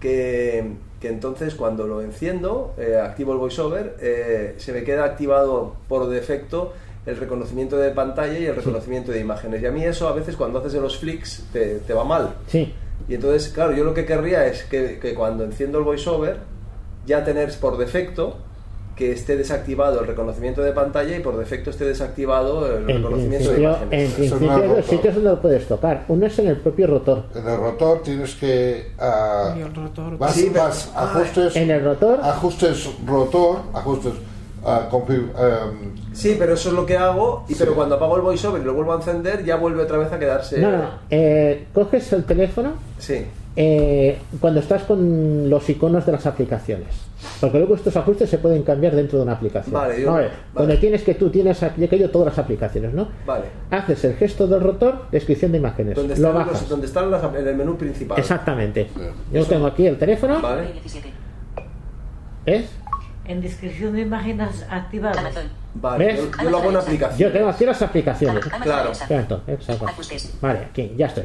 [0.00, 5.74] Que, que entonces cuando lo enciendo, eh, activo el voiceover, eh, se me queda activado
[5.88, 6.72] por defecto
[7.06, 9.62] el reconocimiento de pantalla y el reconocimiento de imágenes.
[9.62, 12.34] Y a mí eso a veces cuando haces los flicks te, te va mal.
[12.46, 12.72] sí.
[13.08, 16.38] Y entonces, claro, yo lo que querría es que, que cuando enciendo el voiceover,
[17.06, 18.36] ya tener por defecto
[18.98, 23.52] que esté desactivado el reconocimiento de pantalla y por defecto esté desactivado el En reconocimiento
[23.52, 23.92] de imágenes.
[24.10, 24.82] en principio rotor.
[24.82, 26.04] sitios donde lo puedes tocar.
[26.08, 27.22] Uno es en el propio rotor.
[27.34, 28.90] En el rotor tienes que.
[28.98, 30.18] ah, Y el rotor.
[30.18, 31.54] vas, Sí, vas, ajustes.
[31.56, 34.12] En el rotor, Ajustes rotor, ajustes.
[34.64, 38.22] ah, config- em, Sí, pero eso es lo que hago, y pero cuando apago el
[38.22, 40.58] voiceover y lo vuelvo a encender, ya vuelve otra vez a quedarse...
[40.58, 43.24] no, no, eh, coges el teléfono Sí,
[43.60, 46.86] eh, cuando estás con los iconos de las aplicaciones.
[47.40, 49.74] Porque luego estos ajustes se pueden cambiar dentro de una aplicación.
[49.74, 50.66] Vale, yo- A ver, vale.
[50.66, 53.08] Donde tienes que tú tienes aquí aquello todas las aplicaciones, ¿no?
[53.26, 53.46] vale.
[53.70, 55.96] Haces el gesto del rotor, descripción de imágenes.
[55.96, 56.52] Donde lo están, bajas.
[56.60, 58.16] los- donde están las- en el menú principal.
[58.18, 58.86] Exactamente.
[59.32, 60.40] Yo tengo aquí el teléfono.
[60.40, 60.72] Vale.
[60.74, 61.12] 17.
[63.28, 65.18] En descripción de imágenes activadas.
[65.18, 65.48] Amazon.
[65.74, 66.16] Vale, ¿Ves?
[66.18, 67.18] yo, yo lo hago en aplicación.
[67.18, 68.44] Yo tengo aquí las aplicaciones.
[68.62, 68.88] Claro.
[68.88, 69.86] Exacto, exacto.
[69.86, 70.32] Ajustes.
[70.40, 71.24] Vale, aquí, ya estoy.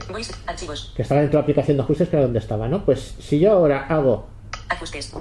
[0.95, 2.83] Que estaba dentro de la aplicación de ajustes, que era donde estaba, ¿no?
[2.83, 4.27] Pues si yo ahora hago.
[4.67, 5.13] Ajustes.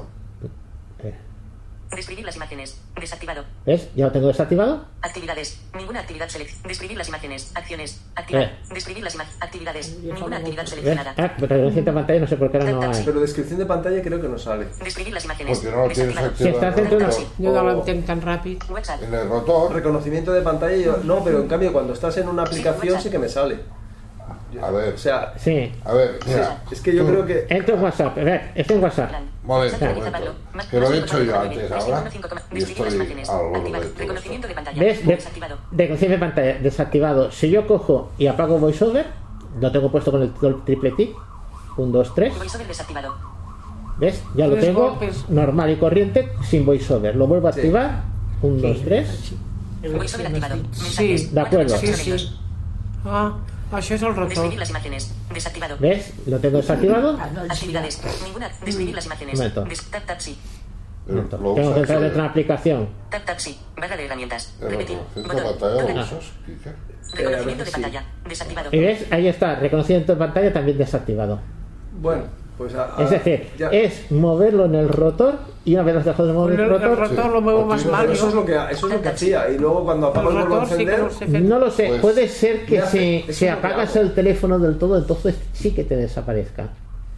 [1.95, 2.81] Describir las imágenes.
[2.99, 3.45] Desactivado.
[3.67, 3.89] ¿Ves?
[3.95, 4.87] Ya lo tengo desactivado.
[5.03, 5.61] Actividades.
[5.77, 6.69] Ninguna actividad seleccionada.
[6.69, 7.53] Describir las imágenes.
[7.55, 8.01] Acciones.
[8.15, 8.43] Activar.
[8.45, 8.59] Eh.
[8.73, 9.43] Describir las imágenes.
[9.43, 9.99] Actividades.
[9.99, 11.15] Ninguna actividad seleccionada.
[11.19, 13.03] Ah, pero en cierta pantalla no sé por qué ahora no hay.
[13.05, 14.69] Pero descripción de pantalla creo que no sale.
[14.83, 15.59] Describir las imágenes.
[15.59, 16.37] Porque no lo tienes Desactivado.
[16.39, 17.35] Si estás dentro de una- activado.
[17.39, 18.67] Yo no lo O- entiendo tan rápido.
[18.71, 19.03] WhatsApp.
[19.03, 22.43] En el rotor, Reconocimiento de pantalla, yo, no, pero en cambio cuando estás en una
[22.43, 23.61] aplicación sí que me sale.
[24.61, 25.73] A ver, O sea, Sí.
[25.85, 27.47] a ver, mira, es que yo creo que...
[27.49, 28.19] Entro en WhatsApp.
[28.19, 29.11] A ver, estoy en WhatsApp.
[29.45, 30.35] Momento, momento.
[30.71, 32.05] Que lo he hecho yo antes, ahora,
[32.53, 33.29] y estoy imágenes.
[33.29, 33.81] al borde Activar.
[33.83, 34.81] de todo Reconocimiento de pantalla.
[34.81, 35.07] ¿Ves?
[35.07, 35.57] De, Desactivado.
[35.71, 37.33] de conocimiento de pantalla desactivado.
[37.33, 39.07] Si yo cojo y apago VoiceOver,
[39.61, 40.33] lo tengo puesto con el,
[40.65, 41.17] triple tick.
[41.77, 42.37] 1, 2, 3.
[42.39, 43.15] VoiceOver desactivado.
[43.99, 44.23] ¿Ves?
[44.35, 45.29] Ya lo Tres tengo golpes.
[45.29, 47.17] normal y corriente sin VoiceOver.
[47.17, 47.61] Lo vuelvo a Sí.
[47.61, 48.03] activar.
[48.43, 49.33] 1, 2, 3.
[49.93, 50.57] VoiceOver activado.
[50.73, 51.77] Sí, de acuerdo.
[51.79, 52.39] Sí, sí.
[53.05, 53.33] Ah,
[53.79, 54.29] això és el rotor.
[54.29, 55.15] Describir las imágenes.
[55.33, 55.77] Desactivado.
[55.79, 56.13] ¿Ves?
[56.27, 57.19] Lo tengo desactivado.
[57.49, 58.01] Actividades.
[58.25, 58.51] Ninguna.
[58.65, 59.37] Describir las imágenes.
[59.39, 59.65] Momento.
[59.65, 60.39] Des- Tap tap sí.
[61.07, 62.89] lo Tengo que entrar dentro de en una aplicación.
[63.11, 63.59] Tap tap sí.
[63.77, 64.55] Barra de herramientas.
[64.61, 64.99] el Repetir.
[65.15, 65.59] reconocimiento de Botón.
[65.61, 65.97] pantalla, Total.
[65.97, 66.71] lo usas, Quique.
[67.17, 67.73] Reconocimiento veces de sí.
[67.73, 68.05] pantalla.
[68.29, 68.69] Desactivado.
[68.73, 71.41] Y ves, ahí está, reconocimiento de pantalla también desactivado.
[72.01, 72.25] Bueno,
[72.63, 73.69] Pues a- a- Es decir, ya.
[73.71, 75.35] es moverlo en el rotor
[75.65, 77.67] y una vez has dejado de mover El, el el rotor, rotor lo muevo O
[77.67, 78.09] más mal.
[78.11, 80.67] Eso es lo que eso es lo que hacía y luego cuando apago El rotor
[80.69, 84.15] sí encender no se lo sé, Pues- puede ser que si, lo que apagas el
[84.15, 86.69] teléfono del todo, entonces sí que te desaparezca.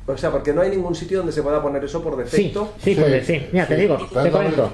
[0.06, 2.72] o sea porque no hay ningún sitio donde se pueda poner eso por Sí, defecto
[2.78, 3.46] sí, puede, sí.
[3.52, 4.70] Mira, te digo, te comento.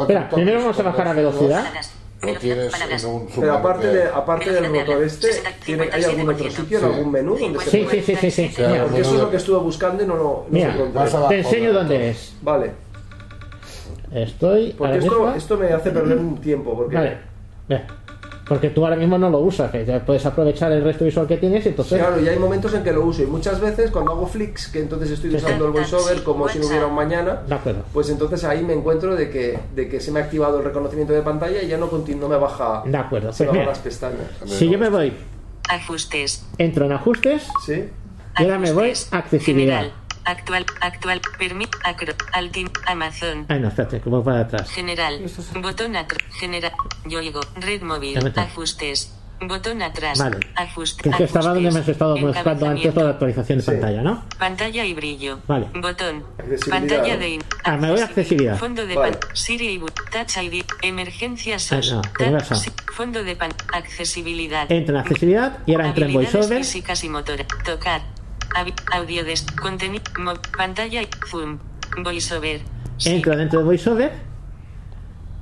[0.00, 1.64] Espera, primero vamos a bajar a velocidad.
[2.20, 5.28] Velocidad, tienes un pero aparte de aparte del rotor este
[5.64, 8.30] tiene, hay algún otro sitio en algún menú donde se Sí, puede sí, sí, sí,
[8.30, 8.52] sí.
[8.56, 10.74] Sí, Mira, porque eso es lo que estuve buscando y no lo no Mira,
[11.28, 11.78] te enseño ¿no?
[11.78, 12.34] dónde es.
[12.42, 12.72] vale
[14.12, 17.18] Estoy porque esto esto me hace perder un tiempo porque Vale.
[17.68, 17.82] Ve.
[18.48, 21.36] Porque tú ahora mismo no lo usas, que ya puedes aprovechar el resto visual que
[21.36, 21.98] tienes y entonces...
[21.98, 24.80] Claro, y hay momentos en que lo uso y muchas veces cuando hago flicks, que
[24.80, 27.82] entonces estoy usando el voiceover como si no hubiera un mañana, De acuerdo.
[27.92, 31.12] pues entonces ahí me encuentro de que, de que se me ha activado el reconocimiento
[31.12, 34.28] de pantalla y ya no, no me baja De acuerdo, se pues me las pestañas.
[34.46, 35.12] Si yo me voy,
[35.68, 36.46] Ajustes.
[36.56, 37.84] entro en ajustes ¿Sí?
[38.38, 39.82] y ahora me voy a accesibilidad.
[39.82, 40.07] General.
[40.28, 40.66] Actual.
[40.80, 41.20] Actual.
[41.38, 41.70] Permit.
[41.84, 42.12] Acro.
[42.32, 42.68] Altim.
[42.86, 43.46] Amazon.
[43.48, 44.70] Ay, no, espérate, voy para atrás.
[44.70, 45.20] General.
[45.60, 46.22] Botón atrás.
[46.38, 46.72] General.
[47.06, 47.40] Yo digo.
[47.56, 48.18] Red móvil.
[48.36, 49.14] Ajustes.
[49.40, 50.18] Botón atrás.
[50.18, 50.38] Vale.
[50.56, 51.00] Ajustes.
[51.00, 53.08] Que es que estaba donde me has estado mostrando antes de Encabezamiento.
[53.08, 53.70] actualización de Sí.
[53.70, 54.24] pantalla, ¿no?
[54.36, 55.38] Pantalla y brillo.
[55.46, 55.66] Vale.
[55.74, 56.24] Botón.
[56.68, 57.28] Pantalla de.
[57.30, 58.58] in- Ah, me voy a accesibilidad.
[58.58, 59.16] Fondo de Vale.
[59.16, 59.30] pan.
[59.34, 60.64] Siri y Touch ID.
[60.82, 61.80] Emergencia Ah,
[62.30, 63.52] no, Si- Fondo de pan.
[63.72, 64.70] Accesibilidad.
[64.72, 66.58] Entro en accesibilidad y ahora entro en voiceover.
[66.58, 67.38] físicas y motor.
[67.64, 68.02] Tocar.
[68.92, 70.02] Audio de contenido.
[70.56, 71.58] pantalla y zoom.
[72.02, 72.60] Voiceover.
[73.04, 74.12] Entro dentro de voiceover.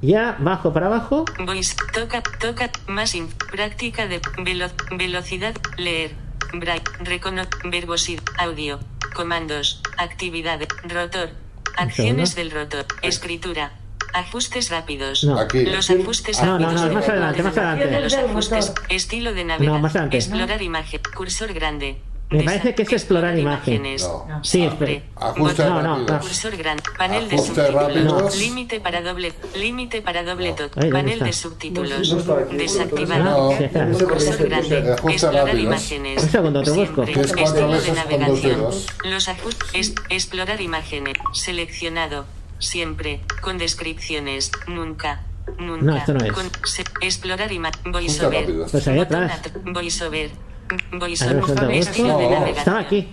[0.03, 1.25] Ya bajo para abajo.
[1.45, 1.75] Voice.
[1.93, 2.23] Toca.
[2.39, 2.71] Toca.
[2.87, 3.29] Más in.
[3.51, 5.55] Práctica de velo- velocidad.
[5.79, 6.13] Leer.
[6.53, 6.87] Bright.
[7.01, 7.43] Recono.
[7.65, 8.23] Verbosidad.
[8.39, 8.79] Audio.
[9.15, 9.81] Comandos.
[9.97, 10.69] Actividades.
[10.85, 11.31] Rotor.
[11.79, 12.87] Acciones del rotor.
[13.03, 13.73] Escritura.
[14.13, 15.25] Ajustes rápidos.
[15.25, 15.39] No.
[15.39, 15.65] Aquí.
[15.65, 16.75] Los ajustes No, no, rápidos.
[16.83, 18.01] no, de más adelante, más adelante.
[18.01, 18.73] Los ajustes.
[18.89, 19.75] Estilo de navegación.
[19.75, 20.17] No, más adelante.
[20.19, 21.01] Explorar imagen.
[21.17, 22.01] Cursor grande.
[22.29, 24.03] Me parece que es explorar imágenes.
[24.03, 24.41] No.
[24.43, 24.97] Sí, Siempre.
[24.97, 25.29] espera.
[25.29, 25.65] Ajuste.
[25.65, 26.19] No, no, rápido.
[26.19, 26.83] Cursor grande.
[26.99, 28.37] Panel de subtítulos.
[28.39, 29.33] Límite para doble.
[29.57, 32.11] Límite para doble ¿dónde Panel de subtítulos.
[32.11, 33.91] Espera.
[33.93, 34.93] Cursor grande.
[34.93, 36.23] Ajuste Explorar imágenes.
[36.23, 37.03] Un segundo, te busco.
[37.05, 38.67] Estilo de navegación.
[39.05, 39.95] Los ajustes.
[40.09, 41.15] Explorar imágenes.
[41.33, 42.25] Seleccionado.
[42.59, 43.21] Siempre.
[43.41, 44.51] Con descripciones.
[44.67, 45.23] Nunca.
[45.59, 45.85] Nunca.
[45.85, 46.33] No, esto no es.
[46.33, 47.93] Con- se- explorar imágenes.
[47.93, 48.47] Voiceover.
[48.71, 49.33] Pues ahí atrás.
[49.33, 50.31] at- Voiceover.
[50.69, 52.77] De navegación.
[52.77, 53.09] aquí.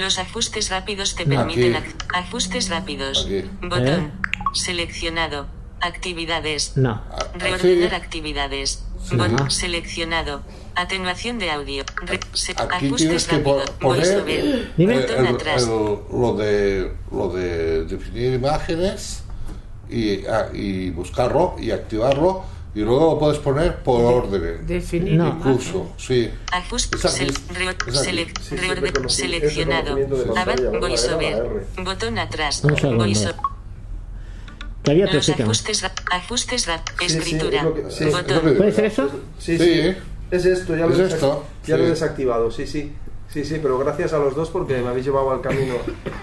[0.00, 1.90] Los ajustes rápidos te permiten aquí.
[2.14, 3.24] ajustes rápidos.
[3.26, 3.44] Aquí.
[3.62, 3.86] Botón.
[3.88, 4.10] ¿Eh?
[4.54, 5.46] Seleccionado.
[5.80, 6.76] Actividades.
[6.76, 7.02] No.
[7.34, 8.84] Reordenar actividades.
[9.04, 9.16] Sí.
[9.16, 10.42] Botón seleccionado.
[10.74, 11.84] Atenuación de audio.
[12.06, 13.70] Re- se- Aquí ajustes tienes que rápidos.
[13.72, 14.72] poner Voiceover.
[14.76, 14.94] Dime.
[14.94, 15.62] el- Botón el- atrás.
[15.64, 19.24] el- lo de lo de definir imágenes
[19.90, 25.14] y, ah, y buscarlo y activarlo y luego lo puedes poner por orden Definir.
[25.14, 25.28] No.
[25.28, 26.30] incluso sí
[29.08, 29.96] seleccionado.
[30.80, 31.66] Voiceover.
[31.78, 32.62] Botón atrás.
[32.62, 33.34] Voiceover.
[34.82, 35.44] Que había sitio.
[35.44, 36.66] ajustes, ra- ajustes,
[37.00, 37.62] escritura,
[38.56, 39.10] ¿Puede ser eso?
[39.38, 39.64] Sí, Sí.
[39.82, 39.96] sí.
[40.32, 42.90] Es esto, ya, lo, Es esto, ya lo he desactivado, sí, sí.
[43.32, 45.74] Sí, sí, pero gracias a los dos porque me habéis llevado al camino.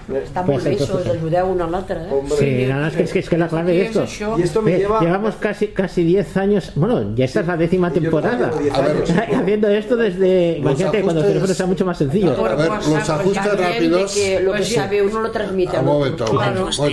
[0.06, 2.08] Pues entonces- això, ajudeu una a l'altra, eh?
[2.12, 2.36] Hombre.
[2.38, 4.04] Sí, nada más que es que, es que la clave de esto.
[4.38, 5.00] Y esto me Eh, lleva.
[5.00, 6.70] Llevamos casi casi 10 años.
[6.76, 8.46] Bueno, ya esta es la décima temporada.
[8.50, 9.10] llevo 10 A ver, años.
[9.42, 10.58] Haciendo esto desde.
[10.58, 12.36] Imagínate cuando el ajustes- teléfono sea mucho más sencillo.
[12.36, 15.20] Por a ver WhatsApp, los ajustes También de rápidos que lo que Pues sabe uno
[15.20, 15.92] lo transmite un al otro.
[15.92, 16.38] momento, un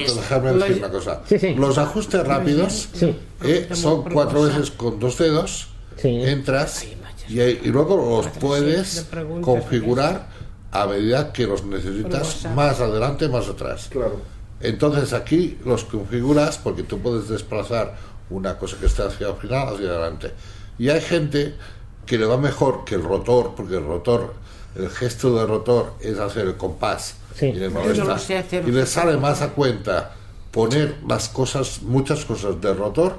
[0.06, 1.54] déjame decir Los- una cosa Sí, sí.
[1.56, 3.16] los ajustes rápidos Sí.
[3.44, 6.22] eh, son cuatro veces con dos dedos Sí.
[6.26, 6.86] entras
[7.28, 9.06] y, y luego los puedes
[9.42, 10.28] configurar
[10.72, 14.20] a medida que los necesitas más adelante más atrás Claro.
[14.60, 17.96] Entonces aquí los configuras porque tú puedes desplazar
[18.30, 20.32] una cosa que está hacia el final hacia adelante.
[20.80, 21.56] Y hay gente
[22.06, 24.34] que le va mejor que el rotor, porque el rotor,
[24.76, 27.48] el gesto del rotor es hacer el compás Sí.
[27.48, 28.14] y le no molesta.
[28.16, 28.68] hacer.
[28.68, 30.14] Y le sale más a cuenta
[30.52, 33.18] poner las cosas, muchas cosas del rotor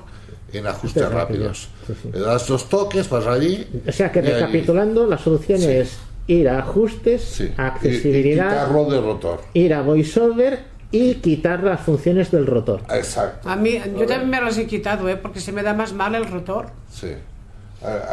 [0.53, 1.19] en ajustes rápidos.
[1.21, 1.69] rápidos.
[1.87, 2.09] Sí, sí.
[2.13, 3.67] Le das dos toques, vas allí.
[3.87, 5.67] O sea que recapitulando, la solución Sí.
[5.71, 9.41] es ir a ajustes, sí, y- y accesibilidad, quitarlo del rotor.
[9.55, 12.81] ir a voiceover y quitar las funciones del rotor.
[12.91, 13.49] Exacto.
[13.49, 15.17] A mí, yo también me las he quitado, ¿eh?
[15.17, 16.67] porque se me da más mal el rotor.
[16.91, 17.09] Sí.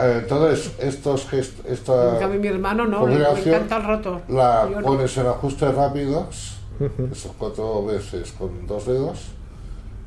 [0.02, 4.22] Entonces, estos gestos, esta En cambio, mi hermano no, le, encanta el rotor.
[4.30, 4.88] la Yo no.
[4.88, 6.57] pones en ajustes rápidos,
[7.12, 9.20] esos cuatro veces con dos dedos,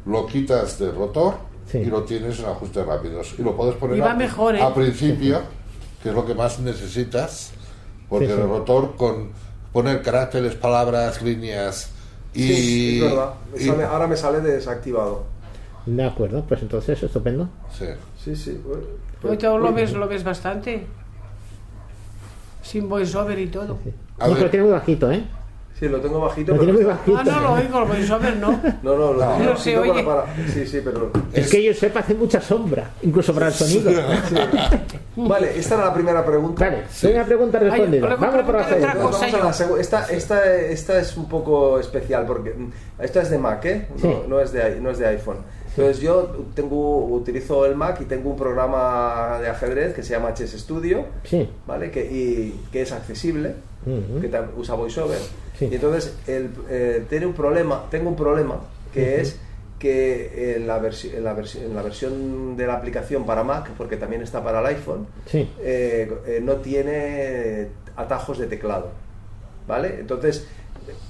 [0.06, 1.34] lo quitas del rotor
[1.70, 1.78] Sí.
[1.78, 3.34] y lo tienes en ajustes rápidos.
[3.38, 4.62] Y lo puedes poner a, mejor, ¿eh?
[4.62, 5.40] a principio,
[6.02, 7.50] que es lo que más necesitas,
[8.08, 8.40] porque Sí, sí.
[8.40, 9.30] el rotor con
[9.72, 11.90] poner caracteres, palabras, líneas
[12.32, 12.42] y...
[12.42, 13.34] Sí, es verdad.
[13.54, 15.24] Me y- sale- ahora me sale desactivado.
[15.84, 17.48] De acuerdo, pues entonces estupendo.
[17.70, 17.86] sí.
[18.22, 18.60] Sí, sí.
[18.66, 18.82] bueno,
[19.22, 20.86] Hoy todo lo ves, lo ves bastante.
[22.62, 23.78] Sin voiceover y todo.
[24.18, 24.38] A No, ver.
[24.38, 25.24] pero tiene muy bajito, ¿eh?
[25.78, 26.54] Sí, lo tengo bajito.
[26.54, 27.16] Lo pero- muy bajito.
[27.18, 28.50] Ah, no lo oigo, lo a ver, ¿no?
[28.82, 30.02] No, no, lo tengo No se bajito oye.
[30.04, 31.10] para, para- Sí, sí, pero...
[31.32, 33.90] Es que yo sepa hace mucha sombra, incluso para el sonido.
[35.16, 36.64] Vale, esta era la primera pregunta.
[36.64, 38.08] Vale, primera pregunta respondida.
[38.08, 38.92] Ay, Vamos por la segunda.
[38.94, 39.26] cosa.
[39.26, 42.70] Vamos a la esta, esta, esta es un poco especial porque mm,
[43.02, 43.88] esta es de Mac, ¿eh?
[43.94, 44.16] No, Sí.
[44.28, 45.38] no es, de, no es de iPhone.
[45.78, 50.34] Entonces yo tengo, utilizo el Mac y tengo un programa de ajedrez que se llama
[50.34, 51.48] Chess Studio, Sí.
[51.66, 51.90] ¿vale?
[51.90, 55.18] Que, y, que es accesible, que usa VoiceOver.
[55.58, 55.68] Sí.
[55.70, 58.60] Y entonces el, eh, tiene un problema, tengo un problema
[58.92, 59.38] que es
[59.78, 64.22] que en la, en, la en la versión de la aplicación para Mac, porque también
[64.22, 65.48] está para el iPhone, Sí.
[65.60, 68.90] eh, eh, no tiene atajos de teclado.
[69.68, 69.96] ¿Vale?
[70.00, 70.48] Entonces,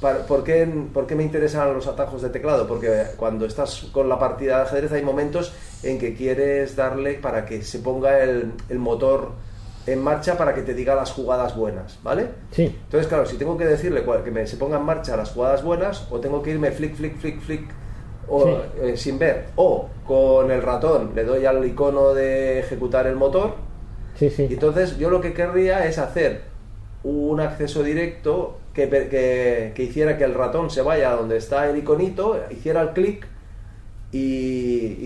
[0.01, 2.67] para- ¿por qué, por qué me interesan los atajos de teclado?
[2.67, 5.53] Porque cuando estás con la partida de ajedrez hay momentos
[5.83, 9.33] en que quieres darle para que se ponga el, el motor
[9.87, 12.27] en marcha para que te diga las jugadas buenas, ¿vale?
[12.51, 12.65] Sí.
[12.85, 16.07] Entonces, claro, si tengo que decirle que me, se ponga en marcha las jugadas buenas,
[16.11, 17.71] o tengo que irme flick, flick, flick, flick,
[18.29, 18.57] o, Sí.
[18.83, 23.55] eh, sin ver, o con el ratón le doy al icono de ejecutar el motor,
[24.19, 24.47] Sí, y sí.
[24.51, 26.43] entonces yo lo que querría es hacer
[27.05, 31.69] un acceso directo que, que, que hiciera que el ratón se vaya a donde está
[31.69, 33.27] el iconito, hiciera el clic
[34.13, 34.19] y,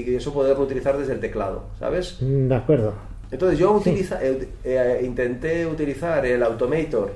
[0.07, 2.19] y eso poderlo utilizar desde el teclado, ¿sabes?
[2.21, 2.93] Mm, De acuerdo.
[3.31, 7.13] Entonces yo utiliza- eh, eh, intenté utilizar el Automator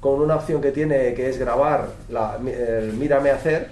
[0.00, 3.68] con una opción que tiene que es grabar la, el mírame hacer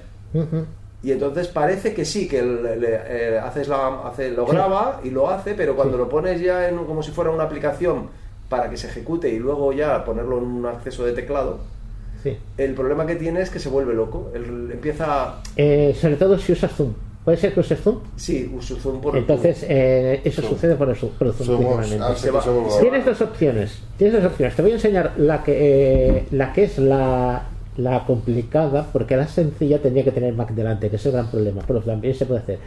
[1.03, 3.01] y entonces parece que sí, que le-
[3.35, 4.53] eh, haces la, hace, lo Sí.
[4.53, 6.03] graba y lo hace, pero cuando Sí.
[6.05, 8.09] lo pones ya en, como si fuera una aplicación
[8.49, 11.59] para que se ejecute y luego ya ponerlo en un acceso de teclado,
[12.23, 12.37] Sí.
[12.59, 14.31] el problema que tiene es que se vuelve loco.
[14.35, 16.93] Él empieza, Eh, sobre todo si usas Zoom.
[17.25, 17.99] ¿Puede ser que uses Zoom?
[18.17, 20.55] sí, uso Zoom por Entonces, eh, eso Zoom.
[20.55, 22.05] sucede por el Zoom, por el Zoom Somos, principalmente.
[22.13, 23.79] hace Se que va- somos- se Tienes dos opciones.
[23.99, 24.57] Tienes dos opciones.
[24.57, 25.57] Te voy a enseñar la que,
[26.19, 27.43] eh, la que es la,
[27.77, 31.63] la complicada, porque la sencilla tendría que tener Mac delante, que es el gran problema,
[31.67, 32.59] pero también se puede hacer.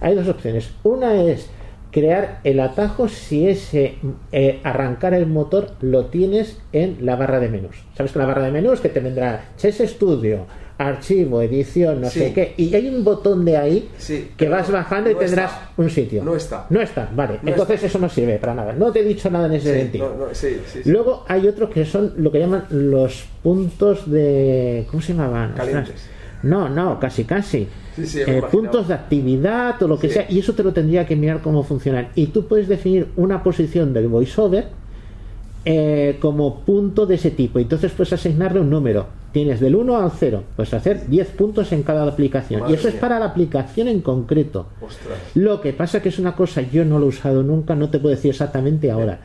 [0.00, 0.70] Hay dos opciones.
[0.84, 1.48] Una es
[1.92, 3.94] crear el atajo si ese
[4.32, 7.76] eh, arrancar el motor lo tienes en la barra de menús.
[7.96, 10.46] Sabes que la barra de menús que te vendrá Chess Studio,
[10.78, 12.18] archivo, edición, no Sí.
[12.18, 15.70] sé qué, y hay un botón de ahí Sí, que vas bajando y tendrás está.
[15.76, 16.24] un sitio.
[16.24, 16.66] No está.
[16.70, 17.38] No está, vale.
[17.42, 17.86] No Entonces está.
[17.86, 18.72] eso no sirve para nada.
[18.72, 20.16] No te he dicho nada en ese Sí, sentido.
[20.18, 20.90] no.
[20.90, 24.86] Luego hay otros que son lo que llaman los puntos de.
[24.90, 25.52] ¿Cómo se llamaban?
[25.52, 26.08] Calientes.
[26.42, 27.68] No, no, casi casi.
[27.96, 30.14] Sí, sí, me Eh, puntos de actividad o lo que Sí.
[30.14, 32.08] sea, y eso te lo tendría que mirar cómo funcionan.
[32.14, 34.68] Y tú puedes definir una posición del voiceover
[35.64, 37.58] eh, como punto de ese tipo.
[37.60, 39.06] Entonces puedes asignarle un número.
[39.32, 40.42] Tienes del 1 al 0.
[40.56, 42.62] Puedes hacer 10 puntos en cada aplicación.
[42.62, 44.66] Madre y eso es para la aplicación en concreto.
[44.80, 45.18] Ostras.
[45.34, 47.98] Lo que pasa que es una cosa, yo no lo he usado nunca, no te
[48.00, 49.20] puedo decir exactamente ahora.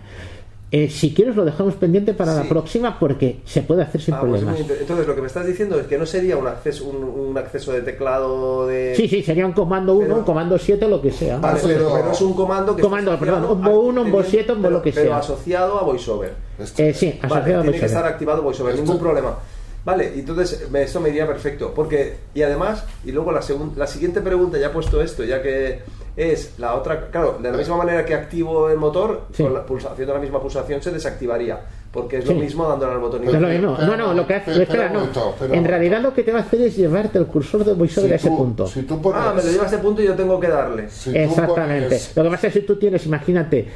[0.69, 4.19] Eh, si quieres lo dejamos pendiente para la próxima porque se puede hacer sin Ah,
[4.19, 4.59] pues problemas.
[4.59, 7.37] inter- Entonces lo que me estás diciendo es que no sería un acceso, un, un
[7.37, 8.93] acceso de teclado de...
[8.97, 11.37] Sí, sí, sería un comando 1, Pero- un comando 7 o lo que sea.
[11.37, 14.23] Vale, Pero- pero, es un comando que Comando, perdón, un bo uno, un bo a-
[14.25, 15.17] siete, un bo pero- lo que pero sea.
[15.19, 16.33] asociado a VoiceOver.
[16.59, 17.85] Eh, sí, Vale, asociado a tiene que VoiceOver.
[17.85, 19.37] estar activado VoiceOver, Esto- ningún problema.
[19.85, 21.71] Vale, entonces me- esto me iría perfecto.
[21.73, 25.41] Porque, y además, y luego la, segun- la siguiente pregunta, ya he puesto esto, ya
[25.41, 25.79] que
[26.17, 29.43] es la otra, claro, de la misma manera que activo el motor, Sí.
[29.43, 31.59] con la pulsa- haciendo la misma pulsación se desactivaría.
[31.89, 32.39] Porque es lo Sí.
[32.39, 33.21] mismo dándole al botón.
[33.25, 34.51] Pero- No, no, lo que hace.
[34.51, 34.99] pero- espera, no.
[34.99, 38.09] momento, En realidad lo que te va a hacer es llevarte el cursor de VoiceOver
[38.09, 38.67] si a ese tú- punto.
[38.67, 40.89] Si tú pones, Ah, me lo lleva a este punto y yo tengo que darle.
[40.89, 41.85] si Exactamente.
[41.85, 43.67] pones- Lo que pasa es que si tú tienes, imagínate,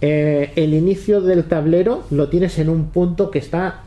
[0.00, 3.82] eh, el inicio del tablero lo tienes en un punto que está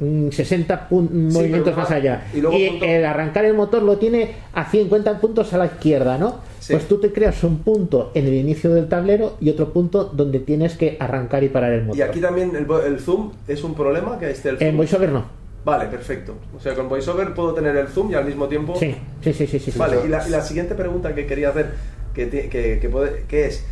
[0.00, 2.24] mm, 60 pun- movimientos pero más allá.
[2.34, 6.16] y luego punto- el arrancar el motor lo tiene a 50 puntos a la izquierda,
[6.16, 6.36] ¿no?
[6.70, 6.76] Sí.
[6.76, 10.40] Pues tú te creas un punto en el inicio del tablero y otro punto donde
[10.40, 11.98] tienes que arrancar y parar el motor.
[11.98, 14.68] Y aquí también el, el zoom es un problema que esté el zoom.
[14.68, 15.24] En VoiceOver no.
[15.64, 16.34] Vale, perfecto.
[16.56, 18.74] O sea, con VoiceOver puedo tener el zoom y al mismo tiempo.
[18.76, 19.58] Sí, sí, sí, sí.
[19.58, 19.78] sí, sí.
[19.78, 21.72] Vale, y la, y la siguiente pregunta que quería hacer,
[22.14, 23.64] que, que, que, puede- que es,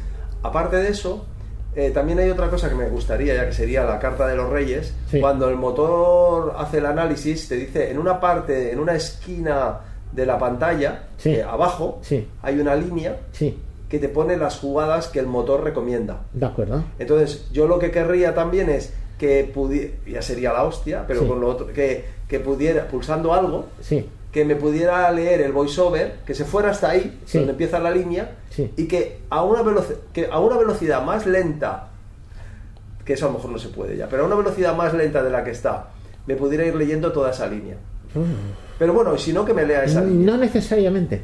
[0.43, 1.25] aparte de eso,
[1.77, 4.51] eh, también hay otra cosa que me gustaría, ya que sería la carta de los
[4.51, 4.93] reyes.
[5.11, 5.21] Sí.
[5.21, 9.79] Cuando el motor hace el análisis, te dice en una parte, en una esquina
[10.13, 11.31] de la pantalla, Sí.
[11.31, 12.27] eh, abajo, Sí.
[12.43, 13.59] hay una línea Sí,
[13.89, 16.21] que te pone las jugadas que el motor recomienda.
[16.33, 16.85] de acuerdo.
[16.99, 21.41] Entonces, yo lo que querría también es que pudiera, ya sería la hostia, pero con
[21.41, 26.35] lo otro, que, que pudiera, pulsando algo, Sí, que me pudiera leer el voiceover, que
[26.35, 28.37] se fuera hasta ahí, donde empieza la línea,
[28.77, 29.63] y que a, una
[30.13, 31.89] que a una velocidad más lenta,
[33.05, 35.23] que eso a lo mejor no se puede ya, pero a una velocidad más lenta
[35.23, 35.89] de la que está,
[36.27, 37.77] me pudiera ir leyendo toda esa línea.
[38.79, 40.33] Pero bueno, si no, que me lea esa línea.
[40.33, 41.23] no necesariamente.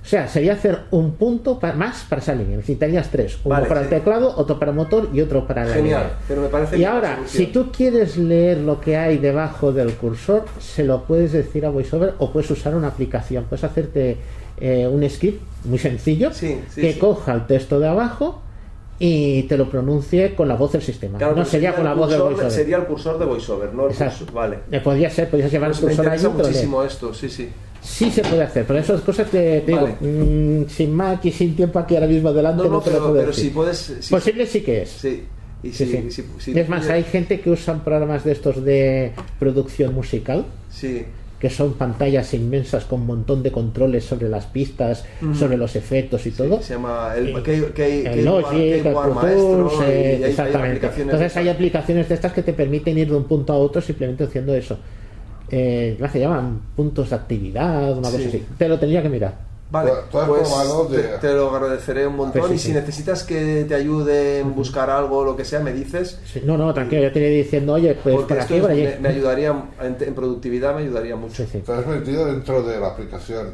[0.00, 2.56] O sea, sería hacer un punto más para esa línea.
[2.56, 3.36] Necesitarías tres.
[3.44, 6.18] Uno Vale, para el teclado, otro para motor y otro para la Genial, línea.
[6.26, 10.44] pero me parece Y ahora, si tú quieres leer lo que hay debajo del cursor,
[10.60, 13.44] se lo puedes decir a VoiceOver o puedes usar una aplicación.
[13.44, 14.16] Puedes hacerte
[14.60, 18.40] eh, un script muy sencillo Sí, sí, que coja el texto de abajo
[18.98, 21.18] y te lo pronuncie con la voz del sistema.
[21.18, 22.50] Claro, no sería con la voz del VoiceOver.
[22.50, 24.24] Sería el cursor de VoiceOver, no el Exacto.
[24.26, 24.58] cursor- Vale.
[24.72, 26.46] Eh, podría ser, podrías llevar Pues el me cursor pero leer.
[26.48, 27.48] muchísimo esto, sí, sí.
[27.80, 29.66] Sí se puede hacer, pero eso es cosas te Vale.
[29.66, 32.90] digo, mm, sin Mac y sin tiempo aquí ahora mismo delante No, no, no, te
[32.90, 33.44] lo pero, puedo pero decir.
[33.44, 33.78] si puedes...
[34.00, 34.88] si- Posible sí que es.
[34.90, 35.24] Sí.
[35.62, 36.10] Y Sí, si, sí.
[36.10, 41.04] si- si- es más, hay gente que usan programas de estos de producción musical, Sí.
[41.38, 45.04] Que son pantallas inmensas con un montón de controles sobre las pistas,
[45.34, 46.60] sobre los efectos y todo.
[46.60, 50.90] Se llama el, Y- que, que, el Logic, el Pro Tools, Maestro, eh, hay- exactamente.
[50.98, 54.24] Entonces hay aplicaciones de estas que te permiten ir de un punto a otro simplemente
[54.24, 54.78] haciendo eso.
[55.50, 58.24] Eh, ¿cómo se llaman puntos de actividad, una cosa Sí.
[58.28, 58.42] así.
[58.58, 59.34] Te lo tendría que mirar.
[59.70, 62.56] Vale, Tú- tú has pues probado de- te, te lo agradeceré un montón Pues sí,
[62.56, 62.72] y si sí.
[62.74, 66.18] necesitas que te ayude en buscar algo o lo que sea, me dices.
[66.24, 68.82] Sí, No, no, tranquilo, yo te iré diciendo, oye, pues porque esto aquí, allí.
[68.84, 69.50] me, me ayudaría,
[69.82, 71.34] en, en productividad me ayudaría mucho.
[71.44, 71.58] Sí, sí.
[71.58, 73.50] Te has metido dentro de la aplicación,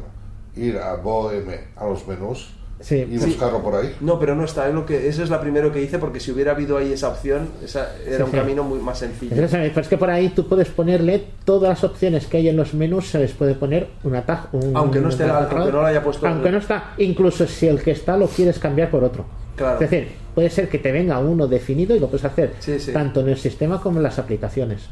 [0.55, 1.33] ir a BOM,
[1.75, 2.55] a los menús
[2.85, 2.97] Sí.
[3.11, 3.27] y Sí.
[3.31, 3.95] buscarlo por ahí.
[4.03, 6.31] No, pero no está, es lo que, eso es la primero que hice porque si
[6.33, 8.37] hubiera habido ahí esa opción, esa era Sí, un sí.
[8.37, 9.33] camino muy más sencillo.
[9.35, 12.59] Entonces, pues es que por ahí tú puedes ponerle todas las opciones que hay en
[12.59, 14.49] los menús, se les puede poner un atajo.
[14.59, 15.59] Un, Aunque no esté un la- atajador.
[15.63, 18.59] aunque no lo haya puesto Aunque no está, incluso si el que está lo quieres
[18.59, 19.25] cambiar por otro.
[19.57, 19.75] Claro.
[19.83, 22.93] Es decir, puede ser que te venga uno definido y lo puedes hacer Sí, sí.
[22.93, 24.89] tanto en el sistema como en las aplicaciones.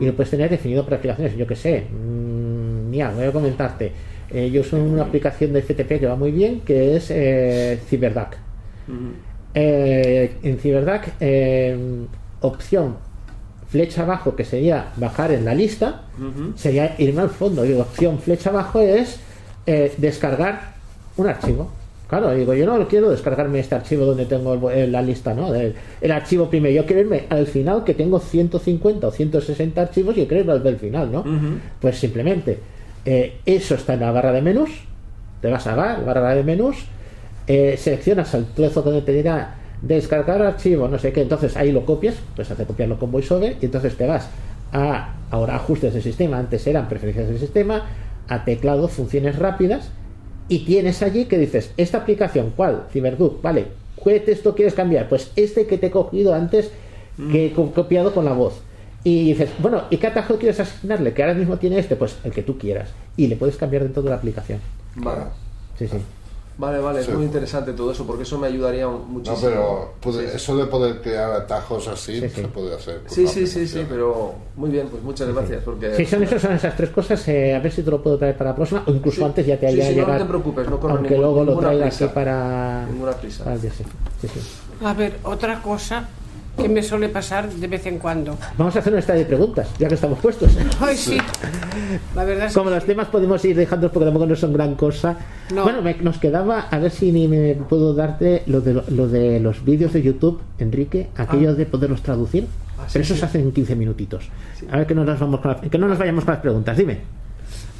[0.00, 1.36] Y lo puedes tener definido por aplicaciones.
[1.36, 3.92] Yo que sé, mm, mira, voy a comentarte.
[4.30, 8.36] Eh, yo uso una aplicación de FTP que va muy bien, que es eh, CyberDuck.
[9.54, 11.76] Eh, en CyberDuck, eh,
[12.40, 12.96] opción
[13.68, 16.02] flecha abajo, que sería bajar en la lista,
[16.56, 17.64] sería irme al fondo.
[17.64, 19.18] Y opción flecha abajo es
[19.66, 20.74] eh, descargar
[21.16, 21.70] un archivo.
[22.08, 25.52] Claro, digo, yo no quiero descargarme este archivo donde tengo el- la lista, ¿no?
[25.54, 26.74] El, el archivo primero.
[26.74, 30.52] Yo quiero irme al final que tengo 150 o 160 archivos y yo quiero irme
[30.52, 31.24] al del final, ¿no?
[31.80, 32.58] Pues simplemente,
[33.04, 34.70] eh, eso está en la barra de menús.
[35.40, 36.76] Te vas a la barra de menús,
[37.46, 41.84] eh, seleccionas el trozo donde te dirá descargar archivo, no sé qué, entonces ahí lo
[41.84, 44.28] copias, pues hace copiarlo con VoiceOver y entonces te vas
[44.72, 47.82] a ahora ajustes del sistema, antes eran preferencias del sistema,
[48.28, 49.90] a teclado, funciones rápidas
[50.48, 52.84] y tienes allí que dices, esta aplicación, ¿cuál?
[52.92, 53.66] CyberDuck, vale,
[54.02, 55.08] ¿qué texto quieres cambiar?
[55.10, 56.70] Pues este que te he cogido antes,
[57.30, 58.54] que he co- copiado con la voz.
[59.04, 61.12] Y dices, bueno, ¿y qué atajo quieres asignarle?
[61.12, 62.88] Que ahora mismo tiene este, pues el que tú quieras.
[63.16, 64.60] Y le puedes cambiar dentro de la aplicación.
[64.96, 65.24] Vale,
[65.78, 65.98] Sí, sí.
[66.56, 67.12] vale, vale, es Sí.
[67.12, 69.40] muy interesante todo eso porque eso me ayudaría No, muchísimo.
[69.42, 72.40] pero puede- Sí, eso de poder crear atajos así Sí, sí.
[72.42, 73.00] se puede hacer.
[73.06, 75.94] Sí, sí, sí, sí, pero muy bien, pues muchas gracias porque...
[75.96, 78.36] Si son, esos, son esas tres cosas, eh, a ver si te lo puedo traer
[78.38, 79.24] para la próxima, o incluso Sí.
[79.24, 80.24] antes ya te Sí, haya sí, no, no llegado.
[80.24, 82.04] te preocupes, no corro Aunque ningún- luego lo traiga prisa.
[82.06, 82.86] aquí para.
[82.86, 83.44] Ninguna prisa.
[83.44, 83.84] para el día, sí.
[84.22, 84.40] Sí, sí.
[84.82, 86.08] A ver, otra cosa
[86.56, 88.36] que me suele pasar de vez en cuando.
[88.56, 90.56] Vamos a hacer una esta de preguntas, ya que estamos puestos.
[90.80, 91.18] Ay, sí.
[92.14, 92.88] La verdad es Como que los sí.
[92.88, 95.16] temas podemos ir dejándolos porque tampoco no son gran cosa.
[95.54, 95.64] No.
[95.64, 99.40] Bueno, me- nos quedaba, a ver si ni me puedo darte lo de, lo, de
[99.40, 102.46] los vídeos de YouTube, Enrique, aquello de poderlos traducir.
[102.78, 103.20] Ah, sí, Pero eso sí.
[103.20, 104.28] se hace en 15 minutitos.
[104.70, 106.76] A ver que no nos, vamos con la- que no nos vayamos con las preguntas.
[106.76, 106.98] Dime.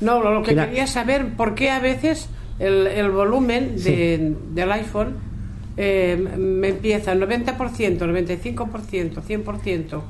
[0.00, 2.28] No, lo que quería saber, ¿por qué a veces
[2.58, 5.14] el, el volumen de- del iPhone
[5.76, 10.00] eh, me empieza 90%, 95%, 100%?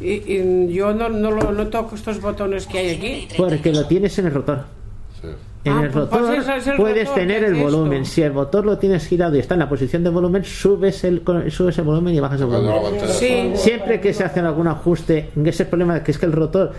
[0.00, 3.28] Y, y yo no, no, lo- no toco estos botones que hay aquí.
[3.36, 4.64] Porque lo tienes en el rotor.
[5.22, 5.28] Sí.
[5.64, 8.02] En Ah, el pues rotor es el puedes rotor tener el volumen.
[8.02, 8.14] esto.
[8.16, 11.22] Si el motor lo tienes girado y está en la posición de volumen, subes el,
[11.50, 13.00] subes el volumen y bajas el volumen.
[13.08, 13.52] Sí.
[13.54, 16.72] Siempre que se hace algún ajuste, ese es el problema que es que el rotor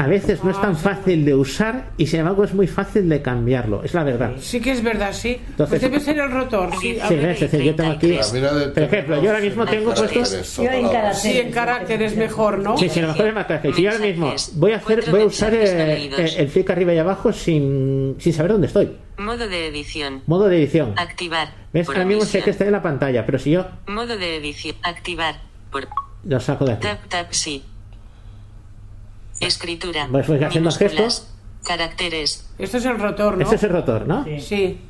[0.00, 3.20] a veces no es tan fácil de usar y sin embargo es muy fácil de
[3.20, 3.82] cambiarlo.
[3.84, 4.32] Es la verdad.
[4.38, 5.38] Sí que es verdad, sí.
[5.50, 6.98] Entonces- pues debe ser el rotor, sí.
[7.06, 8.18] Sí, es decir, yo tengo aquí,
[8.74, 12.60] por ejemplo, yo ahora mismo tengo puesto Yo en cada Sí, en carácter es mejor,
[12.60, 12.78] ¿no?
[12.78, 13.74] Sí, sí, a lo mejor es más fácil.
[13.74, 16.94] Si yo ahora mismo voy a hacer, voy a usar eh, eh, el flick arriba
[16.94, 18.96] y abajo sin, sin saber dónde estoy.
[19.18, 20.22] Modo de edición.
[20.26, 20.94] Modo de edición.
[20.96, 21.48] Activar.
[21.74, 21.86] ¿Ves?
[21.88, 24.76] Ahora mismo sé que está en la pantalla, pero si yo Modo de edición.
[24.82, 25.42] Activar.
[25.70, 25.88] Por
[26.24, 26.82] lo saco de aquí.
[26.82, 27.62] tap tap sí.
[29.40, 30.08] Escritura.
[30.10, 31.28] Pues voy haciendo minúsculas, gestos.
[31.66, 32.46] Caracteres.
[32.58, 33.42] Esto es el rotor, ¿no?
[33.44, 34.24] Ese es el rotor, ¿no?
[34.24, 34.40] Sí.
[34.40, 34.80] Sí.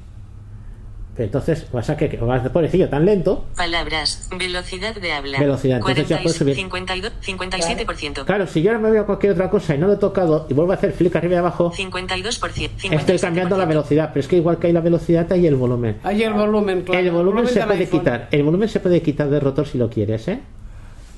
[1.18, 3.44] Entonces, vas a que vas de pobrecillo tan lento.
[3.56, 4.28] Palabras.
[4.36, 5.38] Velocidad de habla.
[5.38, 6.54] Velocidad, entonces ya puedes subir.
[6.54, 8.24] 52, 57%.
[8.24, 10.46] Claro, si yo ahora me voy a cualquier otra cosa y no lo he tocado
[10.48, 12.70] y vuelvo a hacer flick arriba y abajo, 52%.
[12.92, 13.68] estoy cambiando la 57%.
[13.68, 14.10] velocidad.
[14.14, 15.98] Pero es que igual que hay la velocidad, hay el volumen.
[16.04, 17.00] Hay el volumen, claro.
[17.00, 18.00] El volumen se del puede iPhone.
[18.00, 18.28] quitar.
[18.30, 20.40] El volumen se puede quitar del rotor si lo quieres, ¿eh?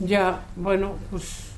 [0.00, 1.51] Ya, bueno, pues.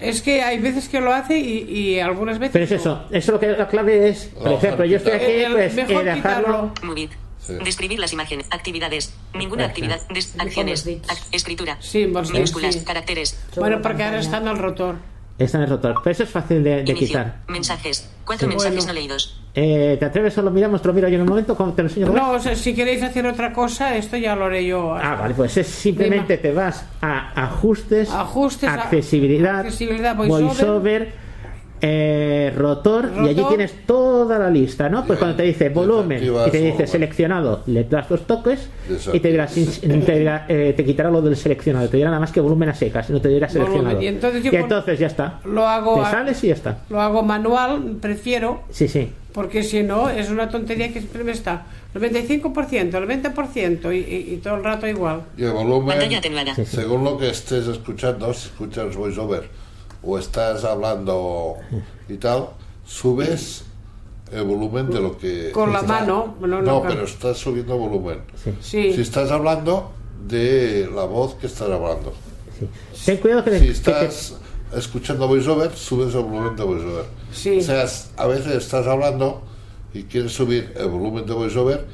[0.00, 2.52] Es que hay veces que lo hace y, y algunas veces.
[2.52, 2.76] Pero es no.
[2.76, 6.02] eso, eso lo que la clave es, por ejemplo, yo estoy aquí, el- pues mejor
[6.08, 6.72] eh, dejarlo.
[6.72, 6.72] quitarlo.
[6.82, 7.10] Movit.
[7.40, 7.52] Sí.
[7.64, 8.46] Describir las imágenes.
[8.50, 9.14] Actividades.
[9.34, 10.00] Ninguna actividad.
[10.08, 10.84] Des- acciones.
[11.30, 11.76] escritura.
[11.80, 12.74] Símbolos, Minúsculas.
[12.74, 12.84] sí.
[12.84, 13.38] Caracteres.
[13.54, 14.96] Bueno, porque ahora está en el rotor.
[15.38, 15.96] Está en el rotor.
[16.02, 17.36] Pero eso es fácil de, de quitar.
[17.48, 18.10] Mensajes.
[18.24, 18.54] Cuatro Sí.
[18.54, 18.92] mensajes Bueno.
[18.92, 19.40] no leídos.
[19.54, 20.80] Eh, ¿Te atreves o lo miramos?
[20.82, 21.54] ¿Te lo miro yo en un momento?
[21.56, 22.08] ¿Cómo te lo enseño?
[22.08, 24.94] No, o sea, si queréis hacer otra cosa, esto ya lo haré yo.
[24.94, 30.44] Ah, vale, pues es simplemente te vas a ajustes, Ajustes, accesibilidad, accesibilidad, voiceover.
[30.46, 31.12] voiceover,
[31.80, 35.04] eh, rotor, y allí tienes toda la lista, ¿no?
[35.04, 38.68] Pues Y cuando te dice volumen y te dice seleccionado, le das dos toques
[39.12, 42.40] y te, dirá, te, eh, te quitará lo del seleccionado, te dirá nada más que
[42.40, 43.66] volumen a secas, y no te dirá Volumen.
[43.68, 44.02] seleccionado.
[44.02, 45.40] Y entonces yo Y con- entonces ya está.
[45.44, 46.78] Lo hago, Te a- sales y ya está.
[46.88, 49.10] lo hago manual, prefiero, Sí, sí.
[49.32, 54.34] porque si no es una tontería que siempre me está 95%, el 20% y, y-
[54.34, 55.22] y todo el rato igual.
[55.36, 55.98] Y el volumen,
[56.64, 59.48] según lo que estés escuchando, si escuchas voiceover
[60.06, 61.56] o estás hablando
[62.08, 62.48] y tal,
[62.84, 63.64] subes
[64.32, 65.50] el volumen de lo que...
[65.52, 68.20] Con la está- mano, no, No, no, pero estás subiendo volumen.
[68.60, 68.92] Sí.
[68.92, 69.90] Si estás hablando
[70.26, 72.12] de la voz que estás hablando.
[72.58, 72.68] sí.
[73.04, 74.36] Ten cuidado que, Si que te- estás
[74.74, 77.04] escuchando voiceover, subes el volumen de voiceover.
[77.32, 77.58] Sí.
[77.58, 79.42] O sea, a veces estás hablando
[79.94, 81.86] y quieres subir el volumen de voiceover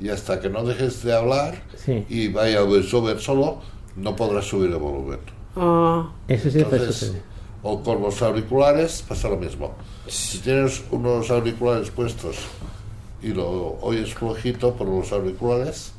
[0.00, 2.04] y hasta que no dejes de hablar Sí.
[2.08, 3.60] y vaya voiceover solo,
[3.96, 5.20] no podrás subir el volumen.
[5.56, 7.22] Ah, Eso sí puede Entonces, suceder.
[7.64, 9.74] O con los auriculares pasa lo mismo.
[10.06, 12.36] Si tienes unos auriculares puestos
[13.22, 15.94] y lo oyes flojito por los auriculares,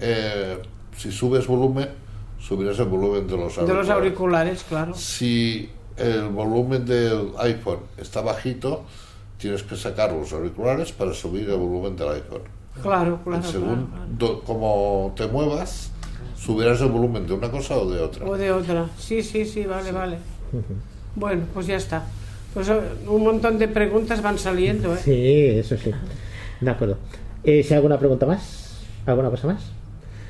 [0.00, 0.58] eh,
[0.96, 1.88] si subes volumen,
[2.38, 3.88] subirás el volumen de los de auriculares.
[3.88, 4.94] los auriculares, claro.
[4.94, 8.84] Si el volumen del iPhone está bajito,
[9.36, 12.42] tienes que sacar los auriculares para subir el volumen del iPhone.
[12.82, 13.42] Claro, claro.
[13.42, 15.90] Según claro, como te muevas,
[16.36, 18.26] subirás el volumen de una cosa o de otra.
[18.26, 18.88] O de otra.
[18.96, 20.18] Sí, sí, sí, vale, vale.
[21.16, 22.04] Bueno, pues ya está.
[22.52, 24.98] Pues eh, un montón de preguntas van saliendo, ¿eh?
[25.02, 25.90] Sí, eso sí.
[26.60, 26.98] De acuerdo.
[27.42, 29.72] Eh, si hay alguna pregunta más, ¿alguna cosa más?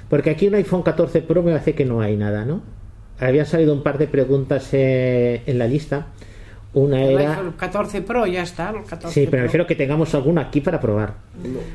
[0.08, 2.62] Porque aquí un iPhone 14 Pro me parece que no hay nada, ¿no?
[3.18, 6.06] Habían salido un par de preguntas eh, en la lista.
[6.74, 7.30] Una El era.
[7.32, 9.38] iPhone 14 Pro ya está, el 14 Sí, pero Pro.
[9.38, 11.14] me refiero que tengamos alguna aquí para probar.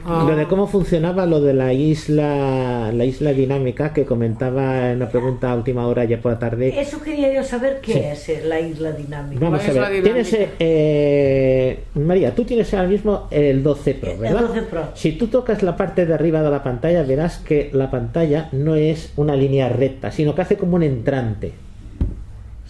[0.05, 0.25] Ah.
[0.27, 5.09] Lo de cómo funcionaba lo de la isla, la isla dinámica que comentaba en una
[5.09, 6.79] pregunta a última hora ya por la tarde.
[6.79, 7.99] Eso quería yo saber qué Sí.
[7.99, 9.39] es eh, la isla dinámica.
[9.43, 10.53] Vamos a ver, tienes, dinámica.
[10.59, 14.41] eh, María, tú tienes ahora mismo el 12 Pro, El ¿verdad?
[14.41, 14.83] 12 Pro.
[14.95, 18.75] Si tú tocas la parte de arriba de la pantalla, verás que la pantalla no
[18.75, 21.53] es una línea recta, sino que hace como un entrante.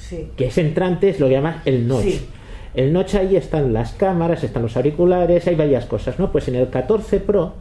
[0.09, 0.31] Sí.
[0.35, 2.03] Que ese entrante es lo que llaman el notch.
[2.03, 2.27] Sí.
[2.73, 6.31] El notch ahí están las cámaras, están los auriculares, hay varias cosas, ¿no?
[6.31, 7.53] Pues en el 14 Pro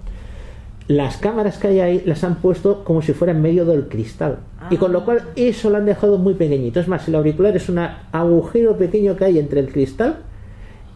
[0.89, 4.39] las cámaras que hay ahí las han puesto como si fuera en medio del cristal.
[4.70, 6.81] Y con lo cual eso lo han dejado muy pequeñito.
[6.81, 10.20] Es más, el auricular es un agujero pequeño que hay entre el cristal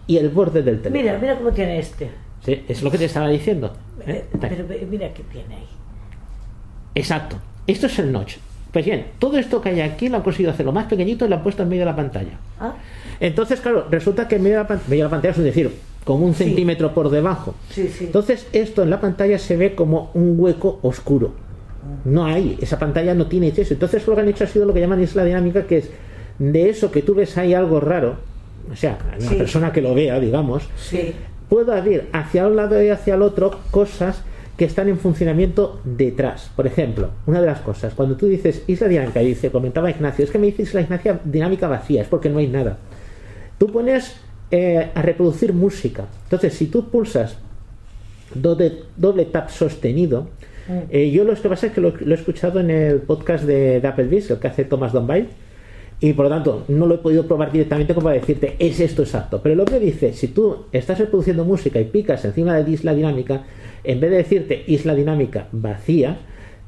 [0.06, 1.02] y el borde del teléfono.
[1.02, 2.10] Mira, mira cómo tiene este.
[2.42, 3.72] Sí, es lo que te estaba diciendo.
[4.06, 4.24] ¿eh?
[4.40, 5.68] Pero mira qué tiene ahí.
[6.94, 7.36] Exacto.
[7.66, 8.36] Esto es el notch.
[8.72, 11.28] Pues bien, todo esto que hay aquí lo han conseguido hacer lo más pequeñito y
[11.28, 12.38] lo han puesto en medio de la pantalla.
[12.58, 12.74] Ah,
[13.20, 15.70] Entonces, claro, resulta que en medio de la, pan- medio de la pantalla, es decir,
[16.04, 16.44] como un Sí.
[16.44, 17.54] centímetro por debajo.
[17.70, 18.04] sí, sí.
[18.06, 21.32] Entonces, esto en la pantalla se ve como un hueco oscuro.
[22.04, 23.74] No hay, esa pantalla no tiene eso.
[23.74, 25.90] Entonces, lo que han hecho ha sido lo que llaman isla dinámica, que es
[26.38, 28.16] de eso que tú ves ahí algo raro,
[28.72, 30.62] o sea, una persona que lo vea, digamos,
[31.48, 34.22] puedo abrir hacia un lado y hacia el otro cosas
[34.56, 36.50] que están en funcionamiento detrás.
[36.54, 40.30] Por ejemplo, una de las cosas, cuando tú dices isla dinámica, dice, comentaba Ignacio, es
[40.30, 42.78] que me dices isla dinámica, dinámica vacía, es porque no hay nada.
[43.58, 44.16] Tú pones
[44.50, 46.06] eh, a reproducir música.
[46.24, 47.38] Entonces, si tú pulsas
[48.34, 50.28] doble, doble tap sostenido,
[50.90, 53.80] eh, yo lo que pasa es que lo, lo he escuchado en el podcast de,
[53.80, 55.28] de Applebee's, el que hace Thomas Dombay,
[56.02, 59.02] y por lo tanto no lo he podido probar directamente como para decirte es esto
[59.02, 59.40] exacto.
[59.42, 63.44] Pero lo que dice, si tú estás reproduciendo música y picas encima de isla dinámica,
[63.84, 66.18] en vez de decirte isla dinámica vacía,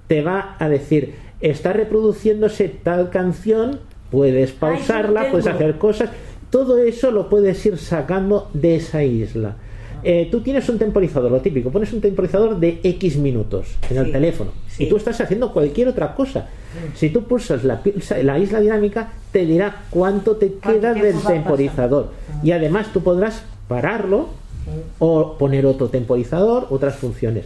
[0.06, 3.80] te va a decir está reproduciéndose tal canción,
[4.10, 6.10] puedes pausarla, puedes hacer cosas.
[6.50, 9.56] Todo eso lo puedes ir sacando de esa isla.
[10.02, 14.12] Eh, tú tienes un temporizador, lo típico, pones un temporizador de X minutos en el
[14.12, 14.84] teléfono sí.
[14.84, 16.48] y tú estás haciendo cualquier otra cosa.
[16.94, 17.80] Si tú pulsas la,
[18.22, 22.10] la isla dinámica, te dirá cuánto te ¿Cuánto queda del temporizador.
[22.42, 24.28] Y además tú podrás pararlo
[24.98, 27.44] o poner otro temporizador, otras funciones.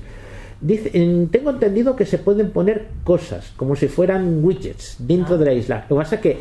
[0.60, 5.44] Dice, en- tengo entendido que se pueden poner cosas como si fueran widgets dentro de
[5.44, 5.86] la isla.
[5.88, 6.36] Lo que pasa es que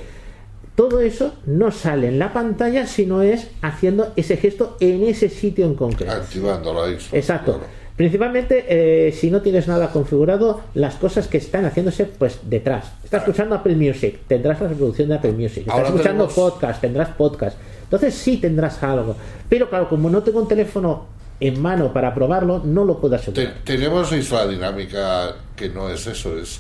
[0.76, 5.66] todo eso no sale en la pantalla, sino es haciendo ese gesto en ese sitio
[5.66, 6.12] en concreto.
[6.14, 7.18] Activando la isla.
[7.18, 7.54] Exacto.
[7.54, 7.68] claro.
[7.96, 12.92] Principalmente, eh, si no tienes nada configurado, las cosas que están haciéndose pues detrás.
[13.04, 15.60] Estás escuchando Apple Music, tendrás la reproducción de Apple Music.
[15.62, 17.58] Estás Ahora escuchando tenemos- podcast, tendrás podcast.
[17.88, 19.16] Entonces sí tendrás algo.
[19.50, 21.06] Pero claro, como no tengo un teléfono
[21.40, 23.54] en mano para probarlo, no lo puedo Te- asegurar.
[23.64, 26.60] tenemos Isla Dinámica que no es eso, es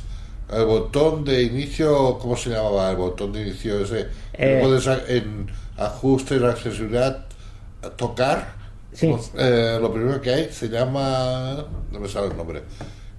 [0.53, 2.91] el botón de inicio, ¿cómo se llamaba?
[2.91, 4.07] El botón de inicio ese.
[4.33, 4.59] Eh.
[4.63, 5.47] puedes en
[5.77, 7.25] ajustes, accesibilidad,
[7.83, 8.55] a tocar.
[8.93, 9.13] Sí.
[9.37, 12.61] Eh, lo primero que hay se llama, no me sale el nombre,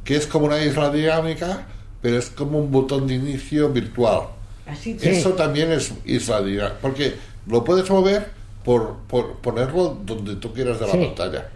[0.03, 1.67] que es como una isla dinámica,
[2.01, 4.23] pero es como un botón de inicio virtual.
[4.67, 5.09] Así Sí.
[5.11, 7.15] Eso también es isla dinámica, porque
[7.49, 8.27] lo puedes mover
[8.65, 10.99] por, por ponerlo donde tú quieras de la Sí.
[11.07, 11.49] pantalla.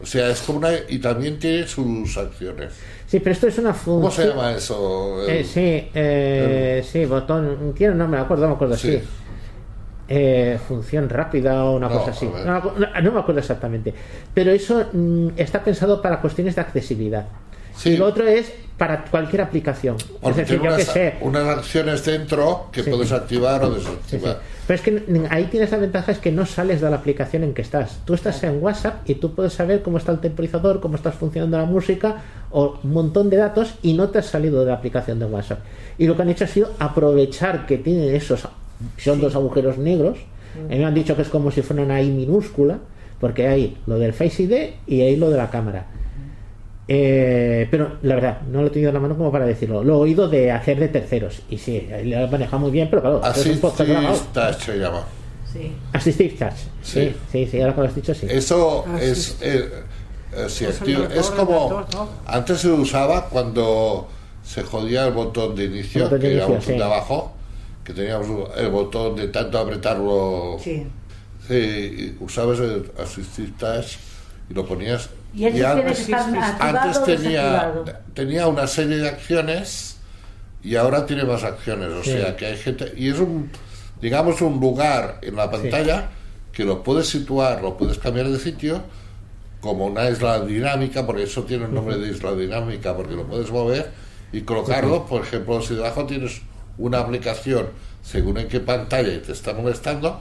[0.00, 0.70] O sea, es como una...
[0.88, 2.74] Y también tiene sus acciones.
[3.06, 4.28] Sí, pero esto es una ¿Cómo se función.
[4.36, 5.22] llama eso?
[5.26, 7.72] El- Eh, sí, eh, sí, botón.
[7.74, 8.92] Tiene un nombre, me acuerdo, no me acuerdo, sí.
[8.98, 9.02] Sí.
[10.08, 12.26] Eh, función rápida o una No, cosa así.
[12.26, 13.92] no me acuerdo exactamente.
[14.34, 17.26] Pero eso mm, está pensado para cuestiones de accesibilidad.
[17.76, 17.90] Sí.
[17.90, 19.96] Y lo otro es para cualquier aplicación.
[20.20, 21.14] Porque es decir, tiene yo que unas, sé.
[21.22, 22.90] unas acciones dentro que Sí.
[22.90, 23.86] puedes activar o Sí, sí.
[23.86, 24.40] desactivar.
[24.66, 27.54] Pero es que ahí tienes la ventaja es que no sales de la aplicación en
[27.54, 28.00] que estás.
[28.04, 31.56] Tú estás en WhatsApp y tú puedes saber cómo está el temporizador, cómo está funcionando
[31.56, 32.16] la música
[32.50, 35.60] o un montón de datos y no te has salido de la aplicación de WhatsApp.
[35.96, 38.46] Y lo que han hecho ha sido aprovechar que tienen esos
[38.98, 40.18] son dos agujeros negros.
[40.56, 42.78] A mí me han dicho que es como si fuera una I minúscula,
[43.20, 45.86] porque hay lo del Face ID y hay lo de la cámara.
[46.88, 49.82] Eh, pero la verdad, no lo he tenido en la mano como para decirlo.
[49.82, 51.42] Lo he oído de hacer de terceros.
[51.50, 54.32] Y sí, lo he manejado muy bien, pero claro, es Así un podcast.
[54.32, 55.04] Touch se llama.
[55.52, 55.72] Sí.
[55.92, 56.52] Assistive Touch.
[56.82, 57.16] Sí, Sí.
[57.32, 58.26] sí, sí, ahora que lo has dicho, sí.
[58.28, 59.22] Eso es...
[59.24, 59.34] sí.
[59.42, 59.70] eh,
[60.36, 61.84] eh, sí, Pues tío, es el como...
[62.26, 64.08] Antes se usaba cuando
[64.44, 66.78] se jodía el botón de inicio, El botón de que era inicio, un botón sí.
[66.78, 67.32] de abajo,
[67.84, 70.56] que teníamos el botón de tanto apretarlo...
[70.62, 70.86] Sí.
[71.48, 73.96] Sí, usabas el Assistive Touch
[74.50, 75.10] y lo ponías...
[75.36, 77.72] Y eso tiene que antes, antes tenía,
[78.14, 79.98] tenía una serie de acciones
[80.62, 81.88] y ahora tiene más acciones.
[81.92, 82.12] O Sí.
[82.12, 82.92] sea, que hay gente...
[82.96, 83.50] Y es un,
[84.00, 86.08] digamos, un lugar en la pantalla
[86.52, 88.82] que lo puedes situar, lo puedes cambiar de sitio
[89.60, 93.50] como una isla dinámica, porque eso tiene el nombre de isla dinámica, porque lo puedes
[93.50, 93.90] mover
[94.32, 96.40] y colocarlo, por ejemplo, si debajo tienes
[96.78, 97.66] una aplicación
[98.02, 100.20] según en qué pantalla te está molestando,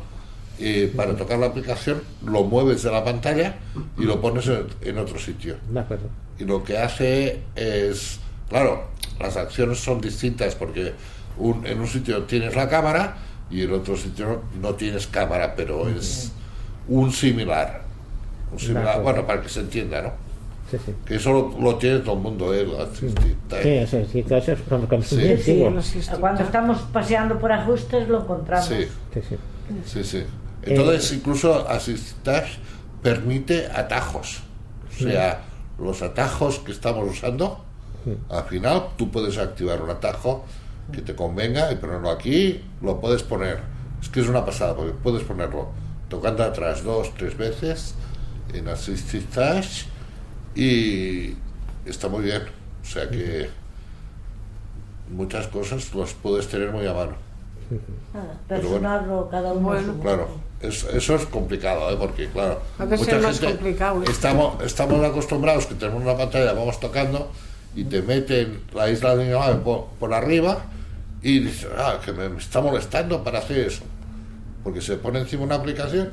[0.60, 3.56] eh, para tocar la aplicación lo mueves de la pantalla
[3.98, 5.56] y lo pones en, en otro sitio.
[5.70, 6.06] De acuerdo.
[6.40, 8.20] Y lo que hace es,
[8.50, 8.86] claro,
[9.20, 10.94] las acciones son distintas porque
[11.38, 13.18] un- en un sitio tienes la cámara
[13.50, 16.32] y en otro sitio no, no tienes cámara, pero es
[16.88, 17.84] un similar.
[18.52, 20.12] Un similar, bueno, para que se entienda, ¿no?
[20.72, 20.94] Sí, sí.
[21.06, 22.66] Que eso lo, lo tiene todo el mundo, ¿eh?
[23.00, 23.08] Sí,
[23.48, 23.66] touch.
[23.66, 25.38] eso sí, claro, eso es Sí.
[25.38, 25.64] Sí,
[26.20, 28.66] Cuando estamos paseando por ajustes lo encontramos.
[28.66, 28.88] Sí,
[29.86, 30.24] Sí, sí.
[30.66, 32.58] Entonces, incluso Assistive Touch
[33.02, 34.42] permite atajos.
[34.90, 35.42] O sea,
[35.80, 37.64] los atajos que estamos usando,
[38.30, 40.46] al final tú puedes activar un atajo
[40.92, 43.60] que te convenga y ponerlo aquí, lo puedes poner.
[44.02, 45.70] Es que es una pasada, porque puedes ponerlo
[46.10, 47.96] tocando atrás dos, tres veces
[48.54, 48.66] en
[49.34, 49.86] Touch
[50.56, 51.36] y
[51.86, 52.44] está muy bien.
[52.82, 53.50] O sea que
[55.10, 57.14] muchas cosas las puedes tener muy a mano.
[58.48, 59.62] Pero personarlo cada uno.
[59.62, 60.00] Bueno.
[60.02, 60.28] Claro,
[60.66, 60.70] modo.
[60.90, 61.96] es- eso es complicado, ¿eh?
[62.00, 64.06] porque claro, Ha de ser más complicado, ¿eh?
[64.10, 67.32] estamos, estamos acostumbrados que tenemos una pantalla, vamos tocando
[67.76, 70.64] y te meten la isla de Niamey por, por arriba
[71.22, 73.84] y dices, ah, que me está molestando para hacer eso,
[74.64, 76.12] porque se pone encima una aplicación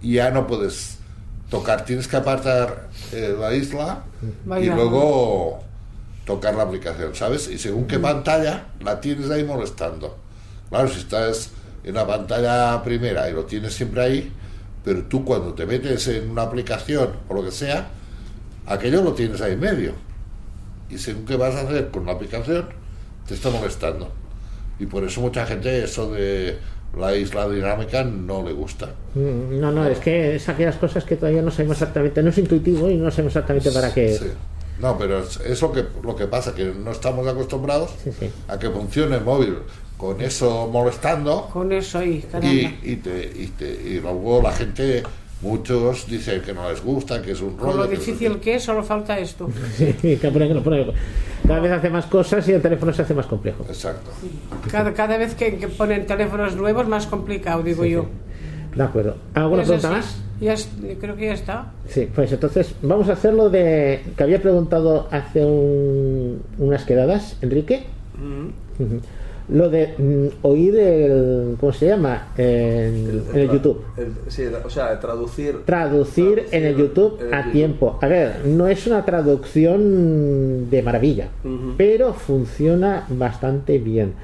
[0.00, 0.98] y ya no puedes
[1.50, 4.74] tocar, tienes que apartar eh, la isla y Vaya.
[4.74, 5.60] luego
[6.24, 7.48] tocar la aplicación, ¿sabes?
[7.48, 10.16] Y según qué pantalla la tienes ahí molestando.
[10.70, 11.50] Claro, si estás
[11.84, 14.32] en la pantalla primera y lo tienes siempre ahí,
[14.84, 17.88] pero tú cuando te metes en una aplicación o lo que sea,
[18.66, 19.92] aquello lo tienes ahí en medio.
[20.90, 22.66] Y según qué vas a hacer con la aplicación,
[23.26, 24.10] te está molestando.
[24.78, 26.58] Y por eso mucha gente eso de
[26.98, 28.86] la isla dinámica no le gusta.
[29.14, 32.38] Mm, No, no, es que es aquellas cosas que todavía no sabemos exactamente, no es
[32.38, 34.14] intuitivo y no sabemos exactamente para qué.
[34.16, 34.26] Sí.
[34.80, 38.30] No, pero es, es lo, que, lo que pasa, que no estamos acostumbrados Sí, sí.
[38.48, 39.58] a que funcione el móvil
[40.02, 42.52] con eso molestando Con eso ahí, caramba.
[42.52, 45.04] y, y, te, y, te- y luego la gente,
[45.42, 47.82] muchos dicen que no les gusta, que es un Con rollo.
[47.84, 49.48] lo que es- difícil que es, solo falta esto.
[49.78, 50.92] Sí, que lo pone.
[51.46, 53.64] Cada vez hace más cosas y el teléfono se hace más complejo.
[53.68, 54.10] Exacto.
[54.72, 58.06] Cada, cada vez que, que ponen teléfonos nuevos, más complicado, digo yo.
[58.74, 59.16] De acuerdo.
[59.34, 60.18] ¿Alguna Es pregunta así.
[60.40, 60.66] más?
[60.88, 61.72] Ya creo que ya está.
[61.88, 67.84] Sí, pues entonces vamos a hacerlo de que había preguntado hace un- unas quedadas, Enrique.
[68.80, 69.00] Ujú.
[69.52, 71.56] Lo de mm, oír el.
[71.60, 72.28] ¿Cómo se llama?
[72.36, 73.82] En, en el YouTube.
[73.96, 75.64] el- sí, o sea, traducir.
[75.64, 77.52] Traducir en el YouTube a YouTube.
[77.52, 77.98] tiempo.
[78.00, 81.28] A ver, no es una traducción de maravilla,
[81.76, 84.14] pero funciona bastante bien.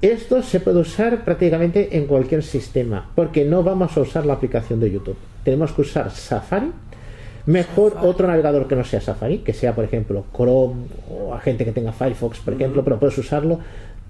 [0.00, 4.78] Esto se puede usar prácticamente en cualquier sistema, porque no vamos a usar la aplicación
[4.80, 5.16] de YouTube.
[5.44, 6.70] Tenemos que usar Safari.
[7.46, 11.64] Mejor otro navegador que no sea Safari, que sea por ejemplo Chrome o a gente
[11.64, 13.58] que tenga Firefox, por ejemplo, pero puedes usarlo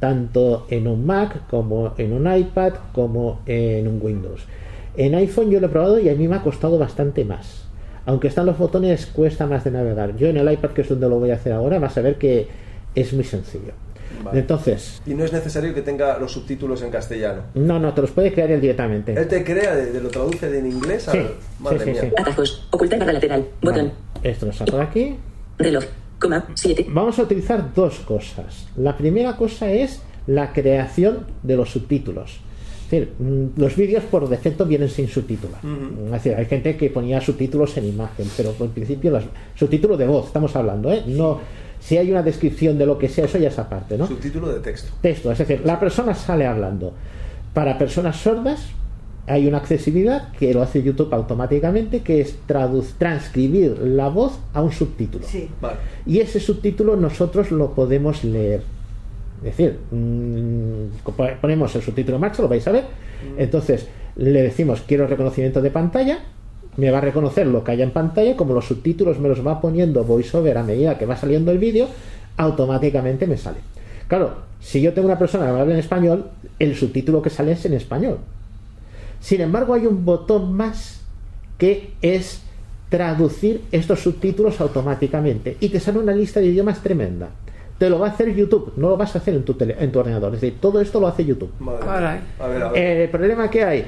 [0.01, 4.43] tanto en un Mac como en un iPad como en un Windows.
[4.97, 7.65] En iPhone yo lo he probado y a mí me ha costado bastante más.
[8.07, 10.17] Aunque están los botones, cuesta más de navegar.
[10.17, 12.17] Yo en el iPad, que es donde lo voy a hacer ahora, vas a ver
[12.17, 12.49] que
[12.95, 13.73] es muy sencillo.
[14.25, 14.41] Vale.
[14.41, 17.43] Entonces, Y no es necesario que tenga los subtítulos en castellano.
[17.55, 19.13] no, no, te los puede crear él directamente.
[19.13, 21.15] Él te crea, de, de lo traduce de en inglés a.
[21.61, 22.01] Madre sí, sí, mía.
[22.01, 22.09] sí.
[22.17, 22.67] Atajos.
[22.71, 23.47] Ocultar barra lateral.
[23.61, 23.93] Botón.
[24.15, 25.17] Vale, Esto lo saco de aquí.
[25.59, 25.85] Reloj.
[26.19, 26.47] Coma.
[26.55, 26.87] 7.
[26.89, 28.67] Vamos a utilizar dos cosas.
[28.77, 32.41] La primera cosa es la creación de los subtítulos.
[32.85, 35.59] Es decir, mm, los vídeos por defecto vienen sin subtítulos.
[36.07, 39.25] Es decir, hay gente que ponía subtítulos en imagen, pero en principio los
[39.55, 41.03] subtítulos de voz, estamos hablando, ¿eh?
[41.07, 41.39] No,
[41.81, 44.07] si hay una descripción de lo que sea, eso ya es aparte, ¿no?
[44.07, 44.91] Subtítulo de texto.
[45.01, 46.95] Texto, es decir, la persona sale hablando.
[47.53, 48.69] Para personas sordas
[49.29, 52.37] hay una accesibilidad que lo hace YouTube automáticamente, que es
[52.99, 55.25] transcribir la voz a un subtítulo.
[55.27, 55.49] Sí.
[55.61, 55.77] Vale.
[56.07, 58.63] Y ese subtítulo nosotros lo podemos leer.
[59.45, 62.85] Es decir, mm, po- ponemos el subtítulo en marcha, lo vais a ver.
[63.37, 63.87] Entonces
[64.17, 66.19] le decimos quiero reconocimiento de pantalla,
[66.77, 69.47] me va a reconocer lo que haya en pantalla, y como los subtítulos me los
[69.47, 71.87] va poniendo VoiceOver a medida que va saliendo el vídeo,
[72.37, 73.59] automáticamente me sale.
[74.07, 76.27] Claro, si yo tengo una persona que me habla en español,
[76.59, 78.19] el subtítulo que sale es en español.
[79.21, 81.01] Sin embargo, hay un botón más
[81.59, 82.43] que es
[82.89, 87.29] traducir estos subtítulos automáticamente y te sale una lista de idiomas tremenda.
[87.79, 89.93] Te lo va a hacer YouTube, no lo vas a hacer en tu, tele- en
[89.93, 90.35] tu ordenador.
[90.35, 91.53] Es decir, todo esto lo hace YouTube.
[91.61, 91.93] Madre mía.
[91.93, 92.21] Caray.
[92.41, 92.83] A ver, a ver.
[92.83, 93.85] Eh, el problema que hay,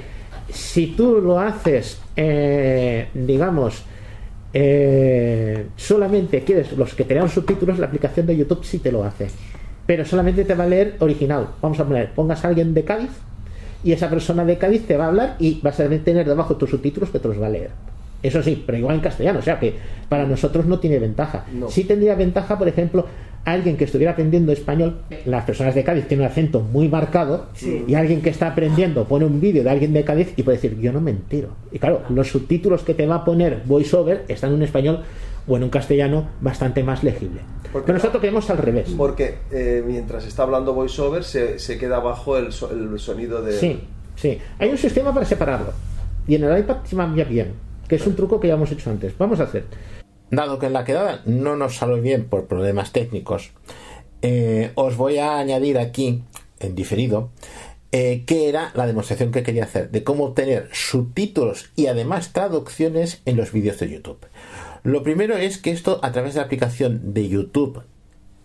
[0.49, 3.83] si tú lo haces, eh, digamos,
[4.53, 9.05] eh, solamente quieres los que te lean subtítulos, la aplicación de YouTube sí te lo
[9.05, 9.29] hace.
[9.87, 11.49] Pero solamente te va a leer original.
[11.61, 13.11] Vamos a poner, pongas a alguien de Cádiz
[13.85, 16.71] y esa persona de Cádiz te va a hablar y vas a tener debajo tus
[16.71, 17.71] subtítulos que te los va a leer.
[18.23, 19.75] Eso sí, pero igual en castellano, o sea que
[20.09, 21.47] para nosotros no tiene ventaja.
[21.55, 21.71] No.
[21.71, 23.07] Sí tendría ventaja, por ejemplo,
[23.47, 27.83] alguien que estuviera aprendiendo español, las personas de Cádiz tienen un acento muy marcado, Sí.
[27.89, 30.79] y alguien que está aprendiendo pone un vídeo de alguien de Cádiz y puede decir,
[30.79, 31.49] yo no me entero.
[31.73, 35.01] Y claro, los subtítulos que te va a poner VoiceOver están en un español
[35.49, 37.41] o en un castellano bastante más legible.
[37.73, 38.89] Porque- Pero nosotros queremos al revés.
[38.97, 43.53] Porque eh, mientras está hablando voiceover se, se queda abajo el, so- el sonido de.
[43.59, 43.81] Sí,
[44.17, 44.39] sí.
[44.59, 45.73] Hay un sistema para separarlo.
[46.27, 47.55] Y en el iPad se va bien,
[47.89, 49.17] que es un truco que ya hemos hecho antes.
[49.19, 49.65] Vamos a hacer.
[50.31, 53.51] Dado que en la quedada no nos salió bien por problemas técnicos,
[54.23, 56.23] eh, os voy a añadir aquí,
[56.61, 57.31] en diferido,
[57.91, 63.23] eh, que era la demostración que quería hacer de cómo obtener subtítulos y además traducciones
[63.25, 64.19] en los vídeos de YouTube.
[64.83, 67.83] Lo primero es que esto a través de la aplicación de YouTube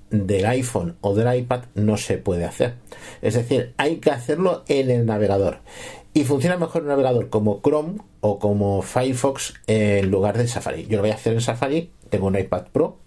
[0.09, 2.75] del iPhone o del iPad no se puede hacer.
[3.21, 5.59] Es decir, hay que hacerlo en el navegador.
[6.13, 10.87] Y funciona mejor un navegador como Chrome o como Firefox en lugar de Safari.
[10.87, 12.97] Yo lo voy a hacer en Safari, tengo un iPad Pro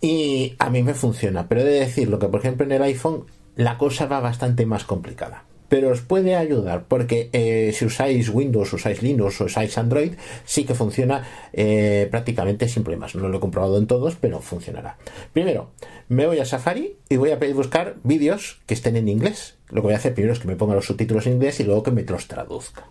[0.00, 1.48] y a mí me funciona.
[1.48, 4.84] Pero he de decirlo que, por ejemplo, en el iPhone la cosa va bastante más
[4.84, 5.44] complicada.
[5.68, 10.12] Pero os puede ayudar porque eh, si usáis Windows, usáis Linux usáis Android,
[10.44, 13.14] sí que funciona eh, prácticamente sin problemas.
[13.14, 14.96] No lo he comprobado en todos, pero funcionará.
[15.32, 15.70] Primero,
[16.08, 19.56] me voy a Safari y voy a pedir buscar vídeos que estén en inglés.
[19.68, 21.64] Lo que voy a hacer primero es que me ponga los subtítulos en inglés y
[21.64, 22.86] luego que me los traduzca.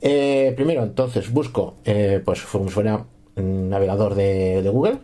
[0.00, 1.76] Eh, primero, entonces, busco,
[2.24, 3.06] pues como fuera
[3.36, 4.98] un navegador de, de Google.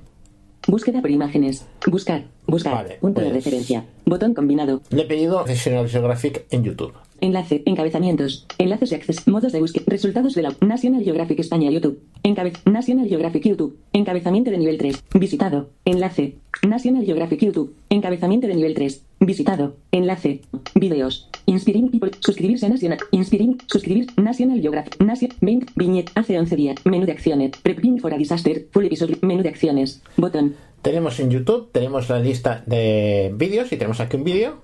[0.68, 1.66] Búsqueda por imágenes.
[1.86, 2.33] Buscar.
[2.46, 2.74] Buscar.
[2.74, 3.84] Vale, Punto de pues- referencia.
[4.04, 4.82] Botón combinado.
[4.90, 6.92] Le he pedido National Geographic en YouTube.
[7.20, 7.62] Enlace.
[7.64, 8.46] Encabezamientos.
[8.58, 9.22] Enlaces de acceso.
[9.30, 9.84] Modos de búsqueda.
[9.86, 12.00] Resultados de la National Geographic España YouTube.
[12.22, 12.54] Encabez.
[12.66, 13.78] National Geographic YouTube.
[13.94, 15.02] Encabezamiento de nivel 3.
[15.14, 15.70] Visitado.
[15.86, 16.36] Enlace.
[16.68, 17.74] National Geographic YouTube.
[17.88, 19.02] Encabezamiento de nivel 3.
[19.20, 19.76] Visitado.
[19.90, 20.42] Enlace.
[20.74, 21.30] Videos.
[21.46, 22.10] Inspiring People.
[22.20, 22.98] Suscribirse a National.
[23.12, 23.56] Inspiring.
[23.68, 24.06] Suscribir.
[24.16, 25.00] National Geographic.
[25.02, 25.34] National.
[25.40, 25.66] 20.
[25.76, 26.10] Viñet.
[26.14, 26.76] Hace 11 días.
[26.84, 27.52] Menú de acciones.
[27.62, 28.66] Prepping for a disaster.
[28.72, 29.16] Full episode.
[29.22, 30.02] Menú de acciones.
[30.18, 30.56] Botón.
[30.84, 34.58] Tenemos en YouTube, tenemos la lista de vídeos y tenemos aquí un vídeo.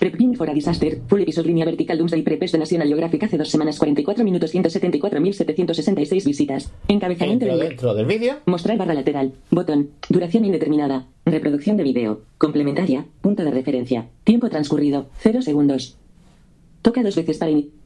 [0.00, 0.98] Prepping for a disaster.
[1.06, 6.24] Full episode línea vertical Doomsday Prepes de National Geographic hace dos semanas 44 minutos 174.766
[6.24, 6.72] visitas.
[6.88, 8.36] Encabezamiento Entro de dentro del vídeo.
[8.46, 9.34] Mostrar barra lateral.
[9.50, 9.90] Botón.
[10.08, 11.06] Duración indeterminada.
[11.26, 12.22] Reproducción de vídeo.
[12.38, 13.04] Complementaria.
[13.20, 14.08] Punto de referencia.
[14.24, 15.10] Tiempo transcurrido.
[15.18, 15.98] 0 segundos.
[16.80, 17.77] Toca dos veces para iniciar.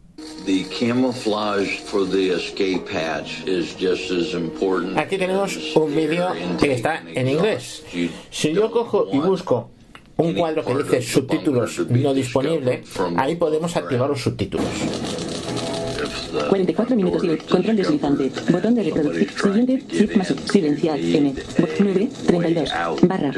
[0.44, 4.98] The camouflage for the escape hatch is just as important.
[4.98, 7.84] Aquí tenemos un vídeo que está en inglés.
[8.30, 9.70] Si yo cojo y busco
[10.16, 12.82] un cuadro que dice subtítulos no disponible,
[13.16, 14.66] ahí podemos activar los subtítulos.
[16.48, 18.30] 44 minutos y control deslizante.
[18.50, 19.30] Botón de reproducir.
[19.30, 19.82] Siguiente.
[19.90, 20.98] Shift más silenciar.
[20.98, 21.34] M.
[21.80, 22.08] 9.
[22.26, 22.70] 32.
[23.02, 23.32] Barra.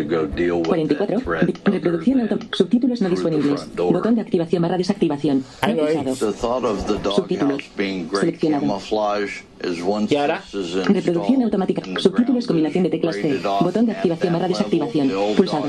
[0.64, 1.20] 44.
[1.20, 2.38] Re- Reproducción auto.
[2.52, 3.66] Subtítulos no disponibles.
[3.76, 5.44] Botón de activación barra desactivación.
[5.60, 7.02] The Subtítulos.
[7.02, 8.80] doghouse being great Seleccionado.
[9.65, 10.43] Y ahora,
[10.89, 11.82] Reproducción automática.
[11.99, 13.41] Subtítulos combinación de teclas C.
[13.61, 15.11] Botón de activación barra desactivación.
[15.36, 15.65] Pulsado.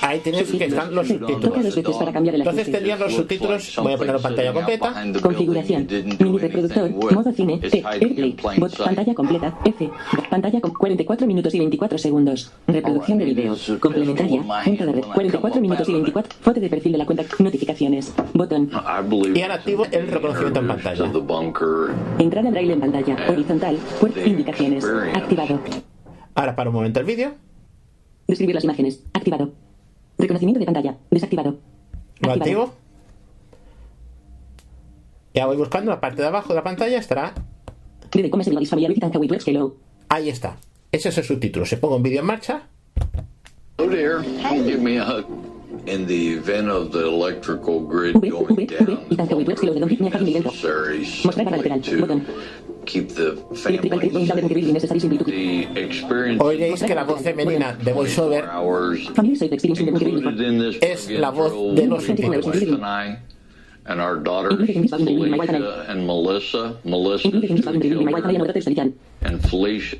[0.00, 1.64] Ahí tienes que están los Toca subtítulos.
[1.64, 5.04] dos veces para cambiar el Entonces tendrían los subtítulos, voy a poner en pantalla completa.
[5.22, 5.86] Configuración.
[6.18, 6.90] Mini reproductor.
[6.90, 7.58] Modo cine.
[7.58, 7.82] T.
[7.84, 8.36] Airplay.
[8.58, 8.76] Bot.
[8.76, 9.58] Pantalla completa.
[9.64, 9.90] F.
[10.28, 12.50] Pantalla con 44 minutos y 24 segundos.
[12.66, 13.56] Reproducción de video.
[13.78, 14.42] Complementaria.
[14.64, 15.04] Junta de red.
[15.14, 16.36] 44 minutos y 24.
[16.40, 17.24] Foto de perfil de la cuenta.
[17.38, 18.12] Notificaciones.
[18.34, 18.70] Botón.
[19.34, 21.04] Y ahora activo el reconocimiento en pantalla.
[22.18, 23.16] Entrada en braille en pantalla.
[23.28, 23.76] Horizontal.
[24.00, 24.20] Puerta.
[24.24, 24.84] Indicaciones.
[25.14, 25.60] Activado.
[26.34, 27.34] Ahora para un momento el vídeo.
[28.26, 29.02] Describir las imágenes.
[29.12, 29.52] Activado.
[30.18, 30.96] Reconocimiento de pantalla.
[31.10, 31.58] Desactivado.
[32.20, 32.62] Lo Activado.
[32.62, 32.74] activo.
[35.34, 36.98] Ya voy buscando la parte de abajo de la pantalla.
[36.98, 37.34] Estará.
[40.08, 40.56] Ahí está.
[40.92, 41.66] Ese es el subtítulo.
[41.66, 42.62] Se pongo un vídeo en marcha.
[43.76, 44.22] Oh dear,
[44.64, 45.49] give me a hug.
[45.86, 52.20] In the event of the electrical grid going down, necessary to
[52.84, 54.28] keep the families.
[55.24, 58.44] the experience Oiréis que la voz femenina de VoiceOver
[59.14, 62.46] Family es la voz de los subtítulos.
[62.46, 63.18] and I
[63.86, 64.88] and our daughters and I.
[64.88, 67.28] Felicia and Melissa, Melissa
[69.22, 69.98] and Felicia.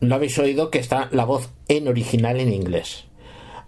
[0.00, 3.05] Lo habéis oído que está la voz en original en inglés.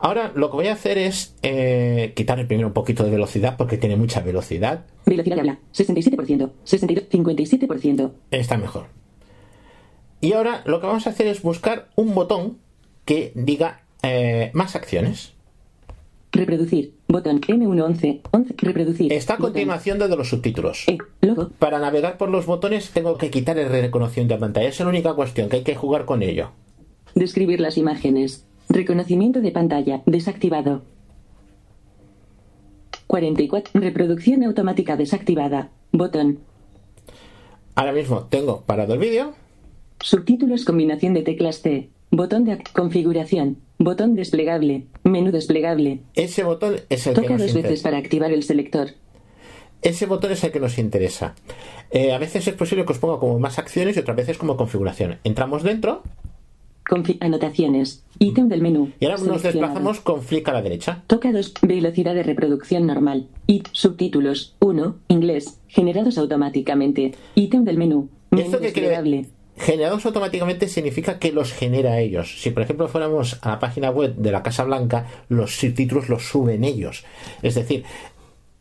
[0.01, 3.79] Ahora lo que voy a hacer es eh, quitarle primero un poquito de velocidad porque
[3.79, 4.87] tiene mucha velocidad.
[5.07, 5.59] Velocidad de habla.
[5.75, 6.51] 67%.
[6.65, 7.05] 62.
[7.11, 8.13] 57%.
[8.31, 8.87] Está mejor.
[10.21, 12.59] Y ahora lo que vamos a hacer es buscar un botón
[13.05, 15.35] que diga eh, más acciones.
[16.31, 16.95] Reproducir.
[17.09, 17.41] Botón.
[17.41, 18.21] M111.
[18.31, 18.55] 11.
[18.59, 19.13] Reproducir.
[19.13, 19.53] Está a Botón.
[19.53, 20.85] continuación de los subtítulos.
[20.87, 20.99] E.
[21.23, 21.51] Logo.
[21.59, 24.69] Para navegar por los botones tengo que quitar el reconocimiento de pantalla.
[24.69, 26.53] Esa es la única cuestión, que hay que jugar con ello.
[27.15, 28.45] Describir las imágenes.
[28.69, 30.03] Reconocimiento de pantalla.
[30.07, 30.83] Desactivado.
[33.07, 33.81] 44.
[33.81, 35.71] Reproducción automática desactivada.
[35.93, 36.41] Botón.
[37.75, 39.33] Ahora mismo tengo parado el vídeo.
[40.01, 41.89] Subtítulos combinación de teclas C.
[42.11, 43.59] Botón de ac- configuración.
[43.79, 44.87] Botón desplegable.
[45.05, 46.01] Menú desplegable.
[46.15, 48.89] Ese botón es el que Toca nos dos veces para activar el selector.
[49.81, 51.35] Ese botón es el que nos interesa.
[51.91, 54.57] Eh, a veces es posible que os ponga como más acciones y otras veces como
[54.57, 55.19] configuración.
[55.25, 56.03] Entramos dentro
[56.89, 58.05] Confi- anotaciones.
[58.19, 58.91] Ítem del menú.
[58.99, 61.05] y ahora nos desplazamos con flick a la derecha.
[61.07, 61.55] Toca 2.
[61.63, 63.29] Velocidad de reproducción normal.
[63.47, 64.57] Y subtítulos.
[64.61, 64.97] 1.
[65.09, 65.61] Inglés.
[65.69, 67.15] Generados automáticamente.
[67.35, 68.09] Ítem del menú.
[68.31, 69.27] Menú ¿Esto qué quiere.
[69.57, 72.41] Generados automáticamente significa que los genera ellos.
[72.41, 76.29] Si por ejemplo fuéramos a la página web de la Casa Blanca, los subtítulos los
[76.29, 77.05] suben ellos.
[77.43, 77.85] Es decir,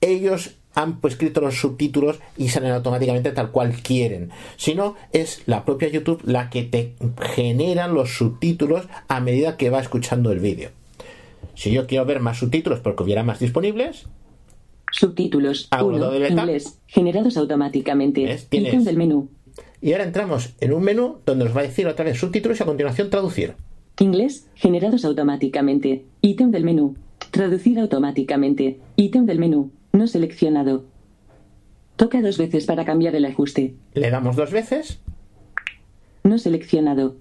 [0.01, 4.29] ellos han escrito los subtítulos y salen automáticamente tal cual quieren.
[4.57, 6.93] Si no, es la propia YouTube la que te
[7.33, 10.69] genera los subtítulos a medida que va escuchando el vídeo.
[11.55, 14.05] Si yo quiero ver más subtítulos porque hubiera más disponibles,
[14.91, 15.67] Subtítulos.
[15.71, 15.97] Hago 1.
[15.97, 16.37] doble tap.
[16.37, 16.79] Inglés.
[16.87, 18.39] Generados automáticamente.
[18.51, 19.29] Ítem del menú.
[19.81, 22.63] y ahora entramos en un menú donde nos va a decir otra vez subtítulos y
[22.63, 23.55] a continuación traducir.
[23.99, 24.47] Inglés.
[24.55, 26.05] Generados automáticamente.
[26.21, 26.95] Ítem del menú.
[27.31, 28.79] Traducir automáticamente.
[28.95, 29.71] Ítem del menú.
[29.97, 30.85] No seleccionado.
[31.95, 33.73] Toca dos veces para cambiar el ajuste.
[33.95, 34.99] Le damos dos veces
[36.23, 37.15] No seleccionado.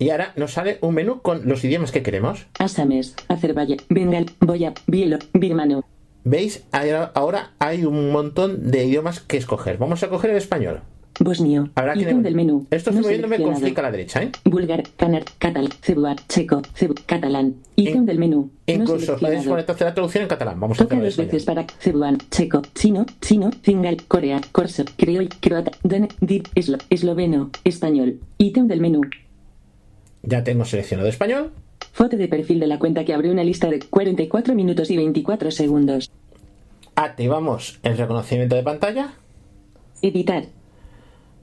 [0.00, 2.46] y ahora nos sale un menú con los idiomas que queremos.
[2.58, 5.84] Asames, Azerbaiyán, Bengal, Boya, Bielo, Birmano.
[6.24, 6.64] ¿Veis?
[6.72, 9.78] Ahora- Ahora hay un montón de idiomas que escoger.
[9.78, 10.80] Vamos a coger el español.
[11.20, 11.70] Bosnio.
[11.74, 12.66] Habrá que Ítem del menú.
[12.70, 14.32] Esto estoy no moviéndome con flick a la derecha, ¿eh?
[14.44, 17.54] Búlgar, canar, catal, cebuar, checo, cebu, catalán.
[17.76, 18.50] Ítem del menú.
[18.66, 19.50] no Incluso podéis seleccionado.
[19.50, 20.60] poner hacer la traducción en catalán.
[20.60, 21.32] Vamos a Toca hacerlo en dos español.
[21.32, 23.50] veces para cebuán, checo, chino, chino,
[24.08, 28.20] corea, corso, creol, croata, dan, dir, eslo, esloveno, español.
[28.38, 29.02] Ítem del menú.
[30.22, 31.52] Ya tengo seleccionado español.
[31.92, 35.50] Foto de perfil de la cuenta que abrió una lista de 44 minutos y 24
[35.50, 36.10] segundos.
[36.96, 39.14] Activamos el reconocimiento de pantalla.
[40.02, 40.44] Editar.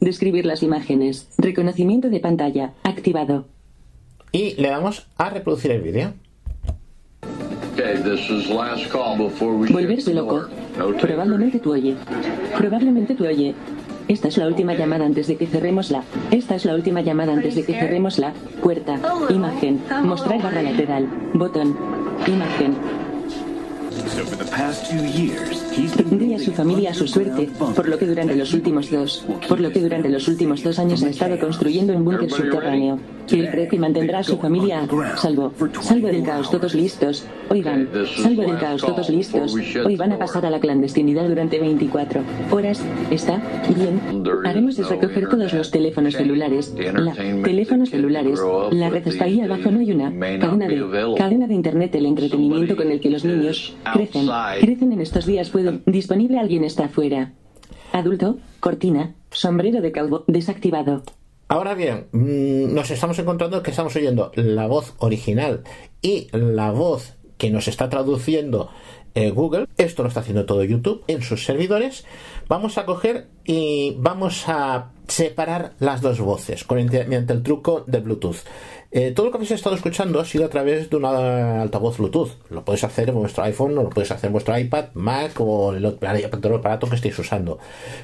[0.02, 1.28] Describir las imágenes.
[1.38, 2.74] Reconocimiento de pantalla.
[2.84, 3.46] Activado.
[4.32, 6.14] Y le damos a reproducir el vídeo.
[7.74, 10.48] Okay, this is last call before we shut Volverse loco.
[11.00, 11.96] Probablemente tú oye.
[12.58, 13.54] Probablemente tú oye.
[14.08, 16.04] Esta es la última llamada antes de que cerremos la.
[16.32, 18.34] Esta es la última llamada antes de que cerremos la
[18.64, 19.00] puerta.
[19.30, 19.82] Imagen.
[20.04, 21.08] Mostrar barra lateral.
[21.36, 21.78] Botón.
[22.26, 22.76] Imagen.
[26.12, 29.60] Dile a su familia a su suerte, por lo que durante los últimos dos, por
[29.60, 33.00] lo que durante los últimos dos años ha estado construyendo un búnker subterráneo.
[33.28, 34.88] Que el precio mantendrá a su familia
[35.18, 35.54] salvo.
[35.82, 37.26] Salvo del caos, todos listos.
[37.50, 39.56] Oigan, salvo del caos, todos listos.
[39.86, 42.22] Hoy van a pasar a la clandestinidad durante 24
[42.52, 42.84] horas.
[43.10, 43.42] ¿Está
[43.76, 44.24] bien?
[44.46, 46.74] Haremos es recoger todos los teléfonos celulares.
[46.78, 48.40] La, teléfonos celulares.
[48.72, 50.12] La red está ahí abajo, no hay una.
[50.40, 54.28] Cadena de, cadena de internet, el entretenimiento con el que los niños crecen.
[54.60, 55.50] Crecen en estos días.
[55.50, 55.84] Pueden.
[55.86, 57.34] Disponible alguien está afuera.
[57.92, 61.04] Adulto, cortina, sombrero de calvo, desactivado.
[61.52, 65.64] Ahora bien, mm, nos estamos encontrando que estamos oyendo la voz original
[66.02, 68.70] y la voz que nos está traduciendo
[69.16, 69.68] eh, Google.
[69.78, 72.06] Esto lo está haciendo todo YouTube en sus servidores.
[72.48, 78.00] Vamos a coger y vamos a separar las dos voces con, mediante el truco de
[78.00, 78.46] Bluetooth.
[78.94, 82.32] Eh, todo lo que habéis estado escuchando ha sido a través de una altavoz Bluetooth.
[82.50, 85.74] Lo podéis hacer en vuestro iPhone, o lo podéis hacer en vuestro iPad, Mac o
[85.74, 87.58] el otro aparato que estéis usando.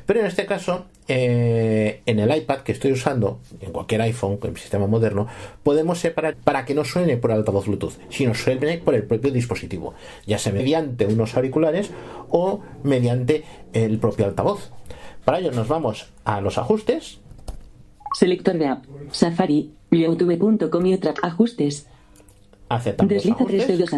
[0.06, 4.52] Pero en este caso, eh, en el iPad que estoy usando, en cualquier iPhone con
[4.52, 5.28] el sistema moderno,
[5.62, 9.94] podemos separar para que no suene por altavoz Bluetooth, sino suene por el propio dispositivo,
[10.26, 11.92] ya sea mediante unos auriculares
[12.30, 13.44] o mediante
[13.74, 14.72] el propio altavoz.
[15.26, 17.20] Para ello nos vamos a los ajustes.
[18.14, 18.86] Selector de app.
[19.12, 19.77] Safari.
[19.92, 21.14] youtube.com y otra.
[21.22, 21.88] Ajustes.
[22.70, 23.66] Aceptamos Desliza ajustes.
[23.66, 23.92] 3 dedos.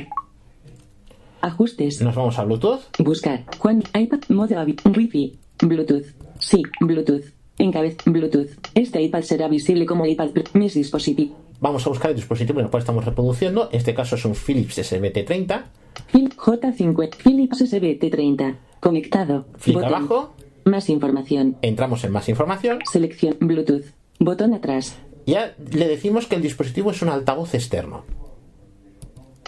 [1.42, 2.02] Ajustes.
[2.02, 2.82] Nos vamos a Bluetooth.
[3.00, 3.46] Buscar.
[3.58, 3.84] Juan.
[3.94, 4.20] iPad.
[4.30, 5.40] Modo Wi-Fi.
[5.64, 6.06] Bluetooth.
[6.40, 6.62] Sí.
[6.82, 7.26] Bluetooth.
[7.58, 7.98] Encabez.
[8.06, 8.50] Bluetooth.
[8.76, 10.30] Este iPad será visible como iPad.
[10.54, 11.38] Mis dispositivos.
[11.62, 13.70] Vamos a buscar el dispositivo en el cual estamos reproduciendo.
[13.72, 15.64] En este caso es un Philips SBT30.
[16.12, 17.16] Phil J50.
[17.18, 18.56] Philips SBT30.
[18.80, 19.46] Conectado.
[19.62, 19.94] Clic Botón.
[19.94, 20.34] abajo.
[20.66, 21.58] Más información.
[21.62, 22.80] Entramos en más información.
[22.90, 23.38] Selección.
[23.40, 23.86] Bluetooth.
[24.20, 24.98] Botón atrás.
[25.26, 28.04] Ya le decimos que el dispositivo es un altavoz externo.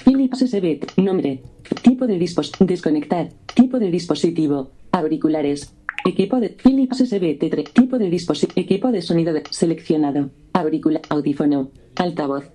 [0.03, 0.79] Philips SB.
[0.97, 1.43] Nombre.
[1.81, 2.65] Tipo de dispositivo.
[2.65, 3.29] Desconectar.
[3.53, 4.71] Tipo de dispositivo.
[4.91, 5.73] Auriculares.
[6.05, 7.71] Equipo de Philips SB-T3.
[7.73, 8.59] Tipo de dispositivo.
[8.59, 9.43] Equipo de sonido de...
[9.49, 10.31] seleccionado.
[10.53, 11.01] Auricular.
[11.09, 11.69] Audífono.
[11.95, 12.45] Altavoz.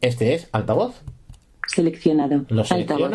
[0.00, 0.94] Este es altavoz.
[1.66, 2.44] Seleccionado.
[2.48, 3.12] Lo Altavoz.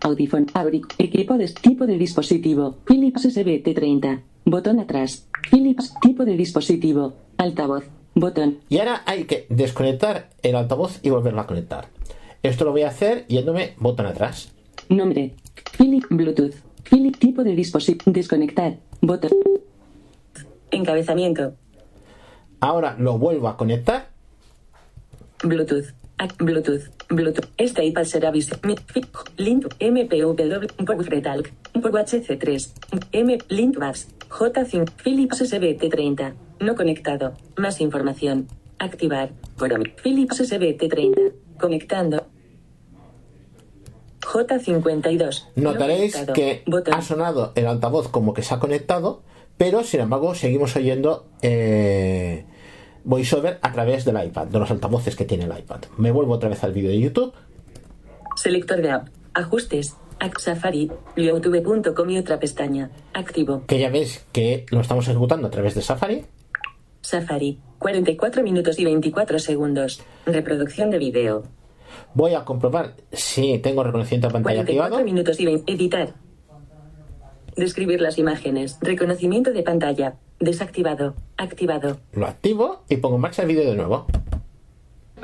[0.00, 0.46] Audífono.
[0.54, 0.94] Auric.
[0.98, 2.78] Equipo de tipo de dispositivo.
[2.84, 4.22] Philips SB-T30.
[4.44, 5.28] Botón atrás.
[5.50, 5.94] Philips.
[6.02, 7.14] Tipo de dispositivo.
[7.38, 7.84] Altavoz.
[8.14, 8.58] Botón.
[8.68, 11.88] Y ahora hay que desconectar el altavoz y volverlo a conectar.
[12.42, 14.52] Esto lo voy a hacer yéndome botón atrás.
[14.88, 15.34] Nombre.
[15.76, 16.54] Philip Bluetooth.
[16.88, 18.12] Philip tipo de dispositivo.
[18.12, 18.76] Desconectar.
[19.00, 19.30] Botón.
[20.70, 21.54] Encabezamiento.
[22.60, 24.08] Ahora lo vuelvo a conectar.
[25.42, 25.86] Bluetooth.
[26.38, 26.82] Bluetooth.
[27.08, 27.48] Bluetooth.
[27.56, 28.76] Este iPad será visible.
[29.36, 29.66] Link.
[29.80, 30.66] MPW.
[31.22, 31.50] Talk.
[31.74, 32.72] HC3.
[33.12, 33.38] M.
[33.48, 34.08] Linkbus.
[34.28, 34.90] J5.
[35.02, 36.43] Philips SBT30.
[36.60, 37.34] No conectado.
[37.56, 38.48] Más información.
[38.78, 39.30] Activar.
[40.02, 41.32] Philips SBT30.
[41.58, 42.26] Conectando.
[44.20, 45.44] J52.
[45.56, 46.94] No Notaréis que Botón.
[46.94, 49.22] ha sonado el altavoz como que se ha conectado,
[49.56, 52.44] pero sin embargo seguimos oyendo eh,
[53.04, 55.82] VoiceOver a través del iPad, de los altavoces que tiene el iPad.
[55.98, 57.32] Me vuelvo otra vez al vídeo de YouTube.
[58.36, 59.08] Selector de app.
[59.34, 59.94] Ajustes.
[60.38, 60.90] Safari.
[61.16, 62.90] youtube.com y otra pestaña.
[63.12, 63.64] Activo.
[63.66, 66.24] que ya veis que lo estamos ejecutando a través de Safari.
[67.04, 67.58] Safari.
[67.78, 70.00] 44 minutos y 24 segundos.
[70.26, 71.42] Reproducción de video.
[72.14, 75.04] Voy a comprobar si tengo reconocimiento de pantalla 44 activado.
[75.04, 75.72] minutos y 20.
[75.72, 76.14] Editar.
[77.56, 78.78] Describir las imágenes.
[78.80, 80.16] Reconocimiento de pantalla.
[80.40, 81.14] Desactivado.
[81.36, 81.98] Activado.
[82.12, 84.06] Lo activo y pongo en marcha el vídeo de nuevo.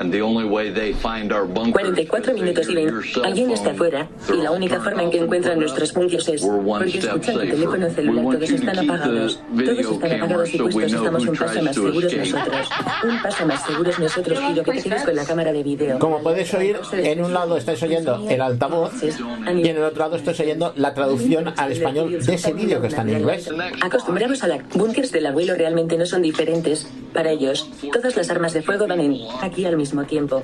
[0.01, 2.91] 44 is minutos y they hear 20.
[2.91, 6.43] your cell Alguien está afuera y la única forma en que encuentran nuestros bunkers es
[6.43, 8.25] porque escuchan el teléfono We celular.
[8.25, 9.41] want Todos están keep the apagados.
[9.57, 10.93] Todos están apagados y puestos.
[10.95, 12.69] Estamos un paso más to seguros nosotros.
[13.05, 14.39] Un paso más seguros nosotros.
[14.39, 15.99] Quiero que te quedes con la cámara de video.
[15.99, 20.17] Como podéis oír, en un lado estáis oyendo el altavoz y en el otro lado
[20.17, 23.51] estáis oyendo la traducción al español de ese vídeo que está en inglés.
[23.83, 26.89] Acostumbrados a la bunkers del abuelo realmente no son diferentes.
[27.13, 30.43] Para ellos, todas las armas de fuego van en aquí al mismo tiempo.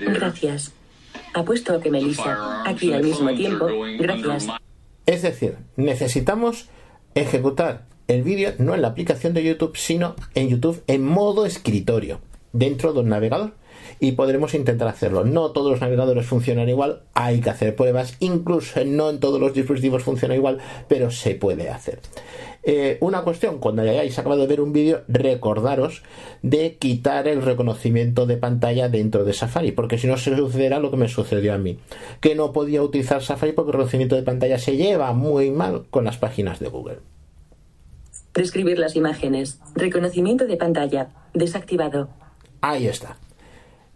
[0.00, 0.72] Gracias.
[1.34, 3.66] Apuesto a que Melissa, aquí al mismo tiempo.
[3.98, 4.48] Gracias.
[5.06, 6.68] Es decir, necesitamos
[7.14, 12.20] ejecutar el vídeo no en la aplicación de YouTube, sino en YouTube en modo escritorio,
[12.52, 13.52] dentro de un navegador.
[13.98, 15.24] Y podremos intentar hacerlo.
[15.24, 19.52] No todos los navegadores funcionan igual, hay que hacer pruebas, incluso no en todos los
[19.52, 20.58] dispositivos funciona igual,
[20.88, 22.00] pero se puede hacer.
[22.62, 26.02] Eh, una cuestión, cuando hayáis acabado de ver un vídeo, recordaros
[26.42, 30.90] de quitar el reconocimiento de pantalla dentro de Safari, porque si no se sucederá lo
[30.90, 31.78] que me sucedió a mí,
[32.20, 36.04] que no podía utilizar Safari porque el reconocimiento de pantalla se lleva muy mal con
[36.04, 36.98] las páginas de Google.
[38.34, 39.58] Describir las imágenes.
[39.74, 41.08] Reconocimiento de pantalla.
[41.34, 42.10] Desactivado.
[42.60, 43.16] Ahí está.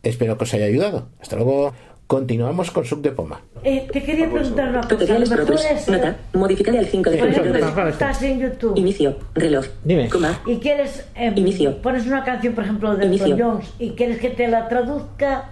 [0.03, 1.09] Espero que os haya ayudado.
[1.20, 1.73] Hasta luego.
[2.06, 3.40] Continuamos con Sub de Poma.
[3.62, 4.89] Eh, te quería preguntar una cosa.
[4.89, 5.31] Tutoriales
[5.70, 6.16] es, Nota.
[6.35, 7.89] Modificar al 5 de febrero.
[7.89, 9.16] estás en YouTube Inicio.
[9.35, 9.66] Reloj.
[9.82, 10.09] Dime.
[10.09, 10.39] Coma.
[10.47, 11.81] y quieres eh, Inicio.
[11.81, 13.06] pones una canción, por ejemplo, de.
[13.06, 15.51] Elton Jones y quieres que te la traduzca,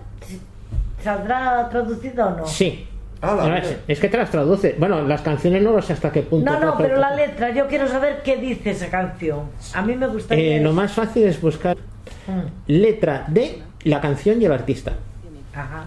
[1.02, 2.46] ¿saldrá traducida o no?
[2.46, 2.86] Sí.
[3.22, 3.56] Ah, No,
[3.86, 4.74] es, que te las traduce.
[4.78, 6.50] Bueno, las canciones no lo sé hasta qué punto.
[6.50, 9.42] No, no, pero la letra, yo quiero saber qué dice esa canción.
[9.74, 10.56] A mí me gustaría.
[10.56, 11.76] Eh, lo más fácil es buscar
[12.26, 14.92] Mm, letra de la canción y el artista.
[15.54, 15.86] Ajá.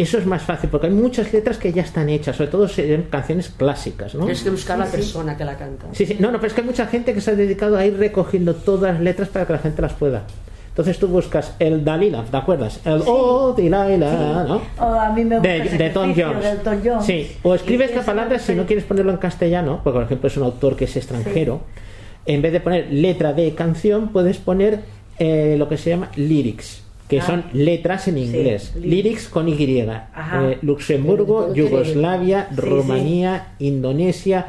[0.00, 3.02] Eso es más fácil porque hay muchas letras que ya están hechas, sobre todo eran
[3.10, 4.20] canciones clásicas, ¿no?
[4.20, 5.86] Tienes que buscar la persona que la canta.
[5.92, 7.84] Sí, sí, no, no, pero es que hay mucha gente que se ha dedicado a
[7.84, 10.22] ir recogiendo todas las letras para que la gente las pueda.
[10.68, 12.80] Entonces tú buscas el Dalila, ¿te acuerdas?
[12.86, 14.62] El Oh, Delilah, ¿no?
[14.78, 17.04] O a mí me gusta De, de Tom Jones.
[17.04, 20.36] Sí, o escribe esta palabra si no quieres ponerlo en castellano, porque por ejemplo es
[20.36, 21.60] un autor que es extranjero.
[22.24, 24.80] En vez de poner letra de canción, puedes poner
[25.18, 27.26] eh, lo que se llama lyrics, que Ah.
[27.26, 28.72] son letras en inglés.
[28.76, 28.86] lyrics.
[28.90, 29.54] lyrics con Y.
[29.80, 32.60] Eh, Luxemburgo, Yugoslavia, Sí, sí.
[32.62, 34.46] Rumanía, Indonesia.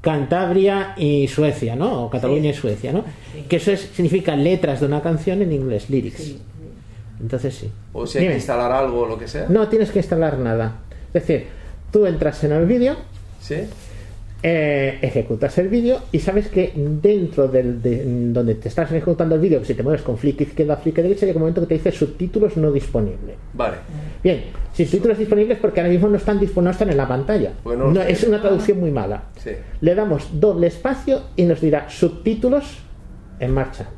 [0.00, 2.04] Cantabria y Suecia, ¿no?
[2.04, 3.04] O Cataluña y Suecia, ¿no?
[3.48, 6.36] Que eso es, significa letras de una canción en inglés, lyrics.
[7.20, 7.68] Entonces sí.
[7.92, 8.34] O si hay Dime.
[8.34, 9.46] que instalar algo o lo que sea.
[9.48, 10.76] No tienes que instalar nada.
[11.12, 11.46] Es decir,
[11.90, 12.96] tú entras en el vídeo,
[13.40, 13.56] ¿Sí?
[14.42, 19.40] Eh, ejecutas el vídeo y sabes que dentro del de- donde te estás ejecutando el
[19.40, 21.90] vídeo, si te mueves con flick izquierda, flick derecha, llega un momento que te dice
[21.90, 23.34] subtítulos no disponible.
[23.54, 23.76] Vale.
[24.22, 27.52] Bien, subtítulos disponibles porque ahora mismo no están, no están en la pantalla.
[27.64, 29.24] Pues no No, es una traducción muy mala.
[29.38, 29.50] Sí.
[29.80, 32.78] Le damos doble espacio y nos dirá subtítulos
[33.40, 33.88] en marcha.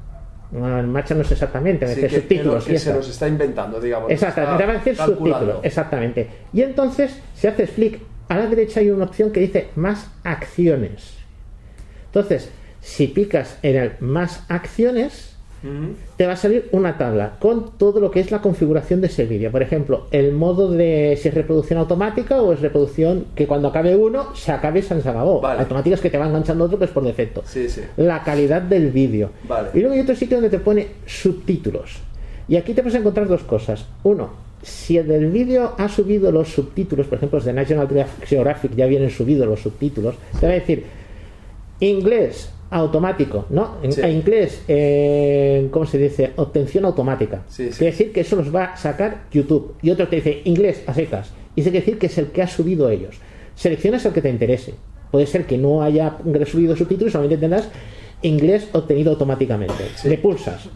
[0.52, 2.64] En marcha no es exactamente, me Sí, que, que lo- subtítulos.
[2.64, 4.10] que se los está inventando, digamos.
[4.10, 6.28] Exactamente, va a decir subtítulos, exactamente.
[6.52, 8.00] Y entonces, si haces clic
[8.31, 11.15] a la derecha hay una opción que dice más acciones.
[12.07, 12.48] Entonces,
[12.81, 15.35] si picas en el más acciones,
[16.16, 19.24] te va a salir una tabla con todo lo que es la configuración de ese
[19.24, 19.51] vídeo.
[19.51, 23.97] Por ejemplo, el modo de si es reproducción automática o es reproducción que cuando acabe
[23.97, 25.40] uno se acabe y se acabó.
[25.40, 25.62] Vale.
[25.62, 27.43] Automática es que te va enganchando otro que es por defecto.
[27.44, 27.82] Sí, sí.
[27.97, 29.31] La calidad del vídeo.
[29.48, 29.70] Vale.
[29.74, 31.98] Y luego hay otro sitio donde te pone subtítulos.
[32.47, 33.86] Y aquí te vas a encontrar dos cosas.
[34.05, 37.88] Uno, si el del vídeo ha subido los subtítulos, por ejemplo, los de National
[38.24, 40.84] Geographic ya vienen subidos los subtítulos, te va a decir
[41.80, 43.76] inglés automático, ¿no?
[43.82, 44.00] En, Sí.
[44.00, 46.32] en inglés, eh, ¿cómo se dice?
[46.36, 47.42] Obtención automática.
[47.48, 47.78] Sí, sí.
[47.78, 49.74] Quiere decir que eso los va a sacar YouTube.
[49.82, 51.32] Y otro te dice inglés a secas.
[51.56, 53.16] Y eso quiere decir que es el que ha subido ellos.
[53.56, 54.74] Seleccionas el que te interese.
[55.10, 57.68] Puede ser que no haya subido subtítulos, solamente tendrás
[58.22, 59.82] inglés obtenido automáticamente.
[60.04, 60.68] Le pulsas.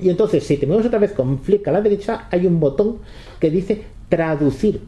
[0.00, 2.98] Y entonces, si te mueves otra vez con flick a la derecha, hay un botón
[3.38, 4.80] que dice traducir.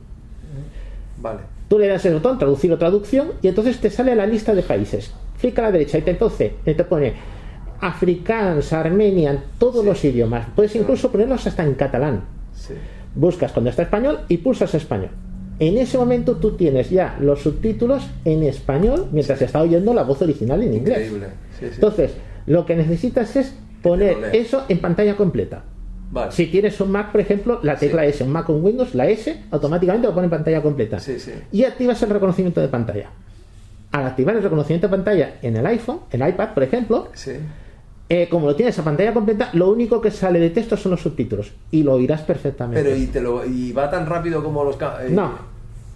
[1.20, 1.40] Vale.
[1.68, 4.62] Tú le das el botón traducir o traducción y entonces te sale la lista de
[4.62, 5.12] países.
[5.38, 7.14] Flick a la derecha y te, entonces te pone
[7.80, 10.46] africans, armenian, todos los idiomas.
[10.54, 12.24] Puedes incluso ponerlos hasta en catalán.
[12.54, 12.74] Sí.
[13.14, 15.10] Buscas cuando está español y pulsas español.
[15.58, 20.02] En ese momento tú tienes ya los subtítulos en español mientras se está oyendo la
[20.02, 21.06] voz original en inglés.
[21.06, 21.26] Increíble.
[21.58, 21.72] Sí, sí.
[21.74, 22.12] Entonces,
[22.46, 25.64] lo que necesitas es poner eso en pantalla completa.
[26.10, 26.30] Vale.
[26.32, 28.08] Si tienes un Mac, por ejemplo, la tecla Sí.
[28.08, 31.00] S, un Mac con Windows, la S automáticamente lo pone en pantalla completa.
[31.00, 31.32] Sí, sí.
[31.52, 33.10] Y activas el reconocimiento de pantalla.
[33.92, 37.08] Al activar el reconocimiento de pantalla en el iPhone, el iPad, por ejemplo,
[38.08, 41.00] eh, como lo tienes a pantalla completa, lo único que sale de texto son los
[41.00, 41.52] subtítulos.
[41.70, 42.82] Y lo oirás perfectamente.
[42.82, 44.76] Pero y, te lo, y va tan rápido como los...
[44.76, 45.32] eh, No,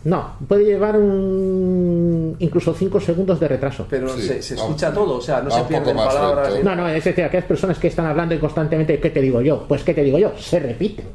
[0.06, 0.32] no.
[0.48, 3.86] Puede llevar un incluso 5 segundos de retraso.
[3.88, 6.52] Pero Sí, se, se va- escucha todo, o sea, no se pierden palabras.
[6.62, 9.64] No, no, es decir, aquellas personas que están hablando constantemente, ¿qué te digo yo?
[9.68, 10.32] Pues, ¿qué te digo yo?
[10.38, 11.06] Se repiten.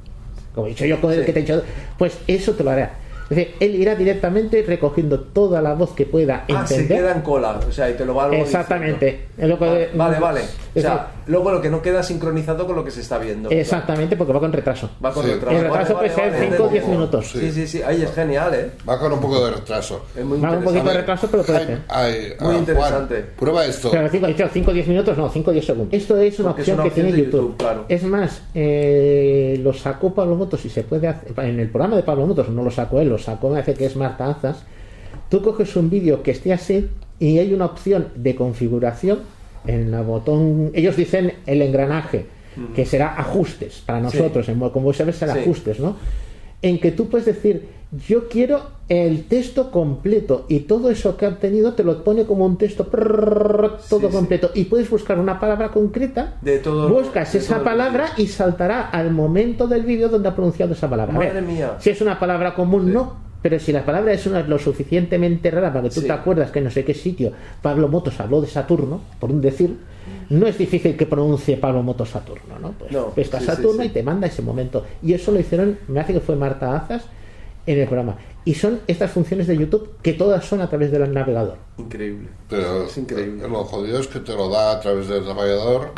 [0.53, 1.01] Como he dicho yo Sí.
[1.25, 1.63] que te he dicho,
[1.97, 2.93] pues eso te lo hará.
[3.31, 6.97] Es decir, él irá directamente recogiendo toda la voz que pueda Ah, se entender.
[6.99, 9.27] queda en cola, o sea, y te lo va luego Exactamente.
[9.37, 10.41] lo que- Vale, vale, vale.
[10.75, 13.49] O sea, luego lo que no queda sincronizado con lo que se está viendo.
[13.49, 14.89] Exactamente, porque va con retraso.
[15.03, 15.31] Va con Sí.
[15.31, 15.57] retraso.
[15.57, 16.99] El retraso Vale, puede vale, ser vale, 5 o 10 entendido.
[17.09, 17.31] minutos.
[17.31, 17.81] Sí, sí, sí.
[17.81, 18.71] Ahí es genial, ¿eh?
[18.87, 20.05] Va con un poco de retraso.
[20.15, 21.79] Es muy Va un poquito de retraso, pero puede ser.
[21.89, 23.15] ay, Muy ah, Juan, interesante.
[23.37, 23.91] prueba esto.
[23.91, 25.93] Pero 5 o 10 minutos, no, 5 o 10 segundos.
[25.93, 27.11] Esto es una es opción que tiene.
[27.11, 27.85] YouTube, claro.
[27.87, 31.33] Es más, eh, lo sacó Pablo Motos y se puede hacer.
[31.37, 33.85] En el programa de Pablo Motos, no lo sacó él, lo sacó, me hace que
[33.85, 34.63] es Marta Anzas.
[35.29, 36.89] Tú coges un vídeo que esté así
[37.19, 39.19] y hay una opción de configuración
[39.67, 40.71] en la botón.
[40.73, 42.25] Ellos dicen el engranaje,
[42.75, 45.39] que será ajustes para nosotros, en, como sabes, será Sí.
[45.39, 45.95] ajustes, ¿no?
[46.61, 47.67] En que tú puedes decir,
[48.07, 52.45] yo quiero el texto completo y todo eso que ha obtenido te lo pone como
[52.45, 54.07] un texto todo Sí, sí.
[54.11, 58.27] completo y puedes buscar una palabra concreta, De todo- buscas de esa todo- palabra y
[58.27, 61.13] saltará al momento del vídeo donde ha pronunciado esa palabra.
[61.13, 61.75] Madre ver, mía.
[61.79, 62.91] Si es una palabra común, Sí.
[62.93, 63.31] no.
[63.41, 66.61] Pero si la palabra es una lo suficientemente rara para que tú te acuerdas que
[66.61, 67.31] no sé qué sitio
[67.63, 69.77] Pablo Motos habló de Saturno, por un decir,
[70.29, 72.73] no es difícil que pronuncie Pablo Moto Saturno, ¿no?
[72.77, 74.85] Pues No, pesca Saturno y te manda ese momento.
[75.01, 77.05] Y eso lo hicieron, me hace que fue Marta Azas
[77.65, 78.17] en el programa.
[78.43, 81.57] Y son estas funciones de YouTube que todas son a través del navegador.
[81.77, 82.29] Increíble.
[82.49, 83.47] Pero Es increíble.
[83.47, 85.91] lo jodido es que te lo da a través del navegador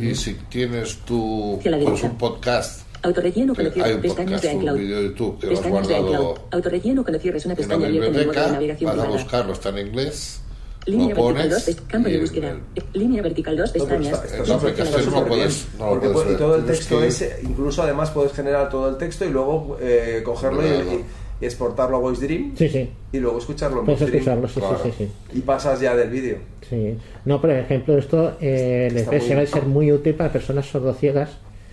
[0.00, 3.94] y si tienes tu pues, un podcast, Autorrelleno con que el hay cierre.
[3.96, 4.78] un Pestañas podcast, de un iCloud.
[4.78, 6.10] vídeo de YouTube que lo has Pestañas de iCloud.
[6.12, 8.96] guardado Autorrelleno con el cierre es una pestaña abierta en el modo de biblioteca, navegación
[8.96, 10.40] vas a buscarlo, está en inglés,
[10.86, 12.56] Línea lo vertical 2, pones pest- campo de búsqueda.
[12.94, 14.12] Línea vertical 2, No, pero pestañas.
[14.24, 16.38] está- está no puedes- no lo porque puedes pu- y ver.
[16.38, 20.22] todo el texto que- ese, incluso además puedes generar todo el texto y luego eh,
[20.24, 20.84] cogerlo y, Claro.
[20.92, 21.04] y-
[21.42, 22.88] y exportarlo a Voice Dream Sí, sí.
[23.12, 24.80] y luego escucharlo en Puedes Voice escucharlo, sí, claro.
[24.82, 25.38] sí, sí, sí.
[25.38, 26.36] y pasas ya del vídeo.
[26.68, 26.96] Sí.
[27.24, 29.46] No, por ejemplo, esto eh, les muy ser- bien.
[29.46, 31.30] ser muy útil para personas sordociegas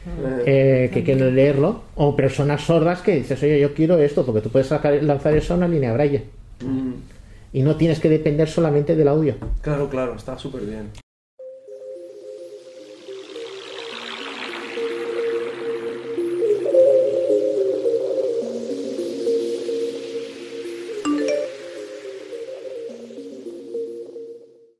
[0.08, 0.44] Eh,
[0.86, 4.50] eh, que quieren leerlo o personas sordas que dices, oye, yo quiero esto, porque tú
[4.50, 6.24] puedes sacar, lanzar eso a una línea braille
[6.62, 6.92] mm,
[7.58, 9.34] y no tienes que depender solamente del audio.
[9.62, 10.92] claro, claro, está súper bien.